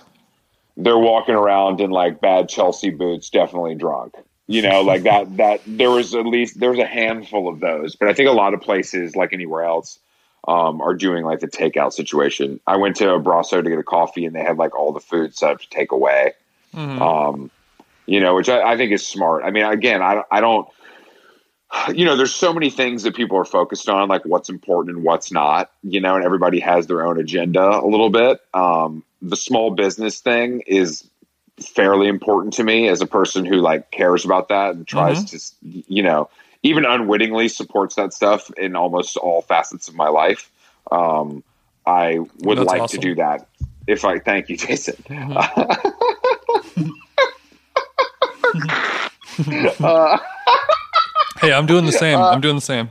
They're 0.76 0.98
walking 0.98 1.34
around 1.34 1.80
in 1.80 1.90
like 1.90 2.20
bad 2.20 2.48
Chelsea 2.48 2.90
boots, 2.90 3.30
definitely 3.30 3.74
drunk. 3.74 4.14
You 4.46 4.62
know, 4.62 4.82
like 4.82 5.04
that. 5.04 5.36
That 5.36 5.60
there 5.66 5.90
was 5.90 6.14
at 6.14 6.26
least 6.26 6.60
there 6.60 6.70
was 6.70 6.78
a 6.78 6.86
handful 6.86 7.48
of 7.48 7.60
those, 7.60 7.96
but 7.96 8.08
I 8.08 8.14
think 8.14 8.28
a 8.28 8.32
lot 8.32 8.54
of 8.54 8.60
places, 8.60 9.16
like 9.16 9.32
anywhere 9.32 9.64
else, 9.64 9.98
um, 10.46 10.80
are 10.80 10.94
doing 10.94 11.24
like 11.24 11.40
the 11.40 11.48
takeout 11.48 11.92
situation. 11.92 12.60
I 12.66 12.76
went 12.76 12.96
to 12.96 13.12
a 13.12 13.20
Abraço 13.20 13.62
to 13.62 13.68
get 13.68 13.78
a 13.78 13.84
coffee, 13.84 14.26
and 14.26 14.34
they 14.34 14.42
had 14.42 14.58
like 14.58 14.74
all 14.78 14.92
the 14.92 15.00
food 15.00 15.34
set 15.34 15.52
up 15.52 15.60
to 15.60 15.68
take 15.70 15.92
away. 15.92 16.32
Um, 17.00 17.50
you 18.06 18.20
know, 18.20 18.34
which 18.34 18.48
I, 18.48 18.72
I 18.72 18.76
think 18.76 18.92
is 18.92 19.06
smart. 19.06 19.44
I 19.44 19.50
mean, 19.50 19.64
again, 19.64 20.02
I 20.02 20.22
I 20.30 20.40
don't. 20.40 20.68
You 21.92 22.04
know, 22.04 22.16
there's 22.16 22.34
so 22.34 22.52
many 22.52 22.70
things 22.70 23.02
that 23.02 23.16
people 23.16 23.36
are 23.36 23.44
focused 23.44 23.88
on, 23.88 24.08
like 24.08 24.24
what's 24.24 24.48
important 24.48 24.96
and 24.96 25.04
what's 25.04 25.32
not. 25.32 25.72
You 25.82 26.00
know, 26.00 26.14
and 26.14 26.24
everybody 26.24 26.60
has 26.60 26.86
their 26.86 27.04
own 27.04 27.18
agenda 27.18 27.80
a 27.80 27.86
little 27.86 28.10
bit. 28.10 28.40
Um, 28.52 29.02
the 29.28 29.36
small 29.36 29.70
business 29.70 30.20
thing 30.20 30.62
is 30.66 31.08
fairly 31.60 32.08
important 32.08 32.54
to 32.54 32.64
me 32.64 32.88
as 32.88 33.00
a 33.00 33.06
person 33.06 33.44
who 33.44 33.56
like 33.56 33.90
cares 33.90 34.24
about 34.24 34.48
that 34.48 34.74
and 34.74 34.86
tries 34.86 35.24
to, 35.24 35.38
you 35.62 36.02
know, 36.02 36.28
even 36.62 36.84
unwittingly 36.84 37.48
supports 37.48 37.94
that 37.94 38.12
stuff 38.12 38.50
in 38.56 38.74
almost 38.76 39.16
all 39.16 39.42
facets 39.42 39.88
of 39.88 39.94
my 39.94 40.08
life. 40.08 40.50
Um, 40.90 41.44
I 41.86 42.18
would 42.38 42.58
That's 42.58 42.66
like 42.66 42.82
awesome. 42.82 43.00
to 43.00 43.08
do 43.08 43.14
that. 43.16 43.46
If 43.86 44.04
I 44.04 44.18
thank 44.18 44.48
you, 44.48 44.56
Jason. 44.56 44.96
uh, 49.80 50.18
Hey, 51.44 51.52
I'm 51.52 51.66
doing 51.66 51.84
the 51.84 51.92
same. 52.04 52.18
I'm 52.18 52.40
doing 52.40 52.54
the 52.56 52.60
same. 52.60 52.88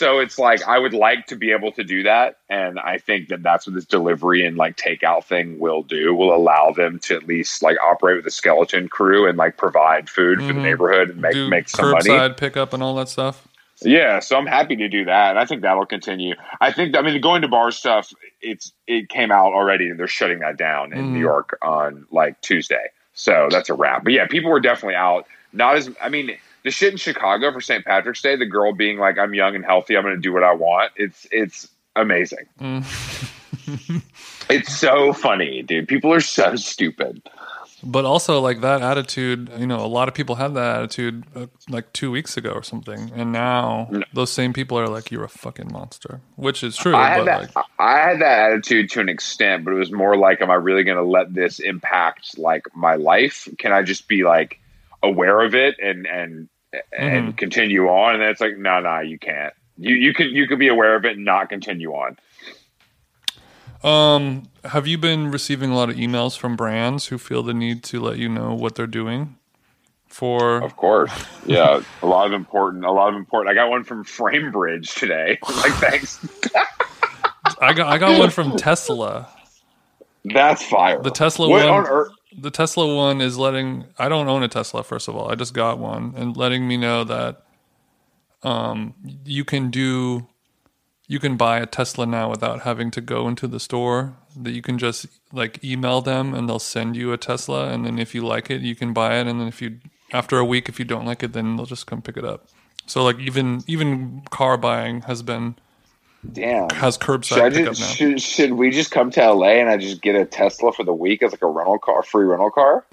So 0.00 0.18
it's 0.18 0.38
like 0.38 0.66
I 0.66 0.78
would 0.78 0.94
like 0.94 1.26
to 1.26 1.36
be 1.36 1.52
able 1.52 1.72
to 1.72 1.84
do 1.84 2.02
that, 2.04 2.38
and 2.48 2.80
I 2.80 2.96
think 2.96 3.28
that 3.28 3.42
that's 3.42 3.66
what 3.66 3.74
this 3.74 3.84
delivery 3.84 4.46
and 4.46 4.56
like 4.56 4.78
takeout 4.78 5.24
thing 5.24 5.58
will 5.58 5.82
do. 5.82 6.14
Will 6.14 6.34
allow 6.34 6.70
them 6.70 6.98
to 7.00 7.16
at 7.16 7.26
least 7.26 7.62
like 7.62 7.76
operate 7.84 8.16
with 8.16 8.26
a 8.26 8.30
skeleton 8.30 8.88
crew 8.88 9.28
and 9.28 9.36
like 9.36 9.58
provide 9.58 10.08
food 10.08 10.38
for 10.40 10.54
the 10.54 10.58
Mhm. 10.58 10.62
neighborhood 10.62 11.10
and 11.10 11.20
make 11.20 11.34
Do 11.34 11.48
make 11.50 11.68
some 11.68 11.90
money. 11.90 12.08
curbside 12.08 12.38
pickup 12.38 12.72
and 12.72 12.82
all 12.82 12.94
that 12.94 13.10
stuff. 13.10 13.46
Yeah, 13.82 14.20
so 14.20 14.38
I'm 14.38 14.46
happy 14.46 14.74
to 14.76 14.88
do 14.88 15.04
that, 15.04 15.30
and 15.30 15.38
I 15.38 15.44
think 15.44 15.60
that'll 15.60 15.84
continue. 15.84 16.34
I 16.62 16.72
think, 16.72 16.96
I 16.96 17.02
mean, 17.02 17.12
the 17.12 17.20
going 17.20 17.42
to 17.42 17.48
bar 17.48 17.70
stuff, 17.70 18.10
it's 18.40 18.72
it 18.86 19.10
came 19.10 19.30
out 19.30 19.52
already, 19.52 19.90
and 19.90 20.00
they're 20.00 20.06
shutting 20.08 20.38
that 20.38 20.56
down 20.56 20.94
in 20.94 21.08
Mhm. 21.08 21.12
New 21.12 21.20
York 21.20 21.58
on 21.60 22.06
like 22.10 22.40
Tuesday, 22.40 22.86
so 23.12 23.48
that's 23.50 23.68
a 23.68 23.74
wrap. 23.74 24.02
But 24.04 24.14
yeah, 24.14 24.26
people 24.26 24.50
were 24.50 24.60
definitely 24.60 24.96
out. 24.96 25.26
Not 25.52 25.76
as, 25.76 25.90
I 26.00 26.08
mean, 26.08 26.38
the 26.64 26.70
shit 26.70 26.92
in 26.92 26.96
Chicago 26.98 27.52
for 27.52 27.60
St. 27.60 27.84
Patrick's 27.84 28.22
Day, 28.22 28.36
the 28.36 28.46
girl 28.46 28.72
being 28.72 28.98
like, 28.98 29.18
"I'm 29.18 29.34
young 29.34 29.54
and 29.54 29.64
healthy, 29.64 29.96
I'm 29.96 30.02
going 30.02 30.14
to 30.16 30.20
do 30.20 30.32
what 30.32 30.42
I 30.44 30.52
want." 30.54 30.92
It's 30.96 31.26
it's 31.30 31.68
amazing. 31.96 32.46
Mm. 32.60 34.02
It's 34.50 34.74
so 34.76 35.12
funny, 35.12 35.62
dude. 35.62 35.86
People 35.86 36.12
are 36.12 36.20
so 36.20 36.56
stupid. 36.56 37.22
But 37.84 38.04
also, 38.04 38.40
like 38.40 38.60
that 38.62 38.82
attitude, 38.82 39.48
you 39.56 39.66
know, 39.66 39.78
a 39.78 39.86
lot 39.86 40.08
of 40.08 40.14
people 40.14 40.34
had 40.34 40.54
that 40.54 40.76
attitude 40.78 41.24
uh, 41.34 41.46
like 41.68 41.92
two 41.92 42.10
weeks 42.10 42.36
ago 42.36 42.50
or 42.50 42.62
something, 42.62 43.10
and 43.14 43.32
now 43.32 43.88
No. 43.90 44.02
those 44.12 44.30
same 44.32 44.52
people 44.52 44.76
are 44.78 44.88
like, 44.88 45.10
"You're 45.10 45.24
a 45.24 45.28
fucking 45.28 45.70
monster," 45.72 46.20
which 46.36 46.62
is 46.64 46.76
true. 46.76 46.94
I 46.94 47.16
but 47.16 47.16
had 47.18 47.26
that. 47.26 47.56
like, 47.56 47.64
I 47.78 47.98
had 48.00 48.20
that 48.20 48.50
attitude 48.50 48.90
to 48.90 49.00
an 49.00 49.08
extent, 49.08 49.64
but 49.64 49.70
it 49.72 49.78
was 49.78 49.92
more 49.92 50.16
like, 50.16 50.42
"Am 50.42 50.50
I 50.50 50.54
really 50.54 50.82
going 50.84 50.98
to 50.98 51.04
let 51.04 51.32
this 51.32 51.58
impact 51.60 52.36
like 52.36 52.64
my 52.74 52.96
life? 52.96 53.48
Can 53.58 53.72
I 53.72 53.82
just 53.82 54.08
be 54.08 54.24
like 54.24 54.59
aware 55.02 55.40
of 55.40 55.54
it 55.54 55.76
and 55.82 56.06
and 56.06 56.48
and 56.96 57.36
continue 57.36 57.88
on?" 57.88 58.14
And 58.14 58.22
then 58.22 58.30
it's 58.30 58.40
like, 58.40 58.56
"No, 58.56 58.80
no, 58.80 59.00
you 59.00 59.18
can't. 59.18 59.52
You 59.76 59.94
you 59.94 60.14
could 60.14 60.30
you 60.30 60.46
could 60.46 60.58
be 60.58 60.68
aware 60.68 60.94
of 60.96 61.04
it 61.04 61.16
and 61.16 61.24
not 61.24 61.48
continue 61.48 61.92
on." 61.92 62.18
um, 63.82 64.42
have 64.64 64.86
you 64.86 64.98
been 64.98 65.30
receiving 65.30 65.70
a 65.70 65.74
lot 65.74 65.88
of 65.88 65.96
emails 65.96 66.36
from 66.36 66.54
brands 66.54 67.06
who 67.06 67.18
feel 67.18 67.42
the 67.42 67.54
need 67.54 67.82
to 67.84 68.00
let 68.00 68.18
you 68.18 68.28
know 68.28 68.54
what 68.54 68.74
they're 68.74 68.86
doing? 68.86 69.36
For 70.06 70.60
Of 70.60 70.76
course, 70.76 71.12
yeah, 71.46 71.82
a 72.02 72.06
lot 72.06 72.26
of 72.26 72.32
important, 72.32 72.84
a 72.84 72.90
lot 72.90 73.10
of 73.10 73.14
important. 73.14 73.52
I 73.52 73.54
got 73.54 73.70
one 73.70 73.84
from 73.84 74.04
FrameBridge 74.04 74.98
today. 74.98 75.38
like, 75.48 75.72
thanks. 75.74 76.18
I 77.60 77.72
got 77.72 77.86
I 77.86 77.96
got 77.98 78.18
one 78.18 78.30
from 78.30 78.56
Tesla. 78.56 79.28
That's 80.24 80.64
fire. 80.64 81.00
The 81.00 81.10
Tesla 81.10 81.48
what 81.48 81.64
one- 81.64 81.72
on 81.72 81.86
earth? 81.86 82.12
The 82.36 82.50
Tesla 82.50 82.94
one 82.94 83.20
is 83.20 83.38
letting 83.38 83.86
I 83.98 84.08
don't 84.08 84.28
own 84.28 84.42
a 84.42 84.48
Tesla 84.48 84.84
first 84.84 85.08
of 85.08 85.16
all. 85.16 85.30
I 85.30 85.34
just 85.34 85.54
got 85.54 85.78
one 85.78 86.14
and 86.16 86.36
letting 86.36 86.66
me 86.68 86.76
know 86.76 87.04
that 87.04 87.44
um 88.42 88.94
you 89.24 89.44
can 89.44 89.70
do 89.70 90.28
you 91.08 91.18
can 91.18 91.36
buy 91.36 91.58
a 91.58 91.66
Tesla 91.66 92.06
now 92.06 92.30
without 92.30 92.60
having 92.60 92.90
to 92.92 93.00
go 93.00 93.26
into 93.26 93.48
the 93.48 93.58
store. 93.58 94.16
That 94.36 94.52
you 94.52 94.62
can 94.62 94.78
just 94.78 95.06
like 95.32 95.62
email 95.64 96.00
them 96.00 96.34
and 96.34 96.48
they'll 96.48 96.60
send 96.60 96.96
you 96.96 97.12
a 97.12 97.18
Tesla 97.18 97.68
and 97.68 97.84
then 97.84 97.98
if 97.98 98.14
you 98.14 98.24
like 98.24 98.48
it, 98.48 98.60
you 98.60 98.76
can 98.76 98.92
buy 98.92 99.18
it 99.18 99.26
and 99.26 99.40
then 99.40 99.48
if 99.48 99.60
you 99.60 99.80
after 100.12 100.38
a 100.38 100.44
week 100.44 100.68
if 100.68 100.78
you 100.78 100.84
don't 100.84 101.04
like 101.04 101.22
it 101.22 101.32
then 101.32 101.56
they'll 101.56 101.66
just 101.66 101.86
come 101.86 102.00
pick 102.00 102.16
it 102.16 102.24
up. 102.24 102.48
So 102.86 103.02
like 103.02 103.18
even 103.18 103.62
even 103.66 104.22
car 104.30 104.56
buying 104.56 105.02
has 105.02 105.22
been 105.22 105.56
Damn. 106.32 106.68
has 106.70 106.98
Should, 107.34 107.38
I 107.44 107.50
pickup 107.50 107.74
just, 107.74 107.80
now. 107.80 107.86
should, 107.94 108.22
should 108.22 108.52
we 108.52 108.70
just 108.70 108.90
come 108.90 109.10
to 109.12 109.32
LA 109.32 109.52
and 109.52 109.70
I 109.70 109.78
just 109.78 110.02
get 110.02 110.14
a 110.14 110.24
Tesla 110.24 110.72
for 110.72 110.84
the 110.84 110.92
week 110.92 111.22
as 111.22 111.32
like 111.32 111.42
a 111.42 111.46
rental 111.46 111.78
car, 111.78 112.02
free 112.02 112.26
rental 112.26 112.50
car? 112.50 112.84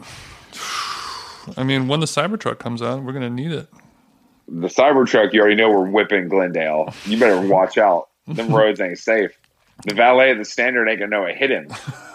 I 1.57 1.63
mean, 1.63 1.87
when 1.87 1.99
the 1.99 2.05
Cybertruck 2.05 2.59
comes 2.59 2.81
out, 2.81 3.03
we're 3.03 3.13
gonna 3.13 3.29
need 3.29 3.51
it. 3.51 3.67
The 4.47 4.67
Cybertruck, 4.67 5.33
you 5.33 5.41
already 5.41 5.55
know 5.55 5.69
we're 5.69 5.89
whipping 5.89 6.29
Glendale. 6.29 6.93
You 7.05 7.19
better 7.19 7.45
watch 7.47 7.77
out. 7.77 8.09
Them 8.27 8.49
roads 8.53 8.79
ain't 8.79 8.97
safe. 8.97 9.37
The 9.85 9.93
valet 9.93 10.31
at 10.31 10.37
the 10.37 10.45
standard 10.45 10.87
ain't 10.87 10.99
gonna 10.99 11.11
know 11.11 11.25
it 11.25 11.37
hit 11.37 11.51
him. 11.51 11.67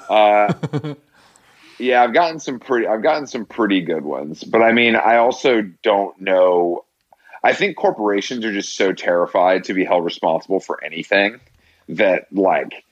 Uh, 0.08 0.52
yeah, 1.78 2.02
I've 2.02 2.14
gotten 2.14 2.40
some 2.40 2.58
pretty. 2.58 2.86
I've 2.86 3.02
gotten 3.02 3.26
some 3.26 3.46
pretty 3.46 3.80
good 3.80 4.04
ones, 4.04 4.44
but 4.44 4.62
I 4.62 4.72
mean, 4.72 4.96
I 4.96 5.16
also 5.16 5.62
don't 5.82 6.18
know. 6.20 6.84
I 7.42 7.52
think 7.52 7.76
corporations 7.76 8.44
are 8.44 8.52
just 8.52 8.76
so 8.76 8.92
terrified 8.92 9.64
to 9.64 9.74
be 9.74 9.84
held 9.84 10.04
responsible 10.04 10.60
for 10.60 10.82
anything 10.84 11.40
that 11.88 12.26
like 12.32 12.84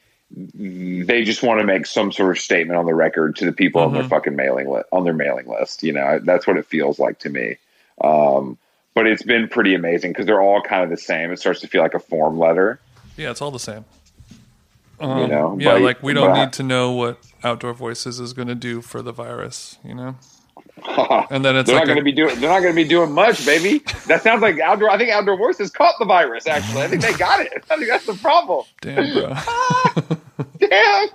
they 0.54 1.24
just 1.24 1.42
want 1.42 1.60
to 1.60 1.66
make 1.66 1.86
some 1.86 2.12
sort 2.12 2.30
of 2.36 2.38
statement 2.40 2.78
on 2.78 2.86
the 2.86 2.94
record 2.94 3.36
to 3.36 3.44
the 3.46 3.52
people 3.52 3.80
on 3.82 3.92
their 3.92 4.02
Mhm. 4.04 4.08
fucking 4.10 4.36
mailing 4.36 4.68
list 4.70 4.86
on 4.92 5.04
their 5.04 5.12
mailing 5.12 5.46
list. 5.48 5.82
You 5.82 5.92
know, 5.92 6.20
that's 6.22 6.46
what 6.46 6.56
it 6.56 6.66
feels 6.66 6.98
like 6.98 7.18
to 7.20 7.28
me. 7.30 7.56
Um, 8.00 8.56
but 8.94 9.06
it's 9.06 9.22
been 9.22 9.48
pretty 9.48 9.74
amazing 9.74 10.12
because 10.12 10.26
they're 10.26 10.40
all 10.42 10.62
kind 10.62 10.82
of 10.84 10.90
the 10.90 10.96
same. 10.96 11.30
It 11.32 11.38
starts 11.38 11.60
to 11.60 11.68
feel 11.68 11.82
like 11.82 11.94
a 11.94 11.98
form 12.00 12.38
letter. 12.38 12.80
Yeah, 13.16 13.30
it's 13.30 13.40
all 13.42 13.50
the 13.50 13.58
same. 13.58 13.84
You 15.00 15.06
know, 15.28 15.56
yeah, 15.58 15.72
but- 15.74 15.82
like 15.82 16.02
we 16.02 16.12
don't 16.12 16.30
but- 16.32 16.44
need 16.44 16.52
to 16.54 16.62
know 16.62 16.92
what 16.92 17.18
Outdoor 17.42 17.72
Voices 17.72 18.20
is 18.20 18.32
going 18.34 18.48
to 18.48 18.54
do 18.54 18.82
for 18.82 19.00
the 19.00 19.12
virus, 19.12 19.78
you 19.84 19.94
know. 19.94 20.16
And 21.30 21.44
then 21.44 21.56
it's 21.56 21.66
they're 21.68 21.76
like 21.76 21.86
not 21.86 21.94
going 21.94 21.98
to 21.98 22.04
be 22.04 22.12
doing. 22.12 22.40
They're 22.40 22.50
not 22.50 22.60
going 22.60 22.74
to 22.74 22.82
be 22.82 22.88
doing 22.88 23.12
much, 23.12 23.44
baby. 23.46 23.78
That 24.06 24.22
sounds 24.22 24.42
like 24.42 24.58
outdoor. 24.58 24.90
I 24.90 24.98
think 24.98 25.10
outdoor 25.10 25.36
voices 25.36 25.70
caught 25.70 25.94
the 25.98 26.04
virus. 26.04 26.46
Actually, 26.46 26.82
I 26.82 26.88
think 26.88 27.02
they 27.02 27.12
got 27.12 27.40
it. 27.40 27.64
I 27.70 27.76
think 27.76 27.88
that's 27.88 28.06
the 28.06 28.14
problem. 28.14 28.64
damn, 28.80 29.12
bro. 29.12 30.18
Damn, 30.58 31.08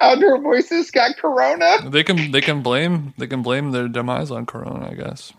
outdoor 0.00 0.40
voices 0.40 0.90
got 0.90 1.16
corona. 1.16 1.88
they 1.90 2.04
can 2.04 2.30
they 2.30 2.40
can 2.40 2.62
blame 2.62 3.14
they 3.18 3.26
can 3.26 3.42
blame 3.42 3.72
their 3.72 3.88
demise 3.88 4.30
on 4.30 4.46
Corona, 4.46 4.90
I 4.90 4.94
guess. 4.94 5.32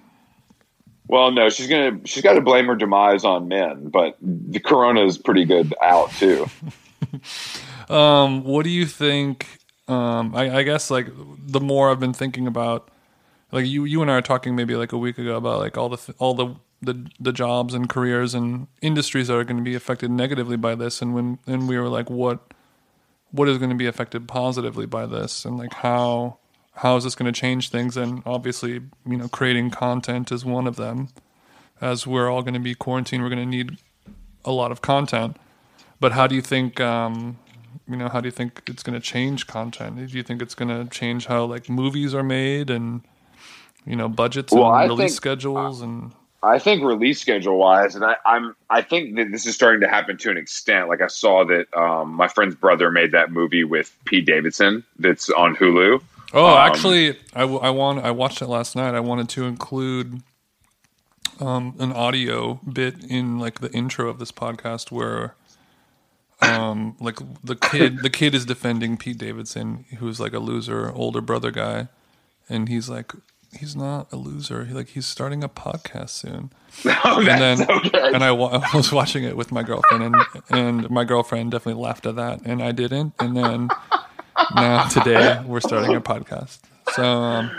Well, 1.08 1.32
no, 1.32 1.50
she's 1.50 1.68
gonna 1.68 2.00
she's 2.06 2.24
got 2.24 2.34
to 2.34 2.42
blame 2.42 2.66
her 2.66 2.76
demise 2.76 3.24
on 3.24 3.48
men, 3.48 3.88
but 3.90 4.18
the 4.22 4.60
corona 4.60 5.06
is 5.06 5.18
pretty 5.18 5.46
good 5.46 5.74
out 5.82 6.12
too. 6.12 6.48
Um, 7.90 8.44
what 8.44 8.64
do 8.64 8.70
you 8.70 8.86
think? 8.86 9.48
Um, 9.88 10.36
I, 10.36 10.58
I 10.58 10.64
guess 10.64 10.92
like 10.92 11.08
the 11.16 11.62
more 11.62 11.90
I've 11.90 12.00
been 12.00 12.14
thinking 12.14 12.48
about, 12.48 12.90
like 13.52 13.66
you 13.66 13.86
you 13.86 14.02
and 14.02 14.12
I 14.12 14.16
are 14.16 14.22
talking 14.22 14.56
maybe 14.56 14.76
like 14.76 14.91
a 14.91 14.98
week 14.98 15.18
ago 15.18 15.36
about 15.36 15.60
like 15.60 15.78
all 15.78 15.89
the 15.89 16.14
all 16.20 16.34
the 16.34 16.56
the 16.82 17.10
the 17.20 17.32
jobs 17.32 17.74
and 17.74 17.89
careers 17.89 18.34
and 18.34 18.68
industries 18.82 19.28
that 19.28 19.36
are 19.36 19.43
going 19.43 19.58
to 19.58 19.64
be 19.64 19.76
affected 19.76 20.12
negatively 20.12 20.58
by 20.58 20.76
this, 20.76 21.02
and 21.02 21.14
when 21.14 21.39
and 21.48 21.68
we 21.68 21.78
were 21.78 21.89
like, 21.89 22.10
what 22.10 22.54
what 23.32 23.48
is 23.48 23.58
going 23.58 23.70
to 23.70 23.76
be 23.76 23.88
affected 23.88 24.28
positively 24.28 24.86
by 24.86 25.06
this, 25.06 25.45
and 25.45 25.58
like 25.58 25.74
how 25.76 26.38
how 26.74 26.95
is 26.95 27.04
this 27.04 27.16
going 27.16 27.32
to 27.32 27.39
change 27.39 27.70
things? 27.70 27.98
And 27.98 28.22
obviously, 28.26 28.82
you 29.06 29.18
know, 29.18 29.28
creating 29.28 29.72
content 29.72 30.32
is 30.32 30.45
one 30.45 30.68
of 30.68 30.76
them. 30.76 31.10
As 31.82 32.06
we're 32.06 32.30
all 32.30 32.41
going 32.41 32.54
to 32.54 32.60
be 32.60 32.76
quarantined, 32.76 33.24
we're 33.24 33.30
going 33.30 33.39
to 33.39 33.45
need 33.45 33.78
a 34.45 34.52
lot 34.52 34.72
of 34.72 34.82
content. 34.82 35.38
But 36.00 36.12
how 36.12 36.28
do 36.28 36.36
you 36.36 36.41
think? 36.41 36.80
Um, 36.80 37.39
you 37.89 37.95
know, 37.95 38.10
how 38.10 38.20
do 38.20 38.28
you 38.28 38.32
think 38.32 38.64
it's 38.68 38.84
going 38.84 39.00
to 39.00 39.06
change 39.06 39.48
content? 39.48 39.95
Do 39.95 40.18
you 40.18 40.24
think 40.24 40.41
it's 40.41 40.56
going 40.56 40.70
to 40.70 40.89
change 40.91 41.28
how 41.28 41.45
like 41.45 41.70
movies 41.70 42.14
are 42.14 42.24
made 42.24 42.70
and 42.70 43.02
you 43.88 43.96
know 43.96 44.10
budgets 44.10 44.52
Well, 44.54 44.66
I 44.66 44.84
release 44.86 44.98
think- 45.00 45.12
schedules 45.12 45.82
and 45.82 46.12
I 46.44 46.60
think 46.60 46.84
release 46.84 47.20
schedule 47.20 47.58
wise, 47.58 47.96
and 47.96 48.06
I, 48.06 48.16
I'm 48.24 48.56
I 48.70 48.84
think 48.84 49.16
that 49.16 49.32
this 49.32 49.48
is 49.48 49.56
starting 49.56 49.82
to 49.82 49.88
happen 49.88 50.18
to 50.18 50.30
an 50.30 50.38
extent. 50.38 50.88
Like 50.88 51.02
I 51.02 51.08
saw 51.08 51.44
that 51.46 51.66
um, 51.76 52.14
my 52.14 52.28
friend's 52.28 52.54
brother 52.56 52.92
made 52.92 53.12
that 53.14 53.32
movie 53.32 53.64
with 53.64 53.92
Pete 54.06 54.26
Davidson 54.28 54.84
that's 55.00 55.32
on 55.32 55.56
Hulu. 55.56 56.00
oh, 56.36 56.46
Um, 56.46 56.58
actually, 56.58 57.18
I, 57.34 57.42
I 57.42 57.72
want 57.72 58.06
I 58.06 58.12
watched 58.12 58.44
it 58.44 58.48
last 58.48 58.76
night. 58.76 58.94
I 58.94 59.00
wanted 59.00 59.30
to 59.30 59.46
include 59.46 60.22
um, 61.40 61.76
an 61.80 61.92
audio 61.92 62.56
bit 62.72 63.04
in 63.04 63.40
like 63.40 63.60
the 63.60 63.72
intro 63.72 64.08
of 64.08 64.20
this 64.20 64.32
podcast 64.32 64.92
where 64.92 65.34
um 66.44 66.96
like 67.00 67.18
the 67.44 67.56
kid 67.56 68.04
the 68.04 68.12
kid 68.12 68.36
is 68.36 68.46
defending 68.46 68.96
Pete 68.96 69.18
Davidson 69.18 69.86
who's 69.98 70.20
like 70.20 70.34
a 70.34 70.40
loser 70.40 70.92
older 70.94 71.20
brother 71.20 71.50
guy 71.50 71.88
and 72.48 72.70
he's 72.70 72.88
like 72.90 73.12
he's 73.58 73.76
not 73.76 74.12
a 74.12 74.16
loser. 74.16 74.66
He, 74.66 74.74
like 74.74 74.89
he's 74.89 75.05
starting 75.05 75.43
a 75.43 75.49
podcast 75.49 76.10
soon. 76.10 76.51
Oh, 77.03 77.18
and 77.20 77.28
that's 77.28 77.60
then 77.60 77.68
so 77.68 77.89
good. 77.89 78.14
and 78.14 78.24
I, 78.24 78.32
wa- 78.32 78.62
I 78.72 78.78
was 78.78 78.91
watching 78.91 79.24
it 79.24 79.36
with 79.36 79.51
my 79.51 79.64
girlfriend 79.64 80.03
and 80.03 80.16
and 80.51 80.89
my 80.91 81.05
girlfriend 81.05 81.51
definitely 81.51 81.82
laughed 81.82 82.05
at 82.05 82.16
that 82.18 82.41
and 82.45 82.62
I 82.62 82.72
didn't 82.72 83.14
and 83.20 83.36
then 83.36 83.70
now 84.53 84.84
today 84.88 85.41
we're 85.45 85.60
starting 85.60 85.95
a 85.95 86.01
podcast 86.01 86.60
so 86.93 87.03
um, 87.03 87.49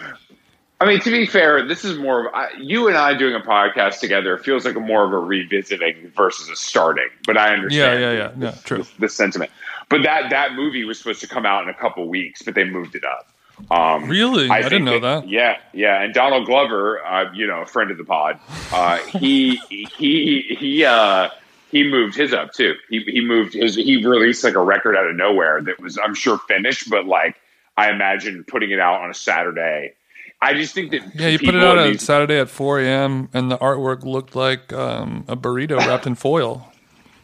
I 0.80 0.86
mean, 0.86 1.00
to 1.00 1.10
be 1.10 1.26
fair, 1.26 1.66
this 1.66 1.84
is 1.84 1.98
more 1.98 2.28
of 2.28 2.34
I, 2.34 2.50
you 2.56 2.86
and 2.86 2.96
I 2.96 3.14
doing 3.14 3.34
a 3.34 3.40
podcast 3.40 3.98
together 3.98 4.38
feels 4.38 4.64
like 4.64 4.76
a 4.76 4.80
more 4.80 5.04
of 5.04 5.12
a 5.12 5.18
revisiting 5.18 6.12
versus 6.14 6.48
a 6.48 6.54
starting. 6.54 7.08
But 7.26 7.36
I 7.36 7.48
yeah 7.48 7.52
understand, 7.54 8.00
yeah 8.00 8.12
yeah 8.12 8.30
yeah 8.38 8.54
true 8.64 8.78
the, 8.84 8.88
the 9.00 9.08
sentiment. 9.08 9.50
But 9.88 10.02
that 10.04 10.30
that 10.30 10.54
movie 10.54 10.84
was 10.84 10.98
supposed 10.98 11.20
to 11.22 11.26
come 11.28 11.44
out 11.44 11.64
in 11.64 11.68
a 11.68 11.74
couple 11.74 12.06
weeks, 12.08 12.42
but 12.42 12.54
they 12.54 12.64
moved 12.64 12.94
it 12.94 13.02
up. 13.04 13.32
Um, 13.70 14.08
really 14.08 14.48
I, 14.48 14.62
didn't 14.62 14.84
know 14.84 15.00
that, 15.00 15.28
Yeah, 15.28 15.58
yeah. 15.72 16.02
And 16.02 16.14
Donald 16.14 16.46
Glover, 16.46 17.04
uh, 17.04 17.32
you 17.32 17.46
know, 17.46 17.62
a 17.62 17.66
friend 17.66 17.90
of 17.90 17.98
the 17.98 18.04
pod, 18.04 18.38
uh, 18.72 18.98
he 18.98 19.56
he 19.98 20.56
he 20.58 20.84
uh, 20.84 21.28
he 21.70 21.82
moved 21.84 22.16
his 22.16 22.32
up 22.32 22.52
too. 22.52 22.74
He 22.88 23.00
he 23.00 23.20
moved 23.20 23.54
his. 23.54 23.74
He 23.74 24.04
released 24.04 24.44
like 24.44 24.54
a 24.54 24.62
record 24.62 24.96
out 24.96 25.06
of 25.06 25.16
nowhere 25.16 25.60
that 25.62 25.80
was, 25.80 25.98
I'm 25.98 26.14
sure, 26.14 26.38
finished, 26.38 26.88
but 26.88 27.06
like 27.06 27.36
I 27.76 27.90
imagine 27.90 28.44
putting 28.44 28.70
it 28.70 28.80
out 28.80 29.02
on 29.02 29.10
a 29.10 29.14
Saturday. 29.14 29.94
I 30.40 30.54
just 30.54 30.72
think 30.72 30.92
that 30.92 31.02
yeah 31.14 31.28
you 31.28 31.38
put 31.38 31.54
it 31.54 31.62
out 31.64 31.78
on 31.78 31.92
these- 31.92 32.02
Saturday 32.02 32.38
at 32.38 32.48
4 32.48 32.80
a.m. 32.80 33.28
and 33.34 33.50
the 33.50 33.58
artwork 33.58 34.04
looked 34.04 34.36
like 34.36 34.72
um, 34.72 35.24
a 35.26 35.36
burrito 35.36 35.78
wrapped 35.78 36.06
in 36.06 36.14
foil 36.14 36.72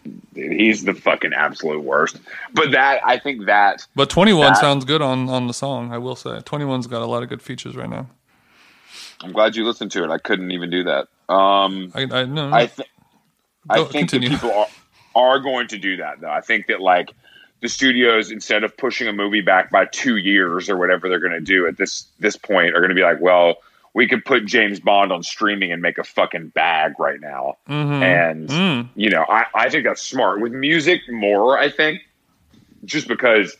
Dude, 0.04 0.52
he's 0.52 0.84
the 0.84 0.94
fucking 0.94 1.32
absolute 1.32 1.82
worst. 1.82 2.18
But 2.52 2.72
that 2.72 3.00
I 3.04 3.18
think 3.18 3.46
that 3.46 3.86
but 3.94 4.10
21 4.10 4.56
sounds 4.56 4.84
good 4.84 5.02
on 5.02 5.28
on 5.28 5.46
the 5.46 5.54
song 5.54 5.92
I 5.92 5.98
will 5.98 6.16
say 6.16 6.30
21's 6.30 6.86
got 6.86 7.02
a 7.02 7.06
lot 7.06 7.22
of 7.22 7.28
good 7.28 7.40
features 7.42 7.76
right 7.76 7.88
now 7.88 8.08
I'm 9.24 9.32
glad 9.32 9.56
you 9.56 9.64
listened 9.64 9.90
to 9.92 10.04
it. 10.04 10.10
I 10.10 10.18
couldn't 10.18 10.50
even 10.50 10.70
do 10.70 10.84
that. 10.84 11.08
Um, 11.32 11.92
I 11.94 12.02
I 12.02 12.24
no, 12.24 12.52
I 12.52 12.66
think 12.66 12.88
I 13.68 13.78
think 13.84 14.10
continue. 14.10 14.28
that 14.30 14.40
people 14.40 14.54
are, 14.54 14.68
are 15.14 15.40
going 15.40 15.68
to 15.68 15.78
do 15.78 15.96
that 15.96 16.20
though. 16.20 16.30
I 16.30 16.40
think 16.40 16.66
that 16.66 16.80
like 16.80 17.10
the 17.60 17.68
studios 17.68 18.30
instead 18.30 18.64
of 18.64 18.76
pushing 18.76 19.08
a 19.08 19.12
movie 19.12 19.40
back 19.40 19.70
by 19.70 19.86
two 19.86 20.16
years 20.16 20.68
or 20.68 20.76
whatever 20.76 21.08
they're 21.08 21.20
going 21.20 21.32
to 21.32 21.40
do 21.40 21.66
at 21.66 21.78
this 21.78 22.06
this 22.18 22.36
point 22.36 22.74
are 22.74 22.80
going 22.80 22.90
to 22.90 22.94
be 22.94 23.02
like, 23.02 23.20
well, 23.20 23.56
we 23.94 24.08
could 24.08 24.24
put 24.24 24.44
James 24.44 24.80
Bond 24.80 25.12
on 25.12 25.22
streaming 25.22 25.70
and 25.72 25.80
make 25.80 25.98
a 25.98 26.04
fucking 26.04 26.48
bag 26.48 26.92
right 26.98 27.20
now. 27.20 27.56
Mhm. 27.68 28.02
And 28.02 28.48
Mm. 28.48 28.88
you 28.96 29.08
know, 29.08 29.24
I, 29.28 29.46
I 29.54 29.68
think 29.70 29.84
that's 29.84 30.02
smart 30.02 30.40
with 30.40 30.52
music 30.52 31.00
more. 31.08 31.56
I 31.58 31.70
think 31.70 32.00
just 32.84 33.06
because 33.08 33.56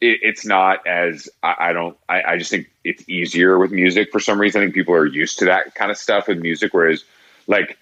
it, 0.00 0.20
it's 0.22 0.46
not 0.46 0.86
as 0.86 1.28
I, 1.42 1.54
I 1.58 1.72
don't. 1.72 1.96
I, 2.08 2.22
I 2.22 2.38
just 2.38 2.50
think 2.52 2.70
it's 2.84 3.06
easier 3.08 3.58
with 3.58 3.72
music 3.72 4.12
for 4.12 4.20
some 4.20 4.40
reason. 4.40 4.60
I 4.62 4.64
think 4.66 4.74
people 4.74 4.94
are 4.94 5.06
used 5.06 5.38
to 5.40 5.44
that 5.46 5.74
kind 5.74 5.90
of 5.90 5.96
stuff 5.98 6.28
with 6.28 6.38
music, 6.38 6.72
whereas 6.72 7.04
like 7.48 7.76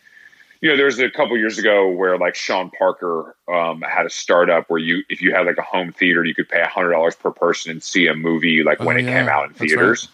you 0.62 0.70
know, 0.70 0.76
there 0.78 0.86
was 0.86 0.98
a 0.98 1.10
couple 1.10 1.36
years 1.36 1.58
ago 1.58 1.90
where 1.90 2.16
like 2.16 2.34
Sean 2.34 2.70
Parker 2.70 3.36
um, 3.46 3.82
had 3.82 4.06
a 4.06 4.10
startup 4.10 4.70
where 4.70 4.80
you, 4.80 5.02
if 5.10 5.20
you 5.20 5.30
had 5.34 5.44
like 5.44 5.58
a 5.58 5.62
home 5.62 5.92
theater, 5.92 6.24
you 6.24 6.34
could 6.34 6.48
pay 6.48 6.62
a 6.62 6.66
hundred 6.66 6.92
dollars 6.92 7.14
per 7.14 7.30
person 7.30 7.70
and 7.70 7.82
see 7.82 8.06
a 8.06 8.14
movie 8.14 8.62
like 8.62 8.80
when 8.80 8.96
Oh, 8.96 9.00
it 9.00 9.04
yeah. 9.04 9.20
came 9.20 9.28
out 9.28 9.44
in 9.44 9.48
That's 9.50 9.60
theaters, 9.60 10.08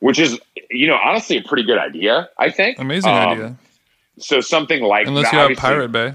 which 0.00 0.18
is, 0.18 0.38
you 0.70 0.86
know, 0.86 0.98
honestly 1.02 1.36
a 1.38 1.42
pretty 1.42 1.62
good 1.62 1.78
idea. 1.78 2.28
I 2.38 2.50
think 2.50 2.78
amazing 2.78 3.10
Um, 3.10 3.28
idea 3.28 3.56
So 4.18 4.40
something 4.40 4.82
like 4.82 5.06
unless 5.06 5.30
that, 5.30 5.48
you 5.48 5.54
have 5.54 5.58
Pirate 5.58 5.92
Bay 5.92 6.14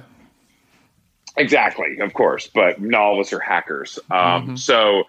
Exactly, 1.38 1.98
of 2.00 2.14
course, 2.14 2.48
but 2.48 2.80
not 2.82 3.02
all 3.02 3.14
of 3.16 3.20
us 3.26 3.34
are 3.34 3.40
hackers. 3.40 4.00
Um, 4.10 4.18
Mm-hmm. 4.18 4.56
So 4.56 5.04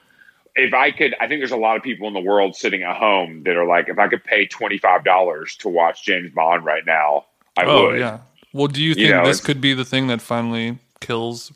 if 0.56 0.72
I 0.74 0.90
could, 0.90 1.14
I 1.20 1.28
think 1.28 1.40
there's 1.40 1.52
a 1.52 1.56
lot 1.56 1.76
of 1.76 1.82
people 1.82 2.08
in 2.08 2.14
the 2.14 2.20
world 2.20 2.56
sitting 2.56 2.82
at 2.82 2.96
home 2.96 3.42
that 3.44 3.56
are 3.56 3.66
like, 3.66 3.88
if 3.88 3.98
I 3.98 4.08
could 4.08 4.24
pay 4.24 4.46
twenty 4.46 4.78
five 4.78 5.04
dollars 5.04 5.54
to 5.56 5.68
watch 5.68 6.04
James 6.04 6.32
Bond 6.32 6.64
right 6.64 6.84
now, 6.86 7.26
I 7.56 7.64
oh 7.64 7.88
would. 7.88 8.00
yeah 8.00 8.18
well 8.52 8.66
do 8.66 8.82
you 8.82 8.88
You 8.90 8.94
think 8.94 9.10
know, 9.10 9.26
this 9.26 9.40
could 9.40 9.60
be 9.60 9.74
the 9.74 9.84
thing 9.84 10.06
that 10.08 10.20
finally 10.22 10.78
kills 11.00 11.52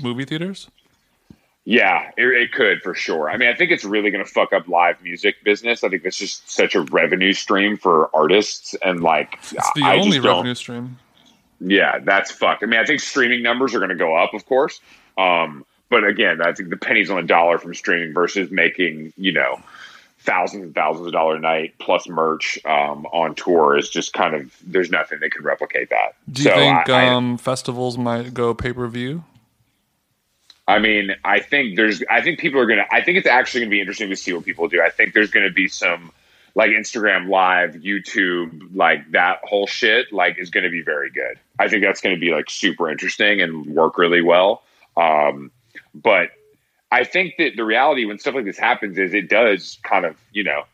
movie 0.00 0.24
theaters 0.24 0.68
Yeah, 1.64 2.10
it, 2.16 2.26
it 2.26 2.52
could 2.52 2.82
for 2.82 2.92
sure. 2.94 3.30
I 3.30 3.36
mean, 3.36 3.48
I 3.48 3.54
think 3.54 3.70
it's 3.70 3.84
really 3.84 4.10
going 4.10 4.24
to 4.24 4.30
fuck 4.30 4.52
up 4.52 4.66
live 4.66 5.00
music 5.02 5.36
business. 5.44 5.84
I 5.84 5.88
think 5.90 6.02
that's 6.02 6.16
just 6.18 6.50
such 6.50 6.74
a 6.74 6.80
revenue 6.80 7.32
stream 7.32 7.76
for 7.76 8.10
artists, 8.14 8.74
and 8.82 9.00
like, 9.00 9.38
It's 9.52 9.70
the 9.74 9.82
I 9.84 9.96
only 9.96 10.18
revenue 10.18 10.54
stream. 10.56 10.98
Yeah, 11.60 12.00
that's 12.00 12.32
fucked. 12.32 12.64
I 12.64 12.66
mean, 12.66 12.80
I 12.80 12.84
think 12.84 12.98
streaming 13.00 13.42
numbers 13.44 13.72
are 13.74 13.78
going 13.78 13.90
to 13.90 13.94
go 13.94 14.16
up, 14.16 14.34
of 14.34 14.44
course. 14.46 14.80
Um, 15.16 15.64
but 15.88 16.02
again, 16.04 16.42
I 16.42 16.52
think 16.52 16.70
the 16.70 16.76
pennies 16.76 17.10
on 17.10 17.16
the 17.18 17.22
dollar 17.22 17.58
from 17.58 17.74
streaming 17.74 18.12
versus 18.12 18.50
making, 18.50 19.12
you 19.16 19.30
know, 19.30 19.60
thousands 20.18 20.64
and 20.64 20.74
thousands 20.74 21.06
of 21.06 21.12
dollar 21.12 21.36
a 21.36 21.40
night 21.40 21.74
plus 21.78 22.08
merch 22.08 22.58
um, 22.64 23.06
on 23.12 23.36
tour 23.36 23.76
is 23.76 23.88
just 23.88 24.12
kind 24.14 24.34
of 24.34 24.56
there's 24.66 24.90
nothing 24.90 25.20
that 25.20 25.30
can 25.30 25.44
replicate 25.44 25.90
that. 25.90 26.14
Do 26.32 26.42
you 26.42 26.48
So 26.48 26.54
think 26.56 26.88
I, 26.90 27.04
I- 27.06 27.14
um, 27.14 27.38
festivals 27.38 27.96
might 27.96 28.34
go 28.34 28.52
pay 28.54 28.72
per 28.72 28.88
view? 28.88 29.22
I 30.72 30.78
mean, 30.78 31.14
I 31.24 31.40
think 31.40 31.76
there's, 31.76 32.02
I 32.10 32.22
think 32.22 32.38
people 32.38 32.60
are 32.60 32.66
going 32.66 32.78
to, 32.78 32.94
I 32.94 33.02
think 33.02 33.18
it's 33.18 33.26
actually 33.26 33.60
going 33.60 33.70
to 33.70 33.74
be 33.74 33.80
interesting 33.80 34.10
to 34.10 34.16
see 34.16 34.32
what 34.32 34.44
people 34.44 34.68
do. 34.68 34.80
I 34.82 34.90
think 34.90 35.14
there's 35.14 35.30
going 35.30 35.46
to 35.46 35.52
be 35.52 35.68
some 35.68 36.12
like 36.54 36.70
Instagram 36.70 37.28
live, 37.28 37.74
YouTube, 37.74 38.74
like 38.74 39.10
that 39.12 39.40
whole 39.44 39.66
shit, 39.66 40.12
like 40.12 40.38
is 40.38 40.50
going 40.50 40.64
to 40.64 40.70
be 40.70 40.82
very 40.82 41.10
good. 41.10 41.38
I 41.58 41.68
think 41.68 41.82
that's 41.82 42.00
going 42.00 42.14
to 42.14 42.20
be 42.20 42.30
like 42.30 42.50
super 42.50 42.90
interesting 42.90 43.40
and 43.40 43.66
work 43.66 43.96
really 43.98 44.22
well. 44.22 44.62
Um, 44.96 45.50
but 45.94 46.30
I 46.90 47.04
think 47.04 47.36
that 47.38 47.56
the 47.56 47.64
reality 47.64 48.04
when 48.04 48.18
stuff 48.18 48.34
like 48.34 48.44
this 48.44 48.58
happens 48.58 48.98
is 48.98 49.14
it 49.14 49.28
does 49.30 49.78
kind 49.82 50.04
of, 50.04 50.16
you 50.32 50.44
know, 50.44 50.64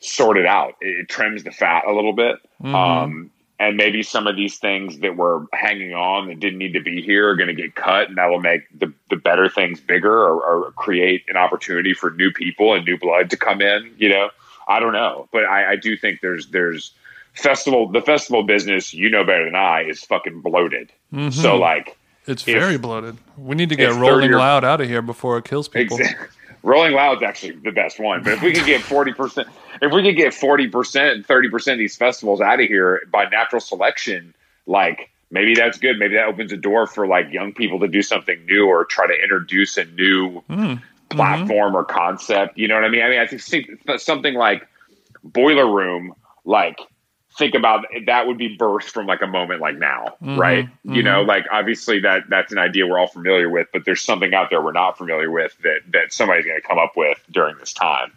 sort 0.00 0.38
it 0.38 0.46
out. 0.46 0.76
It, 0.80 1.00
it 1.00 1.08
trims 1.08 1.44
the 1.44 1.50
fat 1.50 1.84
a 1.86 1.92
little 1.92 2.14
bit. 2.14 2.36
Um, 2.74 3.30
and 3.58 3.76
maybe 3.76 4.02
some 4.02 4.26
of 4.26 4.36
these 4.36 4.58
things 4.58 4.98
that 4.98 5.16
were 5.16 5.46
hanging 5.52 5.94
on 5.94 6.28
that 6.28 6.40
didn't 6.40 6.58
need 6.58 6.72
to 6.72 6.80
be 6.80 7.02
here 7.02 7.28
are 7.28 7.36
going 7.36 7.48
to 7.48 7.54
get 7.54 7.74
cut, 7.74 8.08
and 8.08 8.18
that 8.18 8.26
will 8.26 8.40
make 8.40 8.62
the, 8.76 8.92
the 9.10 9.16
better 9.16 9.48
things 9.48 9.80
bigger 9.80 10.12
or, 10.12 10.42
or 10.42 10.72
create 10.72 11.24
an 11.28 11.36
opportunity 11.36 11.94
for 11.94 12.10
new 12.10 12.32
people 12.32 12.74
and 12.74 12.84
new 12.84 12.98
blood 12.98 13.30
to 13.30 13.36
come 13.36 13.62
in. 13.62 13.94
You 13.96 14.08
know, 14.08 14.30
I 14.66 14.80
don't 14.80 14.92
know, 14.92 15.28
but 15.32 15.44
I, 15.44 15.72
I 15.72 15.76
do 15.76 15.96
think 15.96 16.20
there's 16.20 16.48
there's 16.48 16.92
festival 17.34 17.88
the 17.88 18.02
festival 18.02 18.42
business. 18.42 18.92
You 18.92 19.08
know 19.08 19.24
better 19.24 19.44
than 19.44 19.54
I 19.54 19.82
is 19.82 20.02
fucking 20.04 20.40
bloated. 20.40 20.90
So 21.12 21.18
mm-hmm. 21.18 21.60
like. 21.60 21.96
It's 22.26 22.48
If- 22.48 22.58
very 22.58 22.78
bloated. 22.78 23.18
We 23.36 23.54
need 23.54 23.68
to 23.68 23.76
get 23.76 23.92
Rolling 23.92 24.32
Loud 24.32 24.64
out 24.64 24.80
of 24.80 24.88
here 24.88 25.02
before 25.02 25.36
it 25.36 25.44
kills 25.44 25.68
people. 25.68 25.98
Exactly. 25.98 26.28
Rolling 26.64 26.94
Loud's 26.94 27.22
actually 27.22 27.52
the 27.56 27.70
best 27.70 28.00
one. 28.00 28.22
But 28.22 28.32
if 28.34 28.42
we 28.42 28.52
could 28.52 28.64
get 28.66 28.82
forty 28.94 29.12
percent, 29.12 29.48
if 29.82 29.92
we 29.92 30.02
could 30.02 30.16
get 30.16 30.34
forty 30.34 30.66
percent 30.68 31.26
thirty 31.26 31.48
percent 31.50 31.74
of 31.74 31.78
these 31.78 31.94
festivals 31.96 32.40
out 32.40 32.58
of 32.60 32.66
here 32.66 33.02
by 33.12 33.26
natural 33.28 33.60
selection, 33.60 34.34
like 34.66 35.10
maybe 35.30 35.54
that's 35.54 35.78
good. 35.78 35.98
Maybe 35.98 36.14
that 36.14 36.26
opens 36.26 36.52
a 36.52 36.56
door 36.56 36.86
for 36.86 37.06
like 37.06 37.30
young 37.30 37.52
people 37.52 37.80
to 37.80 37.88
do 37.88 38.00
something 38.02 38.44
new 38.46 38.66
or 38.66 38.84
try 38.86 39.06
to 39.06 39.14
introduce 39.14 39.76
a 39.76 39.84
new 39.84 40.42
Mm. 40.48 40.82
platform 41.10 41.76
or 41.76 41.84
concept. 41.84 42.56
You 42.58 42.66
know 42.66 42.74
what 42.74 42.84
I 42.84 42.88
mean? 42.88 43.02
I 43.02 43.08
mean, 43.10 43.20
I 43.20 43.26
think 43.26 44.00
something 44.00 44.34
like 44.34 44.66
Boiler 45.22 45.70
Room, 45.70 46.14
like 46.44 46.78
think 47.36 47.54
about 47.54 47.84
that 48.06 48.26
would 48.26 48.38
be 48.38 48.56
birthed 48.56 48.84
from 48.84 49.06
like 49.06 49.22
a 49.22 49.26
moment 49.26 49.60
like 49.60 49.76
now, 49.76 50.16
mm-hmm, 50.22 50.38
right? 50.38 50.68
You 50.84 51.02
know, 51.02 51.20
mm-hmm. 51.20 51.28
like 51.28 51.46
obviously 51.50 52.00
that 52.00 52.24
that's 52.28 52.52
an 52.52 52.58
idea 52.58 52.86
we're 52.86 52.98
all 52.98 53.08
familiar 53.08 53.50
with, 53.50 53.68
but 53.72 53.84
there's 53.84 54.02
something 54.02 54.34
out 54.34 54.50
there 54.50 54.62
we're 54.62 54.72
not 54.72 54.96
familiar 54.96 55.30
with 55.30 55.56
that 55.62 55.80
that 55.92 56.12
somebody's 56.12 56.44
going 56.44 56.60
to 56.60 56.66
come 56.66 56.78
up 56.78 56.96
with 56.96 57.18
during 57.30 57.56
this 57.58 57.72
time. 57.72 58.12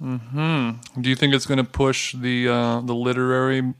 Mm-hmm. 0.00 1.00
Do 1.00 1.10
you 1.10 1.16
think 1.16 1.34
it's 1.34 1.46
going 1.46 1.58
to 1.58 1.64
push 1.64 2.14
the 2.14 2.48
uh, 2.48 2.80
the 2.80 2.94
literary 2.94 3.74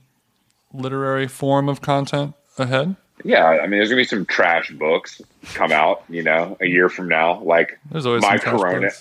literary 0.73 1.27
form 1.27 1.69
of 1.69 1.81
content 1.81 2.33
ahead? 2.57 2.95
Yeah, 3.23 3.45
I 3.45 3.61
mean, 3.61 3.79
there's 3.79 3.89
going 3.89 4.03
to 4.03 4.09
be 4.09 4.17
some 4.17 4.25
trash 4.25 4.71
books 4.71 5.21
come 5.53 5.71
out, 5.71 6.03
you 6.09 6.21
know, 6.21 6.57
a 6.59 6.65
year 6.65 6.89
from 6.89 7.07
now, 7.07 7.41
like 7.41 7.79
There's 7.89 8.05
always 8.05 8.21
My 8.21 8.37
Corona- 8.37 8.91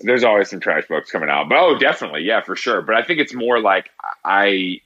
there's 0.00 0.24
always 0.24 0.50
some 0.50 0.58
trash 0.58 0.88
books 0.88 1.10
coming 1.10 1.28
out. 1.28 1.48
But 1.48 1.58
oh, 1.58 1.78
definitely, 1.78 2.22
yeah, 2.22 2.40
for 2.40 2.56
sure. 2.56 2.82
But 2.82 2.96
I 2.96 3.02
think 3.02 3.20
it's 3.20 3.34
more 3.34 3.60
like 3.60 3.90
I 4.24 4.80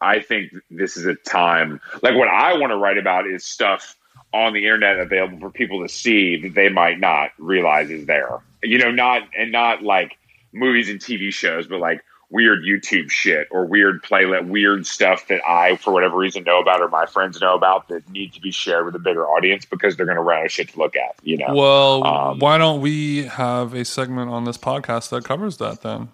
I 0.00 0.20
think 0.20 0.52
this 0.70 0.96
is 0.96 1.06
a 1.06 1.14
time 1.14 1.80
like 2.02 2.14
what 2.14 2.28
I 2.28 2.58
want 2.58 2.70
to 2.70 2.76
write 2.76 2.98
about 2.98 3.26
is 3.26 3.44
stuff 3.44 3.96
on 4.32 4.52
the 4.52 4.64
internet 4.64 4.98
available 4.98 5.38
for 5.38 5.50
people 5.50 5.82
to 5.82 5.88
see 5.88 6.36
that 6.42 6.54
they 6.54 6.68
might 6.68 6.98
not 6.98 7.30
realize 7.38 7.88
is 7.88 8.06
there. 8.06 8.40
You 8.62 8.78
know, 8.78 8.90
not 8.90 9.22
and 9.38 9.52
not 9.52 9.82
like 9.82 10.18
movies 10.52 10.90
and 10.90 10.98
TV 10.98 11.32
shows, 11.32 11.68
but 11.68 11.78
like 11.78 12.02
weird 12.30 12.64
YouTube 12.64 13.10
shit 13.10 13.46
or 13.52 13.64
weird 13.64 14.02
playlet, 14.02 14.46
weird 14.46 14.86
stuff 14.86 15.28
that 15.28 15.40
I, 15.46 15.76
for 15.76 15.92
whatever 15.92 16.16
reason, 16.16 16.42
know 16.42 16.60
about 16.60 16.80
or 16.80 16.88
my 16.88 17.06
friends 17.06 17.40
know 17.40 17.54
about 17.54 17.88
that 17.88 18.08
need 18.10 18.32
to 18.32 18.40
be 18.40 18.50
shared 18.50 18.86
with 18.86 18.96
a 18.96 18.98
bigger 18.98 19.24
audience 19.26 19.64
because 19.64 19.96
they're 19.96 20.06
going 20.06 20.16
to 20.16 20.22
run 20.22 20.40
out 20.40 20.46
of 20.46 20.52
shit 20.52 20.70
to 20.70 20.78
look 20.78 20.96
at. 20.96 21.14
You 21.22 21.38
know. 21.38 21.54
Well, 21.54 22.04
Um, 22.04 22.38
why 22.40 22.58
don't 22.58 22.80
we 22.80 23.24
have 23.24 23.72
a 23.72 23.84
segment 23.84 24.30
on 24.30 24.44
this 24.44 24.58
podcast 24.58 25.10
that 25.10 25.24
covers 25.24 25.58
that 25.58 25.82
then? 25.82 26.08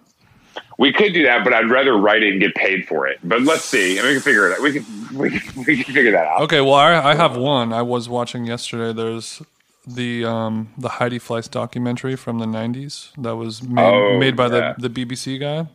We 0.81 0.91
could 0.91 1.13
do 1.13 1.23
that, 1.23 1.43
but 1.43 1.53
I'd 1.53 1.69
rather 1.69 1.93
write 1.95 2.23
it 2.23 2.31
and 2.31 2.41
get 2.41 2.55
paid 2.55 2.87
for 2.87 3.05
it. 3.07 3.19
But 3.23 3.41
let's 3.43 3.63
see. 3.63 3.99
I 3.99 4.01
mean, 4.01 4.07
we 4.09 4.13
can 4.15 4.21
figure 4.23 4.47
it 4.49 4.53
out. 4.53 4.61
We 4.61 4.73
can 4.73 5.17
we 5.17 5.29
can, 5.39 5.63
we 5.67 5.83
can 5.83 5.93
figure 5.93 6.11
that 6.11 6.25
out. 6.25 6.41
Okay, 6.41 6.59
well, 6.61 6.73
I, 6.73 7.11
I 7.11 7.15
have 7.15 7.37
one. 7.37 7.71
I 7.71 7.83
was 7.83 8.09
watching 8.09 8.45
yesterday. 8.45 8.91
There's 8.91 9.41
the 9.85 10.25
um, 10.25 10.73
the 10.77 10.89
Heidi 10.89 11.19
Fleiss 11.19 11.49
documentary 11.49 12.15
from 12.15 12.39
the 12.39 12.45
'90s 12.47 13.11
that 13.21 13.35
was 13.35 13.61
made, 13.61 13.83
Oh, 13.83 14.17
made 14.19 14.35
by 14.35 14.47
yeah. 14.47 14.73
the 14.77 14.89
the 14.89 15.05
BBC 15.05 15.39
guy. 15.39 15.67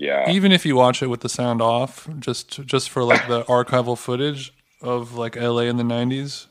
Yeah. 0.00 0.30
even 0.30 0.52
if 0.52 0.64
you 0.64 0.76
watch 0.76 1.02
it 1.02 1.08
with 1.08 1.22
the 1.22 1.28
sound 1.28 1.60
off, 1.62 2.06
just 2.20 2.64
just 2.66 2.90
for 2.90 3.02
like 3.02 3.26
the 3.28 3.42
archival 3.56 3.98
footage 3.98 4.52
of 4.82 5.14
like 5.14 5.34
LA 5.36 5.62
in 5.72 5.76
the 5.76 5.82
'90s, 5.82 6.46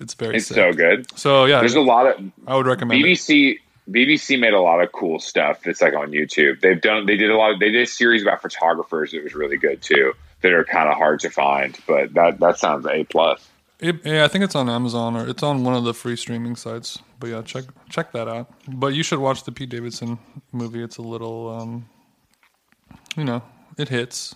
it's 0.00 0.14
very 0.14 0.36
it's 0.36 0.46
sick. 0.46 0.54
so 0.54 0.72
good. 0.72 1.06
So 1.18 1.44
yeah, 1.46 1.58
There's 1.60 1.74
a 1.74 1.80
lot 1.80 2.06
of 2.06 2.14
I 2.46 2.56
would 2.56 2.66
recommend 2.66 3.00
it. 3.04 3.58
BBC 3.90 4.38
made 4.38 4.52
a 4.52 4.60
lot 4.60 4.82
of 4.82 4.90
cool 4.92 5.20
stuff 5.20 5.62
that's 5.62 5.80
like 5.80 5.94
on 5.94 6.10
YouTube. 6.10 6.60
They've 6.60 6.80
done 6.80 7.06
they 7.06 7.16
did 7.16 7.30
a 7.30 7.36
lot 7.36 7.52
of 7.52 7.60
they 7.60 7.70
did 7.70 7.82
a 7.82 7.86
series 7.86 8.22
about 8.22 8.42
photographers 8.42 9.12
that 9.12 9.22
was 9.22 9.34
really 9.34 9.56
good 9.56 9.82
too. 9.82 10.12
That 10.42 10.52
are 10.52 10.64
kind 10.64 10.88
of 10.88 10.96
hard 10.96 11.20
to 11.20 11.30
find, 11.30 11.76
but 11.86 12.12
that 12.14 12.40
that 12.40 12.58
sounds 12.58 12.86
a 12.86 13.04
plus. 13.04 13.48
It, 13.78 14.04
yeah, 14.04 14.24
I 14.24 14.28
think 14.28 14.42
it's 14.42 14.54
on 14.54 14.68
Amazon 14.70 15.16
or 15.16 15.28
it's 15.28 15.42
on 15.42 15.62
one 15.62 15.74
of 15.74 15.84
the 15.84 15.92
free 15.92 16.16
streaming 16.16 16.56
sites. 16.56 16.98
But 17.20 17.28
yeah, 17.28 17.42
check 17.42 17.64
check 17.88 18.12
that 18.12 18.28
out. 18.28 18.50
But 18.68 18.88
you 18.88 19.02
should 19.02 19.18
watch 19.18 19.44
the 19.44 19.52
Pete 19.52 19.68
Davidson 19.68 20.18
movie. 20.52 20.82
It's 20.82 20.96
a 20.96 21.02
little, 21.02 21.48
um, 21.50 21.88
you 23.16 23.24
know, 23.24 23.42
it 23.78 23.88
hits. 23.88 24.34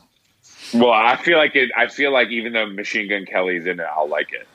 Well, 0.75 0.91
I 0.91 1.17
feel 1.17 1.39
like 1.39 1.57
it. 1.57 1.71
I 1.77 1.87
feel 1.89 2.13
like 2.13 2.29
even 2.29 2.53
though 2.53 2.67
Machine 2.67 3.09
Gun 3.09 3.25
Kelly's 3.25 3.67
in 3.67 3.81
it, 3.81 3.87
I'll 3.97 4.09
like 4.09 4.33
it. 4.33 4.47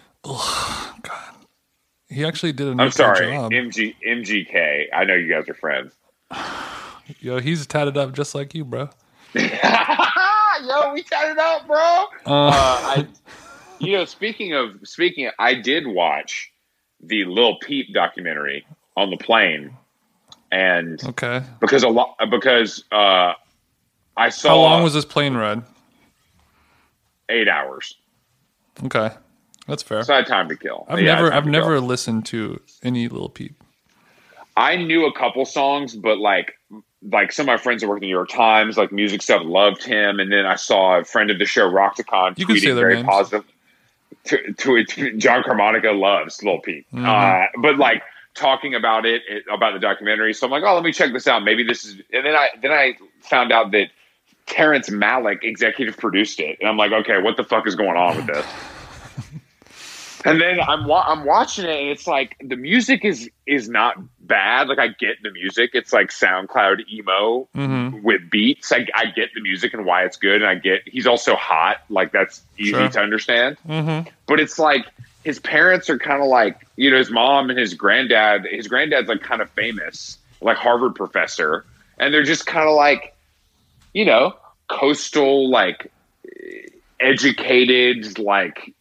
He 2.09 2.23
actually 2.25 2.51
did 2.53 2.67
a 2.67 2.71
I'm 2.71 2.77
nice 2.77 2.95
sorry, 2.95 3.31
job. 3.31 3.51
MG 3.51 3.95
MGK. 4.07 4.85
I 4.93 5.05
know 5.05 5.15
you 5.15 5.31
guys 5.33 5.49
are 5.49 5.53
friends. 5.55 5.93
Yo, 7.19 7.39
he's 7.39 7.65
tatted 7.67 7.97
up 7.97 8.13
just 8.13 8.33
like 8.35 8.53
you, 8.55 8.65
bro. 8.65 8.89
Yo, 9.35 9.41
we 10.93 11.03
tatted 11.03 11.37
up, 11.37 11.67
bro. 11.67 11.77
Uh, 12.25 12.47
Uh, 12.47 12.51
I, 12.55 13.07
you 13.79 13.93
know, 13.97 14.05
speaking 14.05 14.53
of 14.53 14.79
speaking, 14.83 15.29
I 15.39 15.53
did 15.55 15.85
watch 15.87 16.51
the 17.01 17.25
Lil 17.25 17.57
Peep 17.59 17.93
documentary 17.93 18.65
on 18.97 19.09
the 19.09 19.17
plane, 19.17 19.75
and 20.51 21.03
okay. 21.03 21.43
because 21.59 21.83
a 21.83 21.89
lot 21.89 22.15
because 22.31 22.83
uh, 22.91 23.33
I 24.15 24.29
saw 24.29 24.49
How 24.49 24.59
long 24.59 24.83
was 24.83 24.93
this 24.93 25.05
plane 25.05 25.35
ride? 25.35 25.61
eight 27.29 27.47
hours, 27.49 27.95
Okay, 28.83 29.09
that's 29.67 29.83
fair. 29.83 30.03
so 30.03 30.13
I 30.13 30.17
had 30.17 30.27
time 30.27 30.47
to 30.49 30.55
kill. 30.55 30.85
I've 30.89 30.99
Yeah, 30.99 31.15
never, 31.15 31.33
I've 31.33 31.45
never 31.45 31.77
kill. 31.77 31.85
listened 31.87 32.25
to 32.27 32.61
any 32.83 33.07
Lil 33.07 33.29
Peep. 33.29 33.61
I 34.57 34.75
knew 34.77 35.05
a 35.05 35.13
couple 35.13 35.45
songs, 35.45 35.95
but 35.95 36.17
like 36.17 36.57
like 37.11 37.31
some 37.31 37.43
of 37.43 37.47
my 37.47 37.57
friends 37.57 37.81
that 37.81 37.87
work 37.87 37.97
at 37.97 38.01
the 38.01 38.07
New 38.07 38.13
York 38.15 38.29
Times, 38.29 38.77
like 38.77 38.91
music 38.91 39.21
stuff, 39.21 39.41
loved 39.45 39.83
him, 39.83 40.19
and 40.19 40.31
then 40.31 40.45
I 40.45 40.55
saw 40.55 40.97
a 40.99 41.03
friend 41.03 41.29
of 41.29 41.37
the 41.39 41.45
show, 41.45 41.69
Rockticon, 41.69 42.37
You 42.39 42.47
tweeting 42.47 42.73
very 42.75 42.95
names. 42.95 43.07
positive. 43.07 43.45
To, 44.25 44.53
to, 44.53 44.83
to 44.83 45.17
Jon 45.17 45.43
Caramanica 45.43 45.95
loves 45.99 46.41
Lil 46.41 46.59
Peep, 46.59 46.87
Mm-hmm. 46.91 47.05
uh, 47.05 47.61
but 47.61 47.77
like 47.77 48.01
talking 48.33 48.73
about 48.73 49.05
it, 49.05 49.21
it 49.29 49.43
about 49.51 49.73
the 49.73 49.79
documentary. 49.79 50.33
So 50.33 50.47
I'm 50.47 50.51
like, 50.51 50.63
oh, 50.63 50.73
let 50.73 50.83
me 50.83 50.91
check 50.91 51.13
this 51.13 51.27
out. 51.27 51.43
Maybe 51.43 51.63
this 51.63 51.85
is. 51.85 51.93
And 52.11 52.25
then 52.25 52.35
I 52.35 52.47
then 52.59 52.71
I 52.71 52.93
found 53.21 53.51
out 53.51 53.69
that 53.71 53.89
Terrence 54.47 54.89
Malick 54.89 55.43
executive 55.43 55.97
produced 55.97 56.39
it, 56.39 56.57
and 56.59 56.67
I'm 56.67 56.77
like, 56.77 56.91
okay, 56.91 57.21
what 57.21 57.37
the 57.37 57.43
fuck 57.43 57.67
is 57.67 57.75
going 57.75 57.97
on 57.97 58.15
with 58.17 58.25
this? 58.27 58.45
And 60.25 60.41
then 60.41 60.59
I'm 60.59 60.85
wa- 60.87 61.05
I'm 61.07 61.25
watching 61.25 61.65
it, 61.65 61.69
and 61.79 61.89
it's 61.89 62.07
like 62.07 62.35
the 62.43 62.55
music 62.55 63.05
is 63.05 63.29
is 63.45 63.69
not 63.69 63.95
bad. 64.21 64.67
Like 64.67 64.79
I 64.79 64.87
get 64.89 65.17
the 65.23 65.31
music; 65.31 65.71
it's 65.73 65.93
like 65.93 66.09
SoundCloud 66.09 66.89
emo 66.91 67.47
Mm-hmm. 67.55 68.01
with 68.03 68.29
beats. 68.29 68.71
I, 68.71 68.87
I 68.95 69.05
get 69.07 69.29
the 69.33 69.41
music 69.41 69.73
and 69.73 69.85
why 69.85 70.03
it's 70.03 70.17
good, 70.17 70.41
and 70.41 70.45
I 70.49 70.55
get 70.55 70.81
he's 70.85 71.07
also 71.07 71.35
hot. 71.35 71.77
Like 71.89 72.11
that's 72.11 72.41
easy 72.57 72.71
Sure. 72.71 72.89
to 72.89 72.99
understand. 72.99 73.57
Mm-hmm. 73.67 74.09
But 74.27 74.39
it's 74.39 74.57
like 74.59 74.85
his 75.23 75.39
parents 75.39 75.89
are 75.89 75.97
kind 75.99 76.21
of 76.21 76.27
like 76.27 76.65
you 76.75 76.89
know 76.91 76.97
his 76.97 77.11
mom 77.11 77.49
and 77.49 77.57
his 77.59 77.73
granddad. 77.73 78.45
His 78.49 78.67
granddad's 78.67 79.07
like 79.07 79.21
kind 79.21 79.41
of 79.41 79.49
famous, 79.51 80.17
like 80.41 80.57
Harvard 80.57 80.95
professor, 80.95 81.65
and 81.99 82.13
they're 82.13 82.23
just 82.23 82.45
kind 82.45 82.67
of 82.67 82.75
like 82.75 83.15
you 83.93 84.05
know 84.05 84.35
coastal 84.67 85.49
like 85.49 85.91
educated 86.99 88.17
like 88.19 88.73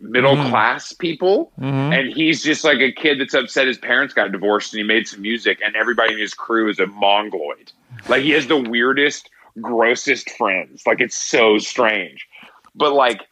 middle 0.00 0.36
Mhm. 0.36 0.50
class 0.50 0.92
people 0.92 1.52
Mm-hmm. 1.60 1.92
and 1.92 2.12
he's 2.12 2.42
just 2.42 2.62
like 2.64 2.78
a 2.80 2.92
kid 2.92 3.20
that's 3.20 3.34
upset 3.34 3.66
his 3.66 3.78
parents 3.78 4.14
got 4.14 4.30
divorced 4.32 4.72
and 4.72 4.78
he 4.78 4.84
made 4.84 5.08
some 5.08 5.22
music 5.22 5.58
and 5.64 5.74
everybody 5.76 6.14
in 6.14 6.20
his 6.20 6.34
crew 6.34 6.68
is 6.70 6.78
a 6.78 6.86
mongoloid. 6.86 7.72
Like 8.08 8.22
he 8.22 8.30
has 8.30 8.46
the 8.46 8.56
weirdest 8.56 9.28
grossest 9.60 10.30
friends. 10.30 10.86
Like 10.86 11.00
it's 11.00 11.16
so 11.16 11.58
strange. 11.58 12.26
But 12.74 12.92
like 12.92 13.22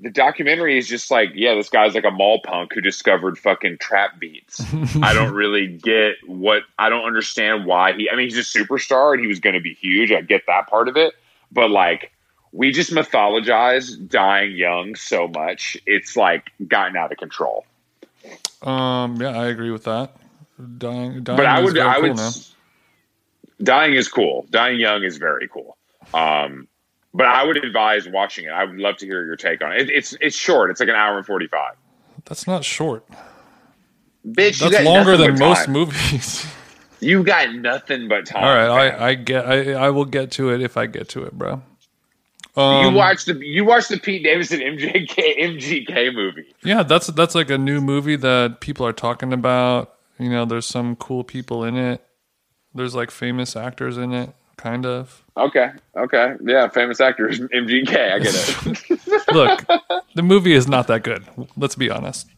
the 0.00 0.10
documentary 0.10 0.76
is 0.76 0.88
just 0.88 1.10
like 1.10 1.30
yeah 1.34 1.54
this 1.54 1.68
guy's 1.68 1.94
like 1.94 2.04
a 2.04 2.10
mall 2.10 2.40
punk 2.44 2.72
who 2.74 2.80
discovered 2.80 3.38
fucking 3.38 3.78
trap 3.78 4.18
beats. 4.18 4.60
I 5.02 5.14
don't 5.14 5.32
really 5.42 5.66
get 5.68 6.16
what 6.26 6.62
i 6.78 6.88
don't 6.88 7.04
understand 7.06 7.64
why 7.64 7.92
he 7.92 8.10
i 8.10 8.16
mean 8.16 8.28
he's 8.28 8.36
a 8.36 8.40
superstar 8.58 9.12
and 9.14 9.20
he 9.20 9.26
was 9.28 9.38
going 9.40 9.54
to 9.54 9.60
be 9.60 9.74
huge. 9.74 10.10
I 10.12 10.20
get 10.20 10.42
that 10.48 10.68
part 10.68 10.88
of 10.88 10.96
it. 10.96 11.14
But 11.52 11.70
like 11.70 12.10
we 12.54 12.70
just 12.70 12.92
mythologize 12.92 14.08
dying 14.08 14.56
young 14.56 14.94
so 14.94 15.28
much 15.28 15.76
it's 15.86 16.16
like 16.16 16.50
gotten 16.68 16.96
out 16.96 17.12
of 17.12 17.18
control 17.18 17.66
Um, 18.62 19.20
yeah, 19.20 19.38
I 19.38 19.46
agree 19.48 19.70
with 19.70 19.84
that. 19.84 20.16
Dying, 20.78 21.24
dying 21.24 21.36
but 21.36 21.46
I 21.46 21.60
is 21.60 21.64
would, 21.64 21.78
I 21.78 22.00
cool 22.00 22.14
would. 22.14 22.20
Dying 23.62 23.94
is 23.94 24.08
cool. 24.08 24.46
Dying 24.50 24.78
young 24.78 25.02
is 25.02 25.16
very 25.16 25.48
cool. 25.48 25.76
Um, 26.14 26.68
but 27.12 27.26
I 27.26 27.44
would 27.44 27.62
advise 27.62 28.08
watching 28.08 28.46
it. 28.46 28.50
I 28.50 28.64
would 28.64 28.76
love 28.76 28.96
to 28.98 29.06
hear 29.06 29.24
your 29.24 29.36
take 29.36 29.62
on 29.62 29.72
it. 29.72 29.82
it 29.82 29.90
it's 29.90 30.16
it's 30.20 30.36
short. 30.36 30.70
It's 30.70 30.80
like 30.80 30.88
an 30.88 30.94
hour 30.94 31.16
and 31.16 31.26
forty 31.26 31.46
five. 31.46 31.74
That's 32.24 32.46
not 32.46 32.64
short. 32.64 33.06
Bitch, 34.26 34.62
you 34.64 34.70
got 34.70 34.84
longer 34.84 35.16
than 35.16 35.38
most 35.38 35.68
movies. 35.68 36.46
You 37.00 37.22
got 37.22 37.52
nothing 37.54 38.08
but 38.08 38.24
time. 38.24 38.44
All 38.44 38.54
right, 38.54 38.88
man. 38.90 39.00
I, 39.00 39.06
I 39.08 39.14
get, 39.14 39.46
I, 39.46 39.72
I 39.74 39.90
will 39.90 40.06
get 40.06 40.30
to 40.32 40.50
it 40.50 40.62
if 40.62 40.78
I 40.78 40.86
get 40.86 41.08
to 41.10 41.24
it, 41.24 41.32
bro. 41.32 41.60
Um, 42.56 42.86
you 42.86 42.92
watched 42.92 43.26
the 43.26 43.34
you 43.34 43.64
watched 43.64 43.88
the 43.88 43.98
Pete 43.98 44.22
Davidson 44.22 44.60
MJK 44.60 45.38
MGK 45.40 46.14
movie. 46.14 46.54
Yeah, 46.62 46.82
that's 46.84 47.08
that's 47.08 47.34
like 47.34 47.50
a 47.50 47.58
new 47.58 47.80
movie 47.80 48.16
that 48.16 48.60
people 48.60 48.86
are 48.86 48.92
talking 48.92 49.32
about. 49.32 49.94
You 50.18 50.30
know, 50.30 50.44
there's 50.44 50.66
some 50.66 50.94
cool 50.96 51.24
people 51.24 51.64
in 51.64 51.76
it. 51.76 52.04
There's 52.74 52.94
like 52.94 53.10
famous 53.10 53.56
actors 53.56 53.96
in 53.96 54.12
it, 54.12 54.30
kind 54.56 54.86
of. 54.86 55.24
Okay, 55.36 55.70
okay, 55.96 56.34
yeah, 56.44 56.68
famous 56.68 57.00
actors 57.00 57.40
MGK. 57.40 58.12
I 58.12 58.18
get 58.20 58.34
it. 58.34 59.24
Look, 59.32 59.66
the 60.14 60.22
movie 60.22 60.52
is 60.52 60.68
not 60.68 60.86
that 60.86 61.02
good. 61.02 61.24
Let's 61.56 61.74
be 61.74 61.90
honest. 61.90 62.28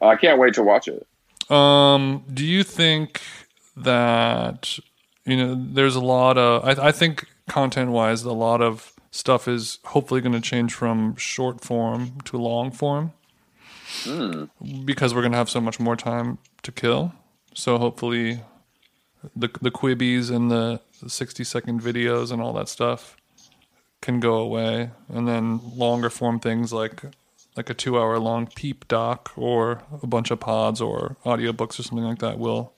I 0.00 0.16
can't 0.16 0.38
wait 0.38 0.54
to 0.54 0.62
watch 0.62 0.88
it. 0.88 1.06
Um, 1.50 2.24
do 2.32 2.46
you 2.46 2.62
think 2.62 3.20
that 3.76 4.78
you 5.26 5.36
know 5.36 5.66
there's 5.72 5.94
a 5.94 6.00
lot 6.00 6.38
of 6.38 6.64
I, 6.64 6.88
I 6.88 6.92
think 6.92 7.26
content 7.48 7.90
wise 7.90 8.22
a 8.22 8.32
lot 8.32 8.62
of 8.62 8.94
stuff 9.10 9.48
is 9.48 9.78
hopefully 9.86 10.20
going 10.20 10.32
to 10.32 10.40
change 10.40 10.72
from 10.72 11.16
short 11.16 11.62
form 11.62 12.20
to 12.24 12.36
long 12.36 12.70
form 12.70 13.12
hmm. 14.04 14.44
because 14.84 15.14
we're 15.14 15.22
going 15.22 15.32
to 15.32 15.38
have 15.38 15.50
so 15.50 15.60
much 15.60 15.80
more 15.80 15.96
time 15.96 16.38
to 16.62 16.72
kill. 16.72 17.12
So 17.54 17.78
hopefully 17.78 18.40
the 19.34 19.50
the 19.60 19.70
Quibis 19.70 20.30
and 20.30 20.50
the 20.50 20.80
60 21.06 21.44
second 21.44 21.82
videos 21.82 22.30
and 22.30 22.40
all 22.40 22.52
that 22.54 22.68
stuff 22.68 23.16
can 24.00 24.20
go 24.20 24.34
away 24.38 24.90
and 25.08 25.28
then 25.28 25.60
longer 25.76 26.08
form 26.08 26.40
things 26.40 26.72
like 26.72 27.02
like 27.56 27.68
a 27.68 27.74
two 27.74 27.98
hour 27.98 28.18
long 28.18 28.46
peep 28.46 28.86
doc 28.88 29.32
or 29.36 29.82
a 30.02 30.06
bunch 30.06 30.30
of 30.30 30.40
pods 30.40 30.80
or 30.80 31.16
audiobooks 31.24 31.78
or 31.78 31.82
something 31.82 32.04
like 32.04 32.20
that 32.20 32.38
will 32.38 32.72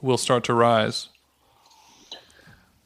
will 0.00 0.18
start 0.18 0.44
to 0.44 0.54
rise. 0.54 1.08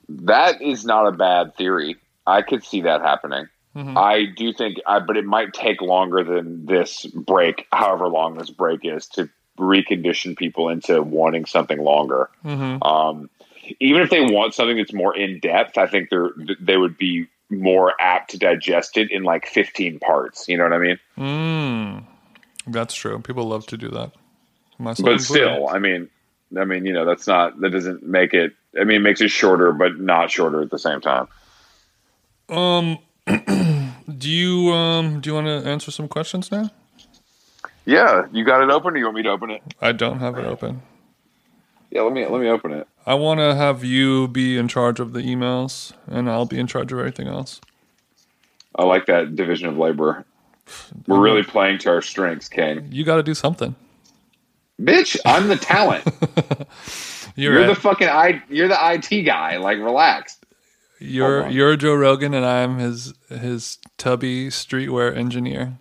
That 0.08 0.62
is 0.62 0.84
not 0.84 1.06
a 1.06 1.12
bad 1.12 1.56
theory. 1.56 1.96
I 2.26 2.42
could 2.42 2.64
see 2.64 2.82
that 2.82 3.00
happening. 3.02 3.48
Mm-hmm. 3.74 3.96
I 3.96 4.24
do 4.34 4.52
think, 4.52 4.78
I, 4.86 5.00
but 5.00 5.16
it 5.16 5.24
might 5.24 5.52
take 5.52 5.82
longer 5.82 6.24
than 6.24 6.64
this 6.64 7.04
break, 7.04 7.66
however 7.72 8.08
long 8.08 8.38
this 8.38 8.50
break 8.50 8.80
is, 8.84 9.06
to 9.08 9.28
recondition 9.58 10.36
people 10.36 10.68
into 10.68 11.02
wanting 11.02 11.44
something 11.44 11.78
longer. 11.78 12.30
Mm-hmm. 12.44 12.82
Um, 12.82 13.28
even 13.80 14.00
if 14.02 14.10
they 14.10 14.20
want 14.22 14.54
something 14.54 14.76
that's 14.76 14.92
more 14.92 15.16
in 15.16 15.40
depth, 15.40 15.76
I 15.76 15.86
think 15.86 16.08
they're 16.10 16.30
they 16.60 16.76
would 16.76 16.96
be 16.96 17.26
more 17.50 17.94
apt 18.00 18.30
to 18.30 18.38
digest 18.38 18.96
it 18.96 19.10
in 19.10 19.24
like 19.24 19.46
fifteen 19.46 19.98
parts. 19.98 20.48
You 20.48 20.56
know 20.56 20.64
what 20.64 20.72
I 20.72 20.78
mean? 20.78 20.98
Mm, 21.18 22.04
that's 22.66 22.94
true. 22.94 23.18
People 23.20 23.44
love 23.44 23.66
to 23.66 23.76
do 23.76 23.88
that. 23.90 24.12
Myself 24.78 25.04
But 25.04 25.12
included. 25.20 25.22
still, 25.24 25.68
I 25.68 25.78
mean, 25.78 26.08
I 26.58 26.64
mean, 26.64 26.86
you 26.86 26.92
know, 26.92 27.04
that's 27.04 27.26
not 27.26 27.60
that 27.60 27.70
doesn't 27.70 28.02
make 28.02 28.34
it. 28.34 28.52
I 28.78 28.84
mean, 28.84 28.98
it 28.98 29.00
makes 29.00 29.20
it 29.20 29.30
shorter, 29.30 29.72
but 29.72 29.98
not 29.98 30.30
shorter 30.30 30.62
at 30.62 30.70
the 30.70 30.78
same 30.78 31.00
time. 31.00 31.28
Um, 32.48 32.98
do 33.26 34.30
you 34.30 34.70
um 34.72 35.20
do 35.20 35.30
you 35.30 35.34
want 35.34 35.46
to 35.46 35.68
answer 35.68 35.90
some 35.90 36.08
questions 36.08 36.50
now? 36.50 36.70
Yeah, 37.84 38.26
you 38.32 38.44
got 38.44 38.62
it 38.62 38.70
open, 38.70 38.94
or 38.94 38.96
you 38.98 39.04
want 39.04 39.16
me 39.16 39.22
to 39.22 39.30
open 39.30 39.50
it? 39.50 39.62
I 39.80 39.92
don't 39.92 40.18
have 40.18 40.36
it 40.38 40.44
open. 40.44 40.82
Yeah, 41.90 42.02
let 42.02 42.12
me 42.12 42.26
let 42.26 42.40
me 42.40 42.48
open 42.48 42.72
it. 42.72 42.86
I 43.06 43.14
want 43.14 43.38
to 43.38 43.54
have 43.54 43.84
you 43.84 44.28
be 44.28 44.56
in 44.58 44.66
charge 44.68 44.98
of 44.98 45.12
the 45.12 45.20
emails, 45.20 45.92
and 46.08 46.28
I'll 46.28 46.46
be 46.46 46.58
in 46.58 46.66
charge 46.66 46.92
of 46.92 46.98
everything 46.98 47.28
else. 47.28 47.60
I 48.74 48.84
like 48.84 49.06
that 49.06 49.36
division 49.36 49.68
of 49.68 49.78
labor. 49.78 50.24
We're 51.06 51.20
really 51.20 51.44
playing 51.44 51.78
to 51.78 51.90
our 51.90 52.02
strengths, 52.02 52.48
Kane. 52.48 52.88
You 52.90 53.04
got 53.04 53.16
to 53.16 53.22
do 53.22 53.34
something. 53.34 53.76
Bitch, 54.80 55.16
I'm 55.24 55.48
the 55.48 55.56
talent. 55.56 56.04
You're, 57.36 57.52
You're 57.52 57.62
right. 57.62 57.68
the 57.68 57.80
fucking 57.80 58.08
I. 58.08 58.42
You're 58.48 58.68
the 58.68 58.78
IT 58.80 59.22
guy. 59.22 59.58
Like, 59.58 59.78
relax. 59.78 60.38
You're 60.98 61.48
you're 61.48 61.76
Joe 61.76 61.94
Rogan, 61.94 62.34
and 62.34 62.44
I'm 62.44 62.78
his 62.78 63.14
his 63.28 63.78
tubby 63.98 64.48
streetwear 64.48 65.16
engineer. 65.16 65.78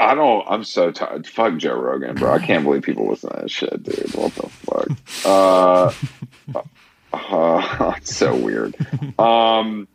I 0.00 0.14
don't. 0.14 0.44
I'm 0.48 0.64
so 0.64 0.90
tired. 0.90 1.26
Fuck 1.26 1.56
Joe 1.58 1.74
Rogan, 1.74 2.16
bro. 2.16 2.32
I 2.32 2.38
can't 2.38 2.64
believe 2.64 2.82
people 2.82 3.08
listen 3.08 3.30
to 3.30 3.40
that 3.40 3.50
shit, 3.50 3.82
dude. 3.82 4.14
What 4.14 4.34
the 4.34 4.48
fuck? 4.48 5.24
Uh, 5.24 5.92
uh, 7.12 7.94
it's 7.96 8.14
so 8.14 8.34
weird. 8.34 8.74
Um, 9.18 9.88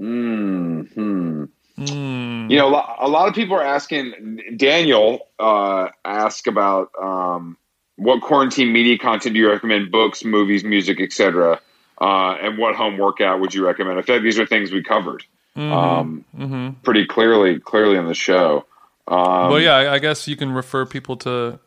mm, 0.00 0.92
hmm. 0.92 1.44
Mm. 1.78 2.50
You 2.50 2.56
know, 2.56 2.68
a 2.68 2.70
lot, 2.70 2.96
a 3.00 3.08
lot 3.08 3.28
of 3.28 3.34
people 3.34 3.56
are 3.56 3.62
asking. 3.62 4.40
Daniel 4.56 5.28
uh, 5.38 5.88
asked 6.04 6.46
about 6.46 6.90
um, 7.00 7.58
what 7.96 8.22
quarantine 8.22 8.72
media 8.72 8.96
content 8.96 9.34
do 9.34 9.40
you 9.40 9.50
recommend? 9.50 9.90
Books, 9.90 10.24
movies, 10.24 10.64
music, 10.64 11.00
etc. 11.00 11.60
Uh, 12.00 12.36
and 12.42 12.58
what 12.58 12.74
home 12.74 12.98
workout 12.98 13.40
would 13.40 13.54
you 13.54 13.64
recommend? 13.64 13.98
I 13.98 14.02
feel 14.02 14.16
like 14.16 14.22
these 14.22 14.38
are 14.38 14.46
things 14.46 14.70
we 14.72 14.82
covered 14.82 15.24
um, 15.56 16.24
hmm 16.36 16.70
pretty 16.82 17.06
clearly, 17.06 17.58
clearly 17.58 17.96
on 17.96 18.06
the 18.06 18.14
show. 18.14 18.66
Um, 19.08 19.50
well, 19.50 19.60
yeah, 19.60 19.74
I, 19.76 19.94
I 19.94 19.98
guess 19.98 20.28
you 20.28 20.36
can 20.36 20.52
refer 20.52 20.84
people 20.84 21.16
to 21.18 21.58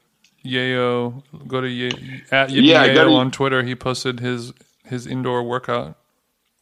Yayo. 0.46 1.24
Go 1.48 1.62
to 1.62 1.68
Ye- 1.68 2.22
at 2.32 2.50
Yippee 2.50 2.66
Yeah, 2.66 2.88
Yayo 2.88 2.94
go 2.96 3.04
to- 3.06 3.12
on 3.16 3.32
Twitter. 3.32 3.64
He 3.64 3.76
posted 3.76 4.20
his 4.20 4.54
his 4.86 5.08
indoor 5.08 5.44
workout 5.44 5.98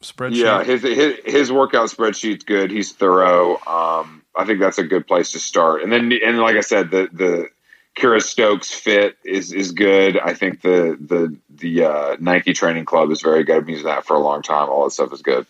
spreadsheet. 0.01 0.35
Yeah, 0.37 0.63
his, 0.63 0.81
his 0.83 1.15
his 1.25 1.51
workout 1.51 1.89
spreadsheet's 1.89 2.43
good. 2.43 2.71
He's 2.71 2.91
thorough. 2.93 3.57
Um, 3.67 4.21
I 4.35 4.45
think 4.45 4.59
that's 4.59 4.77
a 4.77 4.83
good 4.83 5.05
place 5.07 5.31
to 5.31 5.39
start. 5.39 5.81
And 5.83 5.91
then, 5.91 6.11
and 6.25 6.39
like 6.39 6.55
I 6.55 6.61
said, 6.61 6.91
the 6.91 7.09
the 7.11 7.49
Kira 7.97 8.21
Stokes 8.21 8.71
fit 8.71 9.17
is 9.25 9.51
is 9.51 9.71
good. 9.71 10.19
I 10.19 10.33
think 10.35 10.61
the 10.61 10.97
the 10.99 11.35
the 11.49 11.83
uh, 11.83 12.17
Nike 12.19 12.53
Training 12.53 12.85
Club 12.85 13.09
is 13.09 13.21
very 13.21 13.43
good. 13.43 13.57
I've 13.57 13.65
been 13.65 13.73
using 13.73 13.87
that 13.87 14.05
for 14.05 14.15
a 14.15 14.19
long 14.19 14.43
time. 14.43 14.69
All 14.69 14.83
that 14.83 14.91
stuff 14.91 15.11
is 15.11 15.23
good. 15.23 15.47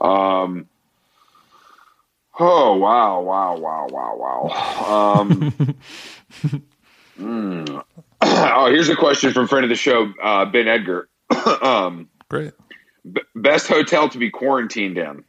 Um, 0.00 0.66
oh 2.40 2.76
wow, 2.76 3.20
wow, 3.20 3.58
wow, 3.58 3.88
wow, 3.90 4.16
wow. 4.48 5.20
Um, 5.20 5.54
mm. 7.20 7.84
oh, 8.22 8.66
here's 8.70 8.88
a 8.88 8.96
question 8.96 9.34
from 9.34 9.46
friend 9.46 9.64
of 9.64 9.68
the 9.68 9.76
show, 9.76 10.12
uh, 10.22 10.46
Ben 10.46 10.68
Edgar. 10.68 11.08
um, 11.62 12.08
Great. 12.30 12.54
B- 13.10 13.20
best 13.34 13.68
hotel 13.68 14.08
to 14.08 14.16
be 14.16 14.30
quarantined 14.30 14.96
in: 14.96 15.24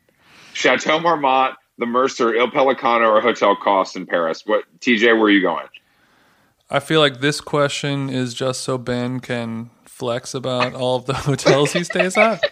Chateau 0.53 1.01
Marmont, 1.01 1.55
the 1.77 1.85
Mercer, 1.85 2.33
Il 2.33 2.47
Pellicano, 2.51 3.09
or 3.09 3.19
Hotel 3.19 3.53
Costes 3.57 3.97
in 3.97 4.05
Paris. 4.05 4.43
What 4.45 4.63
TJ? 4.79 5.07
Where 5.17 5.23
are 5.23 5.29
you 5.29 5.41
going? 5.41 5.67
I 6.73 6.79
feel 6.79 6.99
like 7.01 7.19
this 7.19 7.39
question 7.39 8.09
is 8.09 8.33
just 8.33 8.61
so 8.61 8.79
Ben 8.79 9.19
can 9.19 9.69
flex 9.85 10.33
about 10.33 10.73
all 10.73 10.95
of 10.95 11.05
the 11.05 11.13
hotels 11.13 11.71
he 11.71 11.83
stays 11.83 12.17
at. 12.17 12.43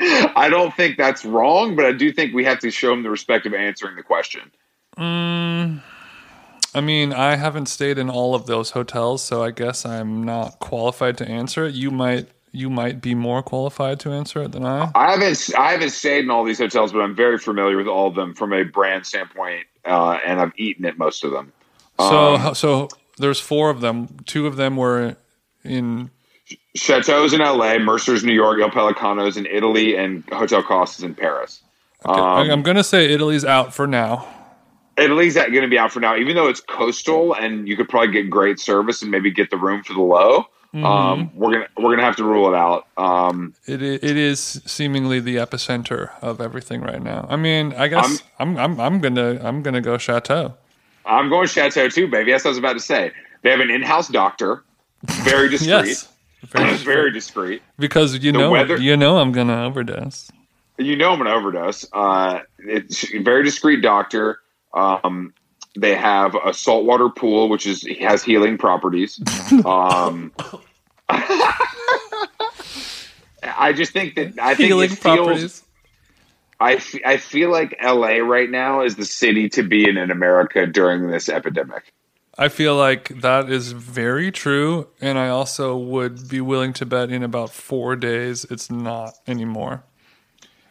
I 0.00 0.48
don't 0.50 0.74
think 0.74 0.96
that's 0.96 1.24
wrong, 1.24 1.76
but 1.76 1.86
I 1.86 1.92
do 1.92 2.12
think 2.12 2.34
we 2.34 2.44
have 2.44 2.58
to 2.58 2.70
show 2.72 2.92
him 2.92 3.04
the 3.04 3.10
respect 3.10 3.46
of 3.46 3.54
answering 3.54 3.94
the 3.94 4.02
question. 4.02 4.50
Mm, 4.98 5.80
I 6.74 6.80
mean, 6.80 7.12
I 7.12 7.36
haven't 7.36 7.66
stayed 7.66 7.96
in 7.96 8.10
all 8.10 8.34
of 8.34 8.46
those 8.46 8.70
hotels, 8.70 9.22
so 9.22 9.44
I 9.44 9.52
guess 9.52 9.86
I'm 9.86 10.24
not 10.24 10.58
qualified 10.58 11.16
to 11.18 11.28
answer 11.28 11.64
it. 11.64 11.76
You 11.76 11.92
might 11.92 12.28
you 12.50 12.70
might 12.70 13.00
be 13.00 13.14
more 13.14 13.42
qualified 13.42 13.98
to 14.00 14.10
answer 14.12 14.42
it 14.42 14.52
than 14.52 14.64
I. 14.64 14.90
I 14.96 15.12
haven't 15.12 15.50
I 15.56 15.72
haven't 15.72 15.90
stayed 15.90 16.24
in 16.24 16.30
all 16.30 16.42
these 16.42 16.58
hotels, 16.58 16.92
but 16.92 17.00
I'm 17.00 17.14
very 17.14 17.38
familiar 17.38 17.76
with 17.76 17.86
all 17.86 18.08
of 18.08 18.16
them 18.16 18.34
from 18.34 18.52
a 18.52 18.64
brand 18.64 19.06
standpoint, 19.06 19.66
uh, 19.84 20.18
and 20.26 20.40
I've 20.40 20.52
eaten 20.56 20.84
at 20.86 20.98
most 20.98 21.22
of 21.22 21.30
them. 21.30 21.52
So 22.00 22.34
Um, 22.34 22.54
so 22.56 22.88
there's 23.18 23.40
four 23.40 23.70
of 23.70 23.80
them. 23.80 24.18
Two 24.26 24.46
of 24.46 24.56
them 24.56 24.76
were 24.76 25.16
in 25.62 26.10
Chateau's 26.74 27.32
in 27.32 27.40
L.A., 27.40 27.78
Mercer's 27.78 28.24
New 28.24 28.32
York, 28.32 28.58
Il 28.60 28.70
Pellicano's 28.70 29.36
in 29.36 29.46
Italy, 29.46 29.96
and 29.96 30.24
Hotel 30.30 30.62
Costes 30.62 30.98
is 30.98 31.04
in 31.04 31.14
Paris. 31.14 31.62
Um, 32.04 32.50
I'm 32.50 32.62
gonna 32.62 32.84
say 32.84 33.10
Italy's 33.10 33.44
out 33.44 33.72
for 33.72 33.86
now. 33.86 34.28
Italy's 34.96 35.34
going 35.34 35.52
to 35.52 35.68
be 35.68 35.78
out 35.78 35.92
for 35.92 36.00
now, 36.00 36.16
even 36.16 36.36
though 36.36 36.48
it's 36.48 36.60
coastal 36.60 37.34
and 37.34 37.66
you 37.66 37.76
could 37.76 37.88
probably 37.88 38.12
get 38.12 38.30
great 38.30 38.60
service 38.60 39.02
and 39.02 39.10
maybe 39.10 39.30
get 39.30 39.50
the 39.50 39.56
room 39.56 39.82
for 39.82 39.92
the 39.92 40.00
low. 40.00 40.46
Mm-hmm. 40.72 40.84
Um, 40.84 41.30
we're 41.34 41.52
gonna 41.52 41.68
we're 41.76 41.90
gonna 41.90 42.02
have 42.02 42.16
to 42.16 42.24
rule 42.24 42.52
it 42.52 42.56
out. 42.56 42.88
Um, 42.96 43.54
it 43.64 43.80
it 43.80 44.02
is 44.02 44.60
seemingly 44.66 45.20
the 45.20 45.36
epicenter 45.36 46.10
of 46.20 46.40
everything 46.40 46.80
right 46.80 47.00
now. 47.00 47.26
I 47.30 47.36
mean, 47.36 47.72
I 47.74 47.86
guess 47.86 48.24
I'm 48.40 48.56
I'm 48.56 48.80
I'm, 48.80 49.00
gonna 49.00 49.38
I'm 49.40 49.62
gonna 49.62 49.80
go 49.80 49.98
Chateau. 49.98 50.54
I'm 51.06 51.28
going 51.28 51.46
Chateau 51.48 51.88
too, 51.88 52.08
baby. 52.08 52.30
That's 52.32 52.44
what 52.44 52.50
I 52.50 52.52
was 52.52 52.58
about 52.58 52.72
to 52.74 52.80
say. 52.80 53.12
They 53.42 53.50
have 53.50 53.60
an 53.60 53.70
in-house 53.70 54.08
doctor, 54.08 54.64
very 55.24 55.48
discreet, 55.56 55.68
Yes, 55.68 56.08
very, 56.44 56.76
very 56.78 57.10
discreet. 57.12 57.62
because 57.78 58.14
you 58.14 58.32
The 58.32 58.38
know 58.38 58.50
weather- 58.50 58.76
you 58.78 58.96
know 58.96 59.18
I'm 59.18 59.32
gonna 59.32 59.64
overdose. 59.66 60.30
You 60.78 60.96
know 60.96 61.12
I'm 61.12 61.18
gonna 61.18 61.30
overdose. 61.34 61.86
Uh, 61.92 62.40
it's 62.58 63.06
very 63.20 63.44
discreet 63.44 63.80
doctor. 63.82 64.40
Um, 64.72 65.32
they 65.76 65.94
have 65.94 66.34
a 66.44 66.52
saltwater 66.54 67.08
pool, 67.10 67.48
which 67.48 67.66
is 67.66 67.86
has 68.00 68.22
healing 68.24 68.56
properties. 68.58 69.20
Um, 69.64 70.32
I 73.46 73.72
just 73.74 73.92
think 73.92 74.14
that 74.16 74.38
I 74.40 74.54
think 74.54 74.68
Healing 74.68 74.90
it 74.92 74.98
feels. 74.98 75.16
properties. 75.26 75.62
I, 76.64 76.74
f- 76.74 76.94
I 77.04 77.16
feel 77.18 77.50
like 77.50 77.76
LA 77.82 78.16
right 78.18 78.50
now 78.50 78.82
is 78.82 78.96
the 78.96 79.04
city 79.04 79.48
to 79.50 79.62
be 79.62 79.88
in 79.88 79.96
in 79.98 80.10
America 80.10 80.66
during 80.66 81.10
this 81.10 81.28
epidemic. 81.28 81.92
I 82.38 82.48
feel 82.48 82.76
like 82.76 83.08
that 83.20 83.50
is 83.50 83.72
very 83.72 84.32
true, 84.32 84.88
and 85.00 85.18
I 85.18 85.28
also 85.28 85.76
would 85.76 86.28
be 86.28 86.40
willing 86.40 86.72
to 86.74 86.86
bet 86.86 87.10
in 87.10 87.22
about 87.22 87.52
four 87.52 87.96
days 87.96 88.44
it's 88.46 88.70
not 88.70 89.14
anymore. 89.26 89.84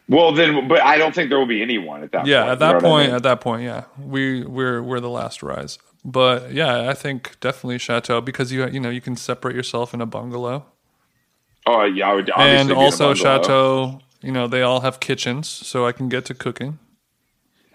Well, 0.08 0.32
then, 0.32 0.68
but 0.68 0.82
I 0.82 0.98
don't 0.98 1.14
think 1.14 1.30
there 1.30 1.38
will 1.38 1.46
be 1.46 1.62
anyone 1.62 2.02
at 2.04 2.12
that. 2.12 2.26
Yeah, 2.26 2.44
point. 2.44 2.52
at 2.52 2.58
You 2.58 2.68
that 2.68 2.68
know 2.68 2.80
what 2.80 2.90
I 2.90 2.90
point, 2.90 3.06
mean? 3.06 3.14
at 3.14 3.22
that 3.24 3.40
point, 3.40 3.62
yeah, 3.64 3.84
we 3.98 4.44
we're 4.44 4.82
we're 4.82 5.00
the 5.00 5.10
last 5.10 5.42
rise. 5.42 5.78
But 6.04 6.52
yeah, 6.52 6.88
I 6.90 6.94
think 6.94 7.38
definitely 7.40 7.78
Chateau 7.78 8.20
because 8.20 8.52
you 8.52 8.66
you 8.68 8.80
know 8.80 8.90
you 8.90 9.00
can 9.00 9.16
separate 9.16 9.56
yourself 9.56 9.94
in 9.94 10.00
a 10.00 10.06
bungalow, 10.06 10.66
oh 11.66 11.84
yeah, 11.84 12.08
I 12.10 12.14
would 12.14 12.30
obviously 12.30 12.60
and 12.60 12.68
be 12.74 12.74
in 12.74 12.78
a 12.80 12.84
also. 12.84 13.14
Chateau. 13.14 14.03
You 14.24 14.32
know 14.32 14.46
they 14.48 14.62
all 14.62 14.80
have 14.80 15.00
kitchens, 15.00 15.48
so 15.48 15.86
I 15.86 15.92
can 15.92 16.08
get 16.08 16.24
to 16.26 16.34
cooking. 16.34 16.78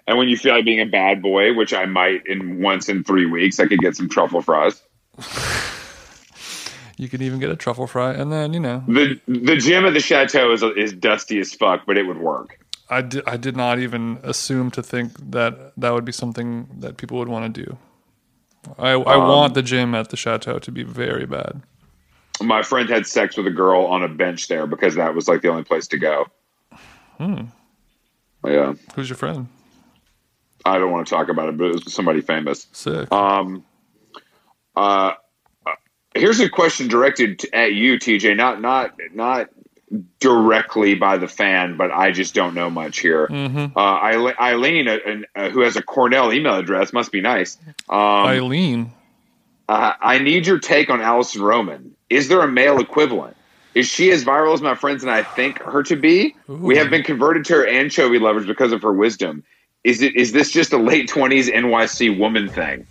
And 0.08 0.18
when 0.18 0.28
you 0.28 0.36
feel 0.38 0.56
like 0.56 0.66
being 0.66 0.80
a 0.80 0.88
bad 0.88 1.22
boy, 1.22 1.54
which 1.54 1.74
I 1.76 1.86
might 1.86 2.26
in 2.26 2.62
once 2.64 2.89
in 2.89 3.04
three 3.04 3.28
weeks, 3.28 3.60
I 3.60 3.68
could 3.68 3.78
get 3.80 3.95
some 3.95 4.10
truffle 4.10 4.41
fries. 4.41 4.82
You 6.97 7.08
can 7.08 7.22
even 7.22 7.39
get 7.39 7.50
a 7.52 7.56
truffle 7.56 7.86
fry, 7.88 8.14
and 8.14 8.32
then 8.32 8.52
you 8.54 8.60
know 8.60 8.84
the 8.88 9.20
The 9.28 9.58
gym 9.58 9.86
at 9.86 9.93
the 9.93 10.00
chateau 10.00 10.52
is 10.52 10.64
is 10.64 10.91
dusty 10.91 11.39
as 11.39 11.54
fuck, 11.54 11.86
but 11.86 11.97
it 11.97 12.04
would 12.08 12.18
work. 12.18 12.60
I 12.89 13.04
did, 13.04 13.24
I 13.28 13.38
did 13.38 13.56
not 13.56 13.78
even 13.78 14.20
assume 14.24 14.72
to 14.72 14.82
think 14.82 15.32
that 15.32 15.74
that 15.78 15.93
would 15.93 16.06
be 16.06 16.12
something 16.12 16.68
that 16.80 16.97
people 16.97 17.20
would 17.20 17.30
want 17.30 17.54
to 17.54 17.64
do. 17.66 17.78
I, 18.80 18.93
I 18.93 19.16
Um, 19.16 19.28
want 19.28 19.54
the 19.54 19.62
gym 19.62 19.93
at 19.93 20.10
the 20.10 20.18
chateau 20.18 20.58
to 20.58 20.72
be 20.72 20.82
very 20.84 21.28
bad. 21.28 21.62
My 22.41 22.64
friend 22.64 22.89
had 22.89 23.06
sex 23.06 23.38
with 23.38 23.45
a 23.45 23.52
girl 23.52 23.86
on 23.86 24.02
a 24.04 24.08
bench 24.08 24.47
there 24.47 24.66
because 24.66 24.95
that 24.95 25.14
was 25.14 25.28
like 25.28 25.41
the 25.41 25.50
only 25.50 25.64
place 25.64 25.88
to 25.89 25.97
go. 26.00 26.26
Hmm. 27.20 27.42
Yeah, 28.46 28.74
Who's 28.96 29.10
your 29.10 29.18
friend? 29.18 29.48
I 30.66 30.78
don't 30.80 30.92
want 30.92 31.08
to 31.08 31.14
talk 31.14 31.30
about 31.30 31.50
it, 31.50 31.58
but 31.58 31.66
it 31.66 31.74
was 31.86 31.94
somebody 31.94 32.22
famous. 32.22 32.68
Sick. 32.72 33.12
Um, 33.12 33.66
uh, 34.76 35.14
here's 36.16 36.40
a 36.40 36.50
question 36.50 36.88
directed 36.88 37.46
at 37.54 37.74
you, 37.74 37.96
TJ. 37.98 38.36
Not 38.38 38.62
not 38.62 38.94
not 39.14 39.50
directly 40.20 40.96
by 40.96 41.18
the 41.18 41.28
fan, 41.28 41.76
but 41.76 41.92
I 41.92 42.12
just 42.12 42.34
don't 42.36 42.54
know 42.54 42.70
much 42.70 43.00
here. 43.00 43.28
Mhm. 43.28 43.74
Uh, 43.76 44.00
Eile- 44.02 44.40
Eileen, 44.40 44.88
uh, 44.88 44.98
uh, 45.36 45.50
who 45.50 45.62
has 45.62 45.76
a 45.76 45.82
Cornell 45.82 46.32
email 46.32 46.56
address, 46.56 46.94
must 46.94 47.12
be 47.12 47.22
nice. 47.22 47.58
Um, 47.90 47.98
Eileen. 47.98 48.92
uh, 49.68 49.94
I 50.00 50.20
need 50.20 50.46
your 50.48 50.60
take 50.60 50.90
on 50.90 51.02
Alison 51.02 51.42
Roman. 51.42 51.96
Is 52.10 52.28
there 52.28 52.42
a 52.42 52.48
male 52.48 52.80
equivalent? 52.80 53.36
Is 53.76 53.88
she 53.88 54.12
as 54.12 54.26
viral 54.26 54.54
as 54.54 54.62
my 54.62 54.76
friends 54.76 55.04
and 55.04 55.12
I 55.12 55.24
think 55.24 55.60
her 55.62 55.84
to 55.84 55.96
be? 55.96 56.36
We 56.48 56.76
have 56.78 56.90
been 56.90 57.04
converted 57.04 57.46
to 57.46 57.54
her 57.54 57.68
anchovy 57.68 58.18
lovers 58.20 58.46
because 58.48 58.72
of 58.72 58.82
her 58.82 58.94
wisdom. 58.94 59.44
Is 59.84 60.02
it 60.02 60.16
is 60.16 60.32
this 60.32 60.52
just 60.52 60.74
a 60.74 60.78
late 60.78 61.08
twenties 61.08 61.50
NYC 61.50 62.18
woman 62.18 62.50
thing? 62.50 62.88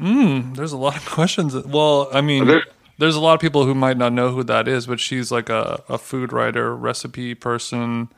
Mm, 0.00 0.56
there's 0.56 0.72
a 0.72 0.76
lot 0.76 0.96
of 0.96 1.04
questions. 1.10 1.54
Well, 1.66 2.08
I 2.12 2.20
mean, 2.20 2.46
There- 2.46 2.64
there's 2.98 3.16
a 3.16 3.20
lot 3.20 3.32
of 3.34 3.40
people 3.40 3.64
who 3.64 3.74
might 3.74 3.96
not 3.96 4.12
know 4.12 4.30
who 4.30 4.42
that 4.44 4.68
is, 4.68 4.86
but 4.86 5.00
she's 5.00 5.32
like 5.32 5.48
a, 5.48 5.82
a 5.88 5.96
food 5.96 6.32
writer, 6.34 6.76
recipe 6.76 7.34
person, 7.34 8.10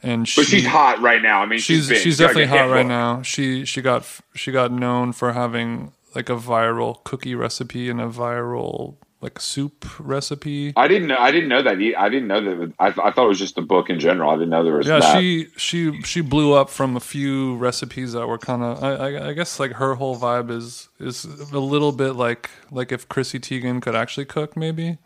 and 0.00 0.28
she, 0.28 0.40
But 0.42 0.46
she's 0.48 0.64
hot 0.66 1.00
right 1.00 1.20
now. 1.20 1.42
I 1.42 1.46
mean, 1.46 1.58
she's 1.58 1.88
she's 1.88 2.00
she's 2.02 2.18
definitely 2.18 2.46
hot 2.46 2.70
right 2.70 2.86
now. 2.86 3.22
She 3.22 3.64
she 3.64 3.82
got 3.82 4.06
she 4.34 4.52
got 4.52 4.70
known 4.72 5.12
for 5.12 5.32
having 5.32 5.92
like 6.14 6.28
a 6.28 6.36
viral 6.36 7.02
cookie 7.04 7.34
recipe 7.34 7.88
and 7.90 8.00
a 8.00 8.06
viral 8.08 8.94
like 9.22 9.40
soup 9.40 9.86
recipe. 10.00 10.72
I 10.76 10.88
didn't 10.88 11.06
know. 11.08 11.16
I 11.18 11.30
didn't 11.30 11.48
know 11.48 11.62
that. 11.62 11.74
I 11.96 12.08
didn't 12.08 12.26
know 12.26 12.40
that. 12.42 12.72
I, 12.78 12.88
I 12.88 13.12
thought 13.12 13.24
it 13.24 13.28
was 13.28 13.38
just 13.38 13.56
a 13.56 13.62
book 13.62 13.88
in 13.88 14.00
general. 14.00 14.30
I 14.30 14.34
didn't 14.34 14.50
know 14.50 14.64
there 14.64 14.76
was 14.76 14.86
Yeah, 14.86 14.98
that. 14.98 15.18
she 15.18 15.46
she 15.56 16.02
she 16.02 16.20
blew 16.20 16.52
up 16.52 16.68
from 16.68 16.96
a 16.96 17.00
few 17.00 17.56
recipes 17.56 18.12
that 18.14 18.26
were 18.26 18.36
kind 18.38 18.62
of. 18.62 18.82
I, 18.82 18.90
I, 18.94 19.28
I 19.28 19.32
guess 19.32 19.60
like 19.60 19.72
her 19.74 19.94
whole 19.94 20.16
vibe 20.18 20.50
is 20.50 20.88
is 20.98 21.24
a 21.24 21.58
little 21.60 21.92
bit 21.92 22.12
like 22.14 22.50
like 22.72 22.90
if 22.90 23.08
Chrissy 23.08 23.38
Teigen 23.38 23.80
could 23.80 23.94
actually 23.94 24.26
cook, 24.26 24.56
maybe. 24.56 24.98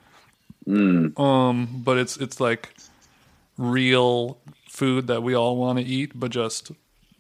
Um, 0.67 1.83
but 1.85 1.99
it's 1.99 2.17
it's 2.17 2.41
like 2.41 2.75
real 3.59 4.39
food 4.69 5.07
that 5.07 5.23
we 5.23 5.35
all 5.35 5.57
want 5.57 5.79
to 5.79 5.85
eat, 5.85 6.13
but 6.19 6.31
just 6.31 6.73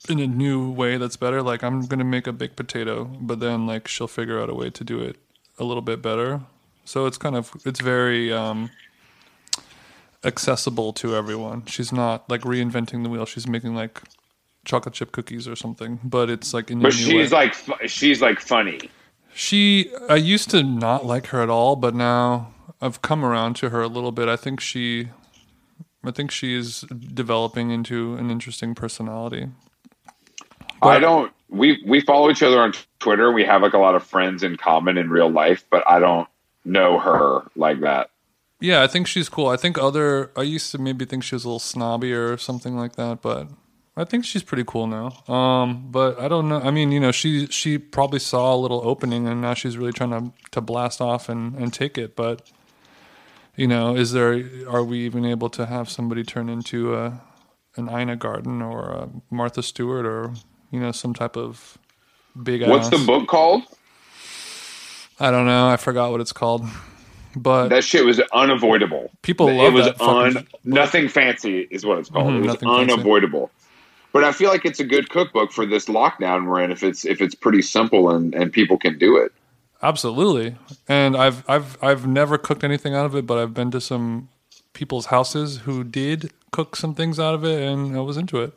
in 0.08 0.18
a 0.20 0.26
new 0.26 0.70
way 0.70 0.96
that's 0.96 1.16
better. 1.16 1.42
Like 1.42 1.62
I'm 1.62 1.82
gonna 1.86 2.04
make 2.04 2.26
a 2.26 2.32
baked 2.32 2.56
potato, 2.56 3.04
but 3.04 3.40
then 3.40 3.66
like 3.66 3.86
she'll 3.86 4.08
figure 4.08 4.40
out 4.40 4.48
a 4.50 4.54
way 4.54 4.70
to 4.70 4.82
do 4.84 5.00
it 5.00 5.16
a 5.58 5.64
little 5.64 5.82
bit 5.82 6.02
better. 6.02 6.40
So 6.86 7.06
it's 7.06 7.18
kind 7.18 7.34
of 7.36 7.52
it's 7.64 7.80
very 7.80 8.32
um, 8.32 8.70
accessible 10.24 10.92
to 10.94 11.16
everyone. 11.16 11.66
She's 11.66 11.92
not 11.92 12.30
like 12.30 12.42
reinventing 12.42 13.02
the 13.02 13.08
wheel. 13.10 13.26
She's 13.26 13.46
making 13.46 13.74
like 13.74 14.00
chocolate 14.64 14.94
chip 14.94 15.12
cookies 15.12 15.48
or 15.48 15.56
something, 15.56 15.98
but 16.04 16.30
it's 16.30 16.54
like 16.54 16.70
in 16.70 16.80
But 16.80 16.92
she's 16.92 17.32
way. 17.32 17.38
like 17.38 17.54
she's 17.88 18.22
like 18.22 18.40
funny. 18.40 18.80
She, 19.34 19.92
I 20.08 20.16
used 20.16 20.48
to 20.50 20.62
not 20.62 21.04
like 21.04 21.26
her 21.26 21.42
at 21.42 21.50
all, 21.50 21.76
but 21.76 21.94
now 21.94 22.54
I've 22.80 23.02
come 23.02 23.24
around 23.24 23.56
to 23.56 23.68
her 23.70 23.82
a 23.82 23.88
little 23.88 24.12
bit. 24.12 24.28
I 24.28 24.36
think 24.36 24.60
she, 24.60 25.08
I 26.04 26.10
think 26.12 26.30
she 26.30 26.54
is 26.54 26.80
developing 26.80 27.70
into 27.70 28.14
an 28.14 28.30
interesting 28.30 28.74
personality. 28.74 29.48
I 30.80 30.98
don't. 30.98 31.32
We 31.48 31.82
we 31.86 32.00
follow 32.00 32.30
each 32.30 32.42
other 32.42 32.60
on 32.60 32.72
Twitter. 33.00 33.32
We 33.32 33.44
have 33.44 33.62
like 33.62 33.72
a 33.72 33.78
lot 33.78 33.94
of 33.94 34.04
friends 34.04 34.42
in 34.42 34.56
common 34.56 34.98
in 34.98 35.10
real 35.10 35.30
life, 35.30 35.64
but 35.70 35.82
I 35.86 35.98
don't 35.98 36.28
know 36.66 36.98
her 36.98 37.42
like 37.56 37.80
that. 37.80 38.10
Yeah, 38.60 38.82
I 38.82 38.86
think 38.86 39.06
she's 39.06 39.28
cool. 39.28 39.48
I 39.48 39.56
think 39.56 39.78
other, 39.78 40.30
I 40.36 40.42
used 40.42 40.72
to 40.72 40.78
maybe 40.78 41.04
think 41.04 41.22
she 41.22 41.34
was 41.34 41.44
a 41.44 41.48
little 41.48 41.58
snobby 41.58 42.12
or 42.12 42.38
something 42.38 42.76
like 42.76 42.96
that, 42.96 43.20
but 43.20 43.48
I 43.96 44.04
think 44.04 44.24
she's 44.24 44.42
pretty 44.42 44.64
cool 44.66 44.86
now. 44.86 45.32
Um, 45.32 45.90
but 45.90 46.18
I 46.20 46.28
don't 46.28 46.48
know. 46.48 46.60
I 46.60 46.70
mean, 46.70 46.92
you 46.92 47.00
know, 47.00 47.12
she 47.12 47.46
she 47.46 47.78
probably 47.78 48.18
saw 48.18 48.54
a 48.54 48.56
little 48.56 48.82
opening, 48.84 49.26
and 49.26 49.40
now 49.40 49.54
she's 49.54 49.78
really 49.78 49.92
trying 49.92 50.10
to 50.10 50.32
to 50.50 50.60
blast 50.60 51.00
off 51.00 51.30
and 51.30 51.54
and 51.56 51.72
take 51.72 51.96
it. 51.96 52.14
But 52.14 52.50
you 53.56 53.66
know, 53.66 53.96
is 53.96 54.12
there 54.12 54.42
are 54.68 54.84
we 54.84 54.98
even 55.00 55.24
able 55.24 55.48
to 55.50 55.64
have 55.64 55.88
somebody 55.88 56.24
turn 56.24 56.50
into 56.50 56.94
a 56.94 57.22
an 57.76 57.88
Ina 57.88 58.16
Garten 58.16 58.60
or 58.60 58.90
a 58.90 59.08
Martha 59.30 59.62
Stewart 59.62 60.04
or 60.04 60.34
you 60.70 60.78
know 60.78 60.92
some 60.92 61.14
type 61.14 61.36
of 61.36 61.78
big? 62.42 62.66
What's 62.68 62.90
the 62.90 62.98
book 62.98 63.28
called? 63.28 63.62
I 65.18 65.30
don't 65.30 65.46
know. 65.46 65.68
I 65.68 65.76
forgot 65.76 66.10
what 66.10 66.20
it's 66.20 66.32
called. 66.32 66.66
But 67.34 67.68
That 67.68 67.84
shit 67.84 68.04
was 68.04 68.18
unavoidable. 68.32 69.10
People 69.22 69.48
it 69.48 69.52
love 69.54 69.74
was 69.74 69.88
fucking 69.88 70.36
un, 70.38 70.46
nothing 70.64 71.08
fancy 71.08 71.66
is 71.70 71.84
what 71.84 71.98
it's 71.98 72.08
called. 72.08 72.28
Mhm, 72.28 72.36
it 72.36 72.40
was 72.40 72.46
Nothing 72.46 72.68
Fancy. 72.68 72.92
unavoidable. 72.94 73.50
But 74.12 74.24
I 74.24 74.32
feel 74.32 74.48
like 74.48 74.64
it's 74.64 74.80
a 74.80 74.84
good 74.84 75.10
cookbook 75.10 75.52
for 75.52 75.66
this 75.66 75.84
lockdown 75.86 76.46
we're 76.46 76.62
in. 76.62 76.70
If 76.72 76.82
it's 76.82 77.04
if 77.04 77.20
it's 77.20 77.34
pretty 77.34 77.60
simple 77.60 78.08
and 78.10 78.34
and 78.34 78.50
people 78.52 78.78
can 78.78 78.98
do 78.98 79.16
it. 79.18 79.32
Absolutely. 79.82 80.56
And 80.88 81.14
I've 81.16 81.44
I've 81.48 81.76
I've 81.82 82.06
never 82.06 82.38
cooked 82.38 82.64
anything 82.64 82.94
out 82.94 83.04
of 83.04 83.14
it, 83.14 83.26
but 83.26 83.36
I've 83.36 83.52
been 83.52 83.70
to 83.72 83.80
some 83.82 84.30
people's 84.72 85.06
houses 85.06 85.58
who 85.58 85.84
did 85.84 86.30
cook 86.52 86.76
some 86.76 86.94
things 86.94 87.20
out 87.20 87.34
of 87.34 87.44
it 87.44 87.60
and 87.62 87.94
I 87.96 88.00
was 88.00 88.16
into 88.16 88.40
it. 88.40 88.52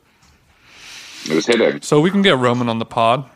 It 1.28 1.34
was 1.34 1.46
hitting. 1.46 1.82
So 1.82 2.00
we 2.00 2.10
can 2.10 2.22
get 2.22 2.38
Roman 2.38 2.70
on 2.70 2.78
the 2.78 2.86
pod. 2.86 3.28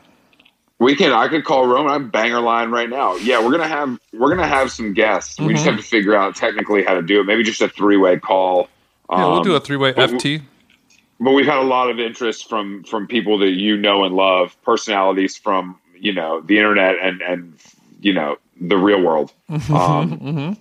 We 0.80 0.96
can. 0.96 1.12
I 1.12 1.28
could 1.28 1.44
call 1.44 1.66
Roman. 1.66 1.92
I'm 1.92 2.10
banger 2.10 2.40
line 2.40 2.70
right 2.70 2.90
now. 2.90 3.14
Yeah, 3.16 3.42
we're 3.44 3.52
gonna 3.52 3.68
have 3.68 3.98
we're 4.12 4.28
gonna 4.34 4.46
have 4.46 4.70
some 4.72 4.92
guests. 4.92 5.38
We 5.38 5.46
Mm-hmm. 5.46 5.54
just 5.54 5.66
have 5.66 5.76
to 5.76 5.82
figure 5.82 6.14
out 6.16 6.34
technically 6.36 6.82
how 6.84 6.94
to 6.94 7.02
do 7.02 7.20
it. 7.20 7.24
Maybe 7.24 7.42
just 7.44 7.60
a 7.60 7.68
three 7.68 7.96
way 7.96 8.18
call. 8.18 8.68
Yeah, 9.10 9.18
we'll 9.26 9.36
Um, 9.38 9.42
do 9.44 9.54
a 9.54 9.60
three 9.60 9.76
way 9.76 9.92
FT. 9.92 10.42
but 11.20 11.32
we've 11.32 11.46
had 11.46 11.58
a 11.58 11.62
lot 11.62 11.90
of 11.90 12.00
interest 12.00 12.48
from 12.48 12.82
from 12.84 13.06
people 13.06 13.38
that 13.38 13.50
you 13.50 13.76
know 13.76 14.04
and 14.04 14.14
love, 14.16 14.56
personalities 14.62 15.36
from 15.36 15.76
you 15.96 16.12
know 16.12 16.40
the 16.40 16.58
internet 16.58 16.96
and 17.00 17.22
and 17.22 17.54
you 18.00 18.12
know 18.12 18.36
the 18.60 18.76
real 18.76 19.00
world. 19.00 19.32
Um, 19.72 20.56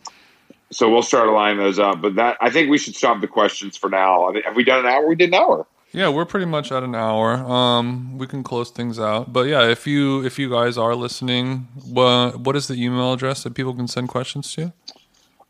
So 0.72 0.90
we'll 0.92 1.04
start 1.04 1.30
lining 1.30 1.58
those 1.60 1.78
up. 1.80 2.02
But 2.02 2.16
that 2.16 2.38
I 2.42 2.50
think 2.50 2.70
we 2.70 2.78
should 2.78 2.96
stop 2.96 3.20
the 3.22 3.28
questions 3.28 3.78
for 3.78 3.90
now. 3.90 4.26
I 4.26 4.34
think- 4.34 4.46
Have 4.46 4.56
we 4.56 4.64
done 4.64 4.80
an 4.80 4.86
hour? 4.88 5.08
We 5.08 5.16
did 5.16 5.30
an 5.30 5.36
hour. 5.36 5.66
Yeah, 5.94 6.10
we're 6.10 6.26
pretty 6.26 6.48
much 6.48 6.72
at 6.72 6.82
an 6.82 6.96
hour. 6.96 7.36
Um, 7.36 8.18
we 8.18 8.26
can 8.26 8.42
close 8.44 8.72
things 8.72 9.00
out. 9.00 9.32
But 9.32 9.48
yeah, 9.48 9.68
if 9.70 9.86
you 9.86 10.26
if 10.26 10.40
you 10.40 10.50
guys 10.50 10.76
are 10.78 10.96
listening, 10.96 11.68
what 11.88 12.40
what 12.40 12.56
is 12.56 12.68
the 12.68 12.74
email 12.74 13.14
address 13.14 13.44
that 13.44 13.54
people 13.54 13.76
can 13.76 13.88
send 13.88 14.10
questions 14.10 14.52
to? 14.56 14.74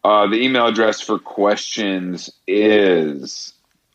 Uh, 0.04 0.28
the 0.28 0.36
email 0.36 0.68
address 0.68 1.00
for 1.00 1.18
questions 1.18 2.30
is 2.46 3.54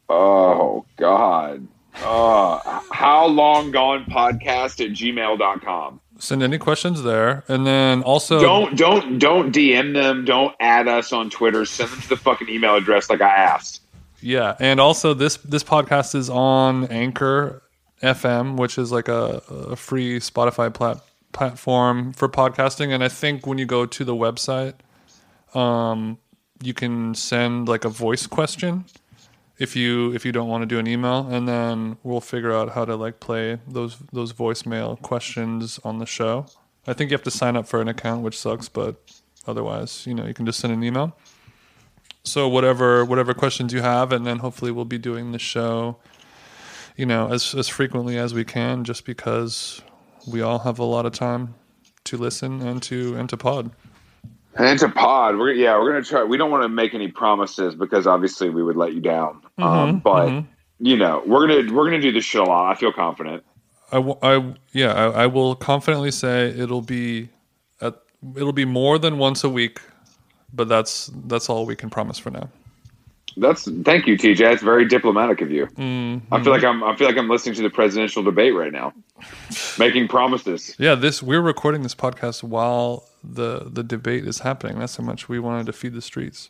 oh 0.08 0.86
god. 0.96 1.68
Uh, 1.96 2.80
how 2.92 3.26
long 3.26 3.70
gone 3.70 4.04
podcast 4.06 4.82
at 4.84 4.92
gmail.com. 4.92 6.00
Send 6.20 6.42
any 6.42 6.58
questions 6.58 7.02
there, 7.02 7.44
and 7.48 7.66
then 7.66 8.02
also 8.02 8.40
Don't 8.40 8.76
don't 8.76 9.18
don't 9.18 9.54
DM 9.54 9.92
them. 9.92 10.24
Don't 10.24 10.54
add 10.60 10.88
us 10.88 11.12
on 11.12 11.28
Twitter. 11.28 11.66
Send 11.66 11.90
them 11.90 12.00
to 12.00 12.08
the 12.08 12.16
fucking 12.16 12.48
email 12.48 12.74
address 12.74 13.10
like 13.10 13.20
I 13.20 13.28
asked. 13.28 13.82
Yeah, 14.20 14.56
and 14.58 14.80
also 14.80 15.14
this 15.14 15.36
this 15.38 15.62
podcast 15.62 16.14
is 16.14 16.28
on 16.28 16.86
Anchor 16.86 17.62
FM, 18.02 18.56
which 18.56 18.78
is 18.78 18.90
like 18.90 19.08
a, 19.08 19.42
a 19.48 19.76
free 19.76 20.18
Spotify 20.18 20.72
plat- 20.72 21.02
platform 21.32 22.12
for 22.12 22.28
podcasting. 22.28 22.92
And 22.92 23.02
I 23.04 23.08
think 23.08 23.46
when 23.46 23.58
you 23.58 23.66
go 23.66 23.86
to 23.86 24.04
the 24.04 24.14
website, 24.14 24.74
um, 25.54 26.18
you 26.62 26.74
can 26.74 27.14
send 27.14 27.68
like 27.68 27.84
a 27.84 27.88
voice 27.88 28.26
question 28.26 28.86
if 29.58 29.76
you 29.76 30.12
if 30.14 30.24
you 30.24 30.32
don't 30.32 30.48
want 30.48 30.62
to 30.62 30.66
do 30.66 30.78
an 30.78 30.86
email, 30.88 31.28
and 31.28 31.48
then 31.48 31.96
we'll 32.02 32.20
figure 32.20 32.52
out 32.52 32.70
how 32.70 32.84
to 32.84 32.96
like 32.96 33.20
play 33.20 33.58
those 33.68 33.98
those 34.12 34.32
voicemail 34.32 35.00
questions 35.00 35.78
on 35.84 35.98
the 35.98 36.06
show. 36.06 36.46
I 36.86 36.92
think 36.92 37.10
you 37.10 37.14
have 37.14 37.24
to 37.24 37.30
sign 37.30 37.56
up 37.56 37.68
for 37.68 37.80
an 37.80 37.88
account, 37.88 38.22
which 38.22 38.38
sucks, 38.38 38.68
but 38.68 38.96
otherwise, 39.46 40.06
you 40.06 40.14
know, 40.14 40.26
you 40.26 40.34
can 40.34 40.46
just 40.46 40.58
send 40.58 40.72
an 40.72 40.82
email 40.82 41.16
so 42.24 42.48
whatever 42.48 43.04
whatever 43.04 43.34
questions 43.34 43.72
you 43.72 43.80
have 43.80 44.12
and 44.12 44.26
then 44.26 44.38
hopefully 44.38 44.70
we'll 44.70 44.84
be 44.84 44.98
doing 44.98 45.32
the 45.32 45.38
show 45.38 45.96
you 46.96 47.06
know 47.06 47.28
as 47.32 47.54
as 47.54 47.68
frequently 47.68 48.18
as 48.18 48.34
we 48.34 48.44
can 48.44 48.84
just 48.84 49.04
because 49.04 49.80
we 50.30 50.40
all 50.42 50.58
have 50.58 50.78
a 50.78 50.84
lot 50.84 51.06
of 51.06 51.12
time 51.12 51.54
to 52.04 52.16
listen 52.16 52.60
and 52.62 52.82
to 52.82 53.16
and 53.16 53.28
to 53.28 53.36
pod 53.36 53.70
And 54.54 54.82
a 54.82 54.88
pod. 54.88 55.36
We're 55.38 55.52
yeah, 55.52 55.78
we're 55.78 55.92
gonna 55.92 56.04
try. 56.04 56.24
We 56.24 56.36
don't 56.36 56.50
want 56.50 56.64
to 56.64 56.68
make 56.68 56.94
any 56.94 57.08
promises 57.08 57.74
because 57.74 58.06
obviously 58.06 58.50
we 58.50 58.62
would 58.62 58.76
let 58.76 58.92
you 58.92 59.00
down. 59.00 59.42
um, 59.58 60.00
but 60.00 60.44
you 60.80 60.96
know, 60.96 61.22
we're 61.26 61.46
gonna 61.46 61.72
we're 61.72 61.84
gonna 61.84 62.00
do 62.00 62.10
a 62.40 62.44
lot. 62.44 62.70
I 62.70 62.74
feel 62.74 62.92
confident. 62.92 63.44
I, 63.92 63.96
w- 63.96 64.18
I 64.22 64.54
yeah 64.72 64.92
I, 64.92 65.22
I 65.22 65.26
will 65.26 65.54
confidently 65.54 66.10
say 66.10 66.48
it'll 66.48 66.82
be 66.82 67.28
at 67.80 67.94
it'll 68.36 68.52
be 68.52 68.64
more 68.64 68.98
than 68.98 69.18
once 69.18 69.44
a 69.44 69.48
week 69.48 69.80
but 70.52 70.68
that's 70.68 71.10
that's 71.26 71.48
all 71.48 71.66
we 71.66 71.76
can 71.76 71.90
promise 71.90 72.18
for 72.18 72.30
now 72.30 72.48
That's 73.36 73.70
thank 73.84 74.06
you, 74.08 74.16
TJ. 74.18 74.38
That's 74.38 74.62
very 74.62 74.86
diplomatic 74.88 75.40
of 75.42 75.50
you. 75.50 75.66
Mm-hmm. 75.66 76.34
I 76.34 76.42
feel 76.42 76.52
like 76.52 76.64
I'm 76.64 76.82
I 76.82 76.96
feel 76.96 77.06
like 77.06 77.16
I'm 77.16 77.28
listening 77.28 77.54
to 77.56 77.62
the 77.62 77.70
presidential 77.70 78.22
debate 78.24 78.54
right 78.54 78.72
now, 78.72 78.92
making 79.78 80.08
promises. 80.08 80.74
yeah 80.78 80.94
this 80.96 81.22
we're 81.22 81.40
recording 81.42 81.82
this 81.82 81.94
podcast 81.94 82.42
while 82.42 83.04
the 83.22 83.68
the 83.70 83.82
debate 83.84 84.26
is 84.26 84.40
happening 84.40 84.78
that's 84.78 84.96
how 84.96 85.04
much 85.04 85.28
we 85.28 85.38
wanted 85.38 85.66
to 85.66 85.72
feed 85.72 85.92
the 85.92 86.02
streets 86.02 86.48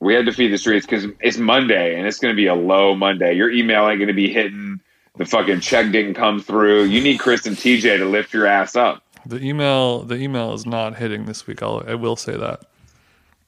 We 0.00 0.12
had 0.14 0.26
to 0.26 0.32
feed 0.32 0.48
the 0.52 0.58
streets 0.58 0.84
because 0.84 1.06
it's 1.20 1.38
Monday 1.38 1.96
and 1.96 2.06
it's 2.06 2.18
going 2.18 2.34
to 2.34 2.36
be 2.36 2.46
a 2.48 2.54
low 2.54 2.94
Monday. 2.94 3.32
Your 3.34 3.50
email 3.50 3.88
ain't 3.88 3.98
going 3.98 4.08
to 4.08 4.14
be 4.14 4.30
hitting. 4.30 4.80
The 5.16 5.24
fucking 5.24 5.60
check 5.60 5.92
didn't 5.92 6.14
come 6.14 6.40
through. 6.40 6.84
You 6.84 7.00
need 7.00 7.18
Chris 7.18 7.46
and 7.46 7.56
TJ 7.56 7.98
to 7.98 8.04
lift 8.04 8.34
your 8.34 8.46
ass 8.46 8.74
up. 8.76 9.02
The 9.24 9.38
email 9.42 10.02
the 10.02 10.16
email 10.16 10.52
is 10.52 10.66
not 10.66 10.96
hitting 10.96 11.24
this 11.24 11.46
week. 11.46 11.62
I'll, 11.62 11.82
I 11.86 11.94
will 11.94 12.16
say 12.16 12.36
that. 12.36 12.64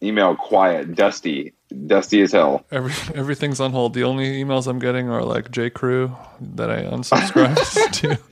Email 0.03 0.37
quiet, 0.37 0.95
dusty, 0.95 1.53
dusty 1.87 2.21
as 2.23 2.33
hell. 2.33 2.65
Every 2.71 2.93
everything's 3.15 3.61
on 3.61 3.73
hold. 3.73 3.95
The 3.95 4.05
only 4.05 4.43
emails 4.43 4.67
I'm 4.67 4.79
getting 4.79 5.09
are 5.09 5.23
like 5.25 5.51
J 5.51 5.71
Crew 5.71 6.15
that 6.41 6.71
I 6.71 6.83
unsubscribed 6.83 7.91
to. 8.03 8.19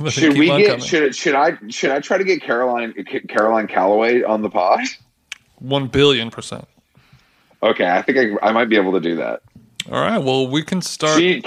But 0.00 0.12
Should 0.12 0.38
we 0.38 0.46
get 0.46 0.66
coming. 0.68 0.84
should 0.86 1.12
should 1.16 1.34
I 1.34 1.58
should 1.70 1.90
I 1.90 1.98
try 1.98 2.18
to 2.18 2.24
get 2.24 2.40
Caroline 2.40 2.94
Caroline 3.28 3.66
Calloway 3.66 4.22
on 4.22 4.42
the 4.42 4.48
pod? 4.48 4.78
one 5.58 5.88
billion 5.88 6.30
percent? 6.30 6.68
Okay, 7.64 7.84
I 7.90 8.02
think 8.02 8.38
I, 8.40 8.48
I 8.48 8.52
might 8.52 8.68
be 8.68 8.76
able 8.76 8.92
to 8.92 9.00
do 9.00 9.16
that. 9.16 9.42
All 9.90 10.00
right. 10.00 10.18
Well, 10.18 10.46
we 10.46 10.62
can 10.62 10.82
start. 10.82 11.18
She 11.18 11.42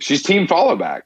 she's 0.00 0.24
team 0.24 0.48
follow 0.48 0.74
back. 0.74 1.04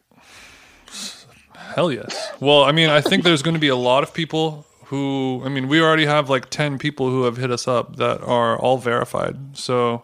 Hell 1.75 1.93
yes. 1.93 2.33
Well, 2.41 2.65
I 2.65 2.73
mean, 2.73 2.89
I 2.89 3.03
think 3.03 3.25
there's 3.25 3.43
going 3.43 3.55
to 3.55 3.61
be 3.61 3.69
a 3.69 3.77
lot 3.77 4.03
of 4.03 4.15
people 4.15 4.65
who. 4.93 5.41
I 5.43 5.49
mean, 5.49 5.69
we 5.69 5.81
already 5.81 6.05
have 6.05 6.29
like 6.29 6.51
ten 6.51 6.79
people 6.79 7.09
who 7.09 7.25
have 7.25 7.39
hit 7.39 7.51
us 7.51 7.67
up 7.67 7.97
that 7.97 8.21
are 8.21 8.59
all 8.59 8.77
verified. 8.77 9.39
So 9.55 10.03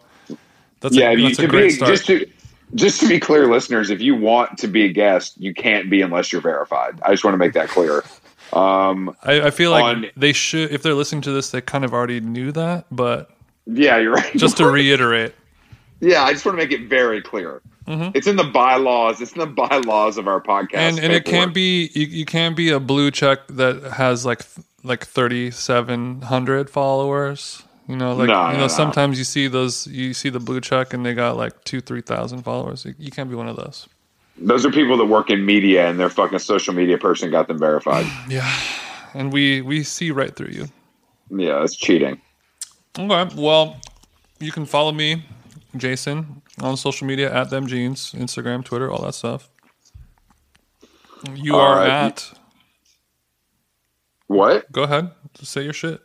that's 0.79 0.95
yeah, 0.95 1.11
a, 1.11 1.15
you, 1.15 1.27
that's 1.27 1.37
a 1.37 1.47
great 1.47 1.67
be 1.67 1.69
start. 1.69 1.91
just 1.91 2.07
to 2.07 2.27
just 2.73 2.99
to 3.01 3.07
be 3.07 3.19
clear, 3.19 3.45
listeners, 3.47 3.91
if 3.91 4.01
you 4.01 4.15
want 4.15 4.57
to 4.57 4.67
be 4.67 4.85
a 4.85 4.91
guest, 4.91 5.35
you 5.37 5.53
can't 5.53 5.91
be 5.91 6.01
unless 6.01 6.31
you're 6.31 6.41
verified. 6.41 6.99
I 7.03 7.11
just 7.11 7.23
want 7.23 7.35
to 7.35 7.37
make 7.37 7.53
that 7.53 7.69
clear. 7.69 8.03
Um, 8.51 9.15
I, 9.21 9.41
I 9.41 9.51
feel 9.51 9.69
like 9.69 9.83
on- 9.83 10.05
they 10.17 10.33
should. 10.33 10.71
If 10.71 10.81
they're 10.81 10.95
listening 10.95 11.21
to 11.21 11.31
this, 11.31 11.51
they 11.51 11.61
kind 11.61 11.85
of 11.85 11.93
already 11.93 12.19
knew 12.19 12.51
that. 12.53 12.85
But 12.89 13.29
yeah, 13.67 13.99
you're 13.99 14.13
right. 14.13 14.35
just 14.35 14.57
to 14.57 14.65
reiterate, 14.71 15.35
yeah, 15.99 16.23
I 16.23 16.33
just 16.33 16.47
want 16.47 16.57
to 16.57 16.65
make 16.65 16.71
it 16.71 16.89
very 16.89 17.21
clear. 17.21 17.61
It's 17.91 18.27
in 18.27 18.35
the 18.35 18.43
bylaws. 18.43 19.19
It's 19.19 19.31
in 19.31 19.39
the 19.39 19.47
bylaws 19.47 20.19
of 20.19 20.27
our 20.27 20.39
podcast. 20.39 20.67
Mm-hmm. 20.69 20.97
and 20.97 20.99
and 20.99 21.13
it 21.13 21.25
can't 21.25 21.55
be 21.55 21.89
you, 21.95 22.05
you 22.05 22.25
can't 22.25 22.55
be 22.55 22.69
a 22.69 22.79
blue 22.79 23.09
check 23.09 23.47
that 23.47 23.81
has 23.93 24.27
like 24.27 24.43
like 24.83 25.05
3700 25.05 26.69
followers 26.69 27.63
You 27.87 27.95
know, 27.95 28.13
like 28.13 28.27
No, 28.27 28.47
you 28.51 28.53
know, 28.57 28.61
no. 28.61 28.67
sometimes 28.67 29.17
you 29.17 29.23
see 29.23 29.47
those, 29.47 29.87
you 29.87 30.13
see 30.13 30.29
the 30.29 30.39
blue 30.39 30.61
check, 30.61 30.93
and 30.93 31.03
they 31.05 31.13
got 31.15 31.37
like 31.37 31.63
two, 31.63 31.81
three 31.81 32.01
thousand 32.01 32.43
followers. 32.43 32.85
You- 32.85 32.93
You 32.99 33.11
can't 33.11 33.29
be 33.29 33.35
one 33.35 33.47
of 33.49 33.55
those. 33.55 33.87
Those 34.37 34.65
are 34.65 34.71
people 34.71 34.95
that 34.97 35.05
work 35.07 35.29
in 35.29 35.43
media, 35.45 35.89
and 35.89 35.99
their 35.99 36.09
fucking 36.09 36.39
social 36.39 36.73
media 36.73 36.97
person 36.97 37.29
got 37.31 37.47
them 37.47 37.57
verified. 37.59 38.05
Yeah, 38.29 38.49
and 39.13 39.33
we 39.33 39.61
we 39.61 39.83
see 39.83 40.11
right 40.11 40.33
through 40.35 40.51
you. 40.53 40.67
yeah, 41.29 41.63
it's 41.63 41.75
cheating. 41.75 42.21
Okay, 42.97 43.35
well, 43.35 43.77
you 44.39 44.51
can 44.51 44.65
follow 44.65 44.91
me, 44.91 45.23
Jason, 45.75 46.41
on 46.61 46.77
social 46.77 47.07
media 47.07 47.33
at 47.33 47.49
them 47.49 47.65
jeans, 47.67 48.13
Instagram, 48.13 48.63
Twitter, 48.63 48.89
all 48.91 49.01
that 49.03 49.15
stuff. 49.15 49.49
You 51.33 51.55
All 51.55 51.61
are 51.61 51.73
uh, 51.79 51.79
right. 51.79 51.89
at. 51.89 52.31
What? 54.29 54.71
Go 54.71 54.83
ahead, 54.83 55.11
say 55.41 55.63
your 55.63 55.73
shit. 55.73 56.01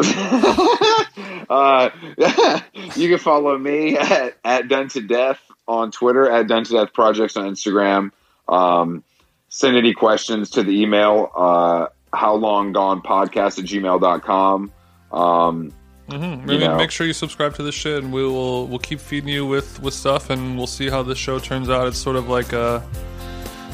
Uh, 1.50 1.88
you 2.94 3.08
can 3.08 3.18
follow 3.18 3.56
me 3.56 3.96
at, 3.96 4.36
at 4.44 4.68
Done 4.68 4.88
to 4.88 5.00
Death 5.00 5.40
on 5.66 5.90
Twitter, 5.90 6.30
at 6.30 6.46
Done 6.46 6.64
to 6.64 6.72
Death 6.72 6.92
Projects 6.92 7.38
on 7.38 7.50
Instagram. 7.50 8.10
Um, 8.48 9.02
send 9.48 9.76
any 9.76 9.94
questions 9.94 10.50
to 10.50 10.62
the 10.62 10.82
email, 10.82 11.32
uh, 11.34 11.86
how 12.12 12.34
long 12.34 12.72
gone 12.72 13.00
podcast 13.00 13.58
at 13.58 13.64
gmail.com. 13.64 14.72
Um, 15.10 15.72
Mm-hmm. 16.08 16.50
You 16.50 16.58
know. 16.60 16.76
make 16.78 16.90
sure 16.90 17.06
you 17.06 17.12
subscribe 17.12 17.54
to 17.56 17.62
this 17.62 17.74
shit, 17.74 18.02
and 18.02 18.10
we 18.10 18.22
will 18.22 18.66
we'll 18.66 18.78
keep 18.78 18.98
feeding 18.98 19.28
you 19.28 19.44
with 19.44 19.78
with 19.82 19.92
stuff, 19.92 20.30
and 20.30 20.56
we'll 20.56 20.66
see 20.66 20.88
how 20.88 21.02
this 21.02 21.18
show 21.18 21.38
turns 21.38 21.68
out. 21.68 21.86
It's 21.86 21.98
sort 21.98 22.16
of 22.16 22.30
like 22.30 22.54
a 22.54 22.82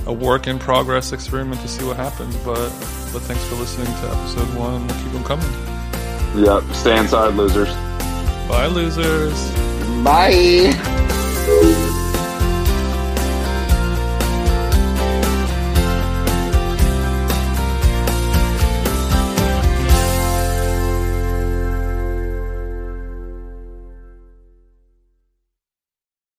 a 0.07 0.12
work 0.12 0.46
in 0.46 0.59
progress 0.59 1.12
experiment 1.12 1.61
to 1.62 1.68
see 1.68 1.84
what 1.84 1.96
happens. 1.96 2.36
But 2.38 2.68
but 3.12 3.22
thanks 3.22 3.44
for 3.44 3.55
listening 3.57 3.86
to 3.86 4.16
episode 4.16 4.48
one, 4.59 4.86
we'll 4.86 4.96
keep 5.02 5.12
them 5.12 5.24
coming. 5.24 6.44
yep. 6.44 6.62
Stay 6.74 6.98
inside, 6.98 7.34
losers. 7.34 7.72
Bye, 8.48 8.66
losers. 8.66 9.50
Bye. 10.05 11.20